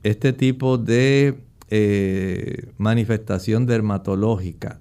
Este 0.03 0.31
tipo 0.31 0.77
de 0.77 1.35
eh, 1.69 2.69
manifestación 2.77 3.65
dermatológica 3.65 4.79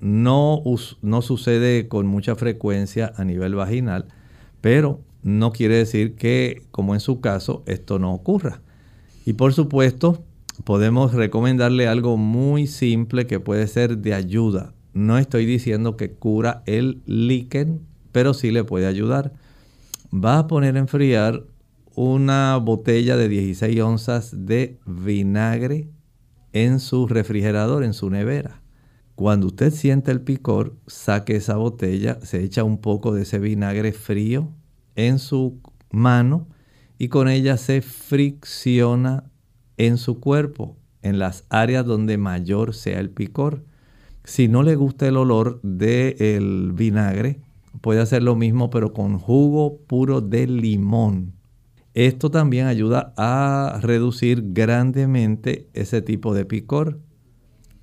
no, 0.00 0.60
no 1.02 1.22
sucede 1.22 1.86
con 1.86 2.08
mucha 2.08 2.34
frecuencia 2.34 3.12
a 3.16 3.24
nivel 3.24 3.54
vaginal, 3.54 4.06
pero 4.60 5.00
no 5.26 5.50
quiere 5.52 5.74
decir 5.74 6.14
que, 6.14 6.62
como 6.70 6.94
en 6.94 7.00
su 7.00 7.20
caso, 7.20 7.64
esto 7.66 7.98
no 7.98 8.14
ocurra. 8.14 8.62
Y 9.24 9.32
por 9.32 9.52
supuesto, 9.52 10.22
podemos 10.62 11.14
recomendarle 11.14 11.88
algo 11.88 12.16
muy 12.16 12.68
simple 12.68 13.26
que 13.26 13.40
puede 13.40 13.66
ser 13.66 13.98
de 13.98 14.14
ayuda. 14.14 14.72
No 14.94 15.18
estoy 15.18 15.44
diciendo 15.44 15.96
que 15.96 16.12
cura 16.12 16.62
el 16.64 17.02
líquen, 17.06 17.80
pero 18.12 18.34
sí 18.34 18.52
le 18.52 18.62
puede 18.62 18.86
ayudar. 18.86 19.32
Va 20.14 20.38
a 20.38 20.46
poner 20.46 20.76
a 20.76 20.78
enfriar 20.78 21.42
una 21.96 22.56
botella 22.58 23.16
de 23.16 23.28
16 23.28 23.80
onzas 23.80 24.46
de 24.46 24.78
vinagre 24.86 25.88
en 26.52 26.78
su 26.78 27.08
refrigerador, 27.08 27.82
en 27.82 27.94
su 27.94 28.10
nevera. 28.10 28.62
Cuando 29.16 29.48
usted 29.48 29.72
siente 29.72 30.12
el 30.12 30.20
picor, 30.20 30.76
saque 30.86 31.34
esa 31.34 31.56
botella, 31.56 32.20
se 32.22 32.44
echa 32.44 32.62
un 32.62 32.78
poco 32.78 33.12
de 33.12 33.22
ese 33.22 33.40
vinagre 33.40 33.92
frío 33.92 34.52
en 34.96 35.18
su 35.18 35.60
mano 35.90 36.48
y 36.98 37.08
con 37.08 37.28
ella 37.28 37.56
se 37.56 37.82
fricciona 37.82 39.30
en 39.76 39.98
su 39.98 40.20
cuerpo, 40.20 40.76
en 41.02 41.18
las 41.18 41.44
áreas 41.50 41.86
donde 41.86 42.18
mayor 42.18 42.74
sea 42.74 42.98
el 42.98 43.10
picor. 43.10 43.64
Si 44.24 44.48
no 44.48 44.62
le 44.62 44.74
gusta 44.74 45.06
el 45.06 45.16
olor 45.16 45.60
del 45.62 46.72
vinagre, 46.72 47.40
puede 47.80 48.00
hacer 48.00 48.22
lo 48.22 48.34
mismo 48.34 48.70
pero 48.70 48.92
con 48.92 49.18
jugo 49.18 49.78
puro 49.86 50.20
de 50.20 50.46
limón. 50.46 51.36
Esto 51.94 52.30
también 52.30 52.66
ayuda 52.66 53.14
a 53.16 53.78
reducir 53.80 54.52
grandemente 54.52 55.70
ese 55.72 56.02
tipo 56.02 56.34
de 56.34 56.44
picor. 56.44 57.00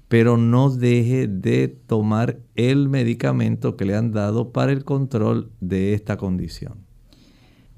Pero 0.07 0.37
no 0.37 0.69
deje 0.69 1.27
de 1.27 1.67
tomar 1.67 2.37
el 2.53 2.89
medicamento 2.89 3.75
que 3.75 3.85
le 3.85 3.95
han 3.95 4.11
dado 4.11 4.51
para 4.51 4.71
el 4.71 4.83
control 4.83 5.49
de 5.61 5.95
esta 5.95 6.17
condición. 6.17 6.92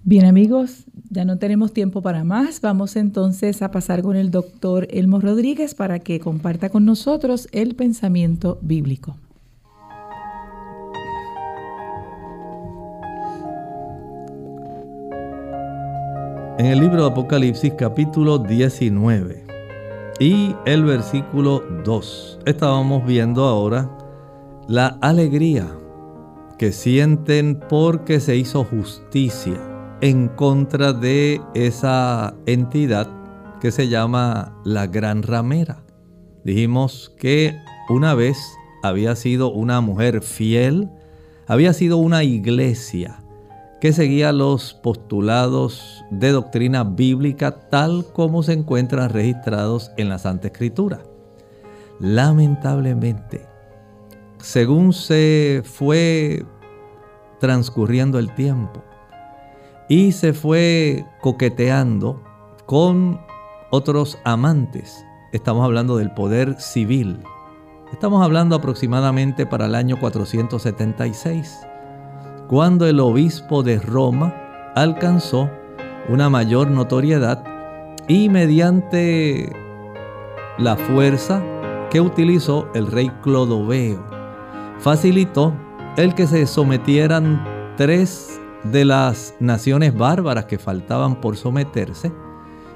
Bien 0.07 0.25
amigos, 0.25 0.83
ya 1.09 1.25
no 1.25 1.39
tenemos 1.39 1.73
tiempo 1.73 2.03
para 2.03 2.23
más. 2.23 2.61
Vamos 2.61 2.95
entonces 2.95 3.63
a 3.63 3.71
pasar 3.71 4.03
con 4.03 4.15
el 4.15 4.29
doctor 4.29 4.87
Elmo 4.91 5.19
Rodríguez 5.19 5.73
para 5.73 5.97
que 5.97 6.19
comparta 6.19 6.69
con 6.69 6.85
nosotros 6.85 7.47
el 7.51 7.73
pensamiento 7.73 8.59
bíblico. 8.61 9.17
En 16.59 16.67
el 16.67 16.79
libro 16.81 17.01
de 17.01 17.09
Apocalipsis 17.09 17.73
capítulo 17.75 18.37
19 18.37 19.43
y 20.19 20.55
el 20.67 20.83
versículo 20.83 21.63
2 21.83 22.41
estábamos 22.45 23.07
viendo 23.07 23.45
ahora 23.45 23.89
la 24.67 24.99
alegría 25.01 25.67
que 26.59 26.71
sienten 26.71 27.59
porque 27.67 28.19
se 28.19 28.37
hizo 28.37 28.63
justicia 28.63 29.74
en 30.01 30.27
contra 30.27 30.93
de 30.93 31.41
esa 31.53 32.35
entidad 32.45 33.09
que 33.61 33.71
se 33.71 33.87
llama 33.87 34.59
la 34.63 34.87
Gran 34.87 35.23
Ramera. 35.23 35.83
Dijimos 36.43 37.13
que 37.17 37.57
una 37.89 38.13
vez 38.13 38.37
había 38.83 39.15
sido 39.15 39.51
una 39.51 39.81
mujer 39.81 40.21
fiel, 40.21 40.89
había 41.47 41.73
sido 41.73 41.97
una 41.97 42.23
iglesia 42.23 43.21
que 43.81 43.93
seguía 43.93 44.31
los 44.31 44.73
postulados 44.73 46.03
de 46.11 46.31
doctrina 46.31 46.83
bíblica 46.83 47.69
tal 47.69 48.05
como 48.13 48.43
se 48.43 48.53
encuentran 48.53 49.09
registrados 49.09 49.91
en 49.97 50.09
la 50.09 50.17
Santa 50.19 50.47
Escritura. 50.47 51.03
Lamentablemente, 51.99 53.45
según 54.39 54.93
se 54.93 55.61
fue 55.63 56.45
transcurriendo 57.39 58.19
el 58.19 58.33
tiempo 58.33 58.83
y 59.87 60.11
se 60.11 60.33
fue 60.33 61.05
coqueteando 61.21 62.21
con 62.65 63.21
otros 63.69 64.17
amantes, 64.23 65.05
estamos 65.31 65.63
hablando 65.63 65.97
del 65.97 66.11
poder 66.11 66.59
civil, 66.59 67.19
estamos 67.91 68.23
hablando 68.23 68.55
aproximadamente 68.55 69.45
para 69.45 69.65
el 69.65 69.75
año 69.75 69.99
476, 69.99 71.59
cuando 72.47 72.87
el 72.87 72.99
obispo 72.99 73.63
de 73.63 73.79
Roma 73.79 74.33
alcanzó 74.75 75.49
una 76.09 76.29
mayor 76.29 76.69
notoriedad 76.69 77.43
y 78.07 78.29
mediante 78.29 79.51
la 80.57 80.75
fuerza 80.75 81.43
que 81.89 82.01
utilizó 82.01 82.67
el 82.73 82.87
rey 82.87 83.09
Clodoveo, 83.21 84.03
facilitó 84.79 85.53
el 85.97 86.13
que 86.13 86.27
se 86.27 86.45
sometieran 86.45 87.43
tres 87.77 88.39
de 88.71 88.85
las 88.85 89.35
naciones 89.39 89.95
bárbaras 89.95 90.45
que 90.45 90.57
faltaban 90.57 91.21
por 91.21 91.37
someterse 91.37 92.11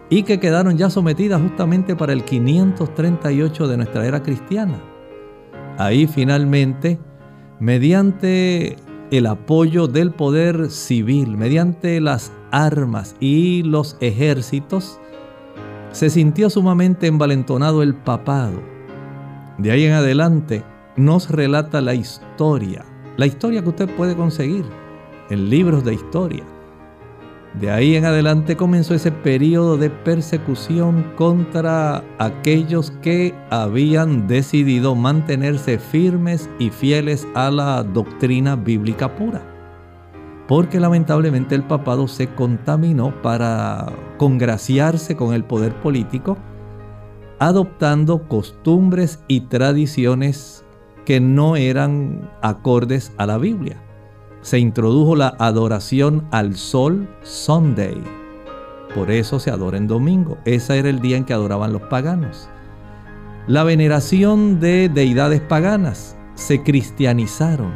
y 0.09 0.23
que 0.23 0.39
quedaron 0.39 0.77
ya 0.77 0.89
sometidas 0.89 1.41
justamente 1.41 1.95
para 1.95 2.13
el 2.13 2.23
538 2.23 3.67
de 3.67 3.77
nuestra 3.77 4.05
era 4.05 4.23
cristiana. 4.23 4.79
Ahí 5.77 6.07
finalmente, 6.07 6.99
mediante 7.59 8.77
el 9.11 9.25
apoyo 9.25 9.87
del 9.87 10.11
poder 10.11 10.69
civil, 10.69 11.37
mediante 11.37 11.99
las 12.01 12.31
armas 12.51 13.15
y 13.19 13.63
los 13.63 13.97
ejércitos, 13.99 14.99
se 15.91 16.09
sintió 16.09 16.49
sumamente 16.49 17.07
envalentonado 17.07 17.81
el 17.81 17.95
papado. 17.95 18.61
De 19.57 19.71
ahí 19.71 19.85
en 19.85 19.93
adelante 19.93 20.63
nos 20.95 21.29
relata 21.29 21.81
la 21.81 21.95
historia, 21.95 22.85
la 23.17 23.25
historia 23.25 23.61
que 23.63 23.69
usted 23.69 23.89
puede 23.95 24.15
conseguir 24.15 24.65
en 25.29 25.49
libros 25.49 25.83
de 25.83 25.93
historia. 25.93 26.43
De 27.59 27.71
ahí 27.71 27.95
en 27.95 28.05
adelante 28.05 28.55
comenzó 28.55 28.93
ese 28.93 29.11
periodo 29.11 29.75
de 29.77 29.89
persecución 29.89 31.11
contra 31.15 32.03
aquellos 32.19 32.91
que 33.01 33.33
habían 33.49 34.27
decidido 34.27 34.93
mantenerse 34.95 35.79
firmes 35.79 36.47
y 36.59 36.69
fieles 36.69 37.27
a 37.33 37.49
la 37.49 37.83
doctrina 37.83 38.55
bíblica 38.55 39.15
pura. 39.15 39.41
Porque 40.47 40.79
lamentablemente 40.79 41.55
el 41.55 41.63
papado 41.63 42.07
se 42.07 42.27
contaminó 42.27 43.19
para 43.21 43.93
congraciarse 44.17 45.15
con 45.15 45.33
el 45.33 45.43
poder 45.43 45.73
político, 45.81 46.37
adoptando 47.39 48.27
costumbres 48.27 49.23
y 49.27 49.41
tradiciones 49.41 50.63
que 51.03 51.19
no 51.19 51.55
eran 51.55 52.29
acordes 52.41 53.11
a 53.17 53.25
la 53.25 53.39
Biblia 53.39 53.88
se 54.41 54.59
introdujo 54.59 55.15
la 55.15 55.35
adoración 55.39 56.25
al 56.31 56.55
sol 56.55 57.09
Sunday. 57.23 58.01
Por 58.95 59.11
eso 59.11 59.39
se 59.39 59.51
adora 59.51 59.77
en 59.77 59.87
domingo. 59.87 60.37
Ese 60.45 60.79
era 60.79 60.89
el 60.89 60.99
día 60.99 61.17
en 61.17 61.25
que 61.25 61.33
adoraban 61.33 61.73
los 61.73 61.83
paganos. 61.83 62.49
La 63.47 63.63
veneración 63.63 64.59
de 64.59 64.89
deidades 64.89 65.41
paganas 65.41 66.15
se 66.35 66.63
cristianizaron 66.63 67.73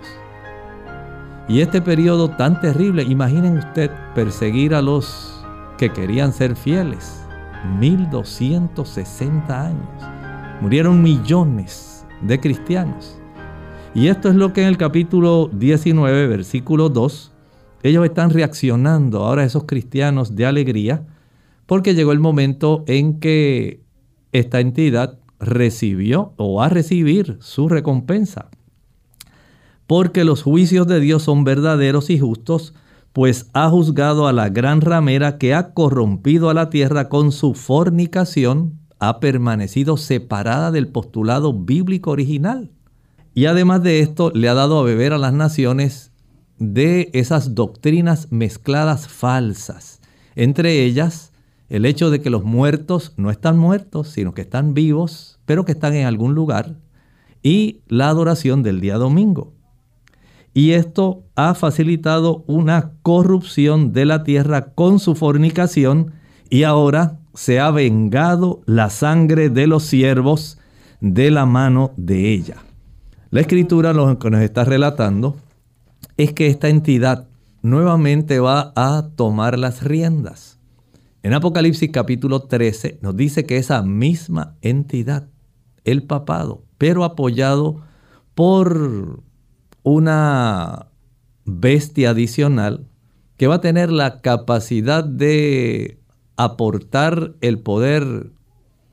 Y 1.48 1.62
este 1.62 1.82
periodo 1.82 2.32
tan 2.32 2.60
terrible, 2.60 3.04
imaginen 3.04 3.58
usted 3.58 3.90
perseguir 4.16 4.76
a 4.76 4.82
los 4.82 5.46
que 5.78 5.92
querían 5.92 6.34
ser 6.34 6.58
fieles. 6.58 7.26
1260 7.80 9.66
años. 9.66 9.88
Murieron 10.62 11.02
millones 11.02 11.93
de 12.26 12.40
cristianos. 12.40 13.18
Y 13.96 14.08
esto 14.08 14.30
es 14.30 14.36
lo 14.36 14.54
que 14.54 14.62
en 14.62 14.68
el 14.68 14.78
capítulo 14.78 15.50
19, 15.54 16.28
versículo 16.28 16.90
2, 16.90 17.32
ellos 17.84 18.06
están 18.06 18.32
reaccionando 18.32 19.26
ahora 19.26 19.44
esos 19.44 19.66
cristianos 19.66 20.36
de 20.36 20.46
alegría 20.46 21.06
porque 21.66 21.94
llegó 21.94 22.12
el 22.12 22.20
momento 22.20 22.84
en 22.88 23.20
que 23.20 23.82
esta 24.32 24.60
entidad 24.60 25.20
recibió 25.40 26.34
o 26.38 26.56
va 26.56 26.66
a 26.66 26.70
recibir 26.70 27.38
su 27.40 27.70
recompensa. 27.70 28.50
Porque 29.86 30.24
los 30.24 30.42
juicios 30.42 30.88
de 30.88 31.00
Dios 31.00 31.24
son 31.24 31.44
verdaderos 31.44 32.10
y 32.10 32.18
justos, 32.18 32.74
pues 33.12 33.50
ha 33.54 33.70
juzgado 33.70 34.28
a 34.28 34.34
la 34.34 34.50
gran 34.50 34.82
ramera 34.82 35.38
que 35.38 35.54
ha 35.54 35.74
corrompido 35.74 36.50
a 36.50 36.54
la 36.54 36.70
tierra 36.70 37.10
con 37.10 37.32
su 37.32 37.54
fornicación 37.54 38.80
ha 39.10 39.20
permanecido 39.20 39.98
separada 39.98 40.72
del 40.72 40.88
postulado 40.88 41.54
bíblico 41.54 42.12
original. 42.12 42.72
Y 43.34 43.46
además 43.48 43.84
de 43.84 44.00
esto, 44.00 44.32
le 44.34 44.48
ha 44.48 44.54
dado 44.54 44.80
a 44.80 44.84
beber 44.84 45.12
a 45.12 45.18
las 45.18 45.34
naciones 45.34 46.12
de 46.58 47.10
esas 47.14 47.54
doctrinas 47.54 48.32
mezcladas 48.32 49.10
falsas. 49.10 50.00
Entre 50.36 50.84
ellas, 50.84 51.34
el 51.68 51.86
hecho 51.86 52.12
de 52.12 52.22
que 52.22 52.30
los 52.30 52.46
muertos 52.46 53.14
no 53.18 53.30
están 53.30 53.58
muertos, 53.58 54.08
sino 54.08 54.34
que 54.34 54.42
están 54.42 54.74
vivos, 54.74 55.40
pero 55.46 55.66
que 55.66 55.74
están 55.74 55.94
en 55.96 56.06
algún 56.06 56.34
lugar. 56.34 56.78
Y 57.42 57.82
la 57.88 58.08
adoración 58.08 58.64
del 58.64 58.80
día 58.80 58.98
domingo. 58.98 59.54
Y 60.54 60.72
esto 60.72 61.26
ha 61.36 61.56
facilitado 61.56 62.46
una 62.48 62.94
corrupción 63.02 63.92
de 63.92 64.06
la 64.06 64.24
tierra 64.24 64.74
con 64.74 65.00
su 65.00 65.16
fornicación 65.16 66.14
y 66.50 66.64
ahora 66.64 67.20
se 67.34 67.60
ha 67.60 67.72
vengado 67.72 68.62
la 68.66 68.90
sangre 68.90 69.50
de 69.50 69.68
los 69.68 69.84
siervos 69.84 70.58
de 71.02 71.32
la 71.32 71.46
mano 71.46 71.92
de 71.98 72.32
ella. 72.32 72.58
La 73.30 73.42
escritura 73.42 73.94
lo 73.94 74.20
que 74.20 74.30
nos 74.30 74.42
está 74.42 74.64
relatando 74.64 75.36
es 76.18 76.34
que 76.34 76.48
esta 76.48 76.70
entidad 76.70 77.28
nuevamente 77.62 78.40
va 78.40 78.72
a 78.76 79.10
tomar 79.16 79.58
las 79.58 79.84
riendas. 79.84 80.60
En 81.24 81.34
Apocalipsis 81.34 81.90
capítulo 81.92 82.42
13 82.42 83.00
nos 83.02 83.16
dice 83.16 83.46
que 83.46 83.58
esa 83.58 83.82
misma 83.82 84.56
entidad, 84.62 85.30
el 85.86 86.04
papado, 86.04 86.64
pero 86.78 87.04
apoyado 87.04 87.82
por 88.36 89.24
una 89.84 90.88
bestia 91.46 92.12
adicional 92.12 92.88
que 93.38 93.48
va 93.48 93.56
a 93.56 93.62
tener 93.62 93.92
la 93.92 94.22
capacidad 94.22 95.04
de 95.04 96.03
aportar 96.36 97.34
el 97.42 97.60
poder 97.60 98.32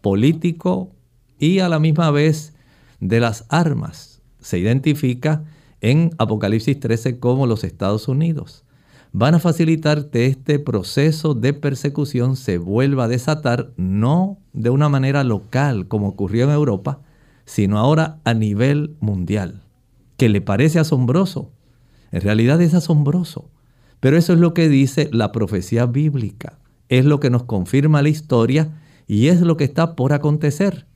político 0.01 0.91
y 1.39 1.61
a 1.61 1.69
la 1.69 1.79
misma 1.79 2.11
vez 2.11 2.55
de 3.01 3.21
las 3.21 3.47
armas. 3.49 4.21
Se 4.41 4.59
identifica 4.59 5.45
en 5.81 6.11
Apocalipsis 6.19 6.79
13 6.79 7.19
como 7.19 7.47
los 7.47 7.65
Estados 7.65 8.09
Unidos. 8.09 8.65
Van 9.13 9.35
a 9.35 9.41
facilitar 9.41 10.11
que 10.11 10.27
este 10.27 10.59
proceso 10.59 11.35
de 11.35 11.53
persecución 11.53 12.37
se 12.37 12.59
vuelva 12.59 13.05
a 13.05 13.09
desatar 13.09 13.73
no 13.77 14.39
de 14.53 14.71
una 14.71 14.89
manera 14.89 15.25
local 15.25 15.89
como 15.89 16.09
ocurrió 16.09 16.45
en 16.45 16.51
Europa, 16.51 17.01
sino 17.45 17.79
ahora 17.79 18.21
a 18.25 18.35
nivel 18.35 18.97
mundial. 19.01 19.63
Que 20.17 20.29
le 20.29 20.41
parece 20.41 20.79
asombroso. 20.79 21.51
En 22.13 22.21
realidad 22.21 22.61
es 22.61 22.75
asombroso. 22.75 23.51
Pero 23.99 24.17
eso 24.17 24.33
es 24.35 24.39
lo 24.39 24.55
que 24.55 24.69
dice 24.69 25.09
la 25.13 25.33
profecía 25.33 25.87
bíblica 25.87 26.60
es 26.91 27.07
lo 27.07 27.21
que 27.21 27.31
nos 27.31 27.45
confirma 27.45 28.03
la 28.03 28.11
historia 28.11 28.69
y 29.07 29.29
es 29.29 29.41
lo 29.41 29.57
que 29.57 29.65
está 29.65 29.97
por 29.97 30.13
acontecer. 30.13 30.87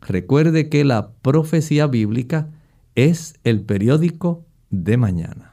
Recuerde 0.00 0.68
que 0.68 0.84
la 0.84 1.10
profecía 1.20 1.86
bíblica 1.86 2.48
es 2.94 3.34
el 3.44 3.60
periódico 3.60 4.46
de 4.70 4.96
mañana. 4.96 5.52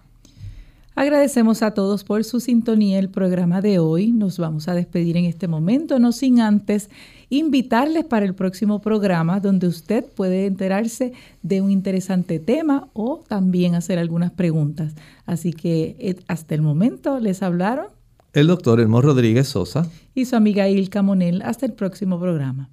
Agradecemos 0.95 1.63
a 1.63 1.73
todos 1.73 2.03
por 2.03 2.23
su 2.23 2.39
sintonía 2.39 2.99
el 2.99 3.09
programa 3.09 3.61
de 3.61 3.79
hoy. 3.79 4.11
Nos 4.11 4.37
vamos 4.37 4.67
a 4.67 4.73
despedir 4.73 5.17
en 5.17 5.25
este 5.25 5.47
momento, 5.47 5.97
no 5.97 6.11
sin 6.11 6.41
antes 6.41 6.89
invitarles 7.29 8.03
para 8.05 8.25
el 8.25 8.35
próximo 8.35 8.81
programa 8.81 9.39
donde 9.39 9.67
usted 9.67 10.05
puede 10.05 10.45
enterarse 10.45 11.13
de 11.41 11.61
un 11.61 11.71
interesante 11.71 12.37
tema 12.39 12.89
o 12.93 13.23
también 13.27 13.75
hacer 13.75 13.97
algunas 13.97 14.31
preguntas. 14.31 14.93
Así 15.25 15.53
que 15.53 15.95
eh, 15.99 16.15
hasta 16.27 16.53
el 16.53 16.61
momento 16.61 17.19
les 17.19 17.41
hablaron 17.43 17.98
el 18.33 18.47
doctor 18.47 18.79
Elmo 18.79 19.01
Rodríguez 19.01 19.47
Sosa 19.47 19.87
y 20.13 20.25
su 20.25 20.35
amiga 20.35 20.67
Ilka 20.67 21.01
Monel. 21.01 21.41
Hasta 21.41 21.65
el 21.65 21.73
próximo 21.73 22.19
programa. 22.19 22.69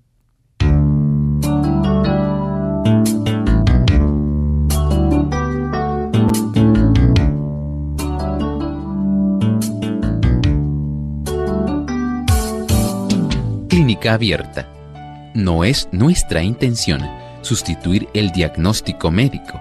Clínica 13.69 14.15
abierta. 14.15 14.73
No 15.35 15.65
es 15.65 15.89
nuestra 15.93 16.43
intención 16.43 17.01
sustituir 17.43 18.09
el 18.15 18.33
diagnóstico 18.33 19.11
médico. 19.11 19.61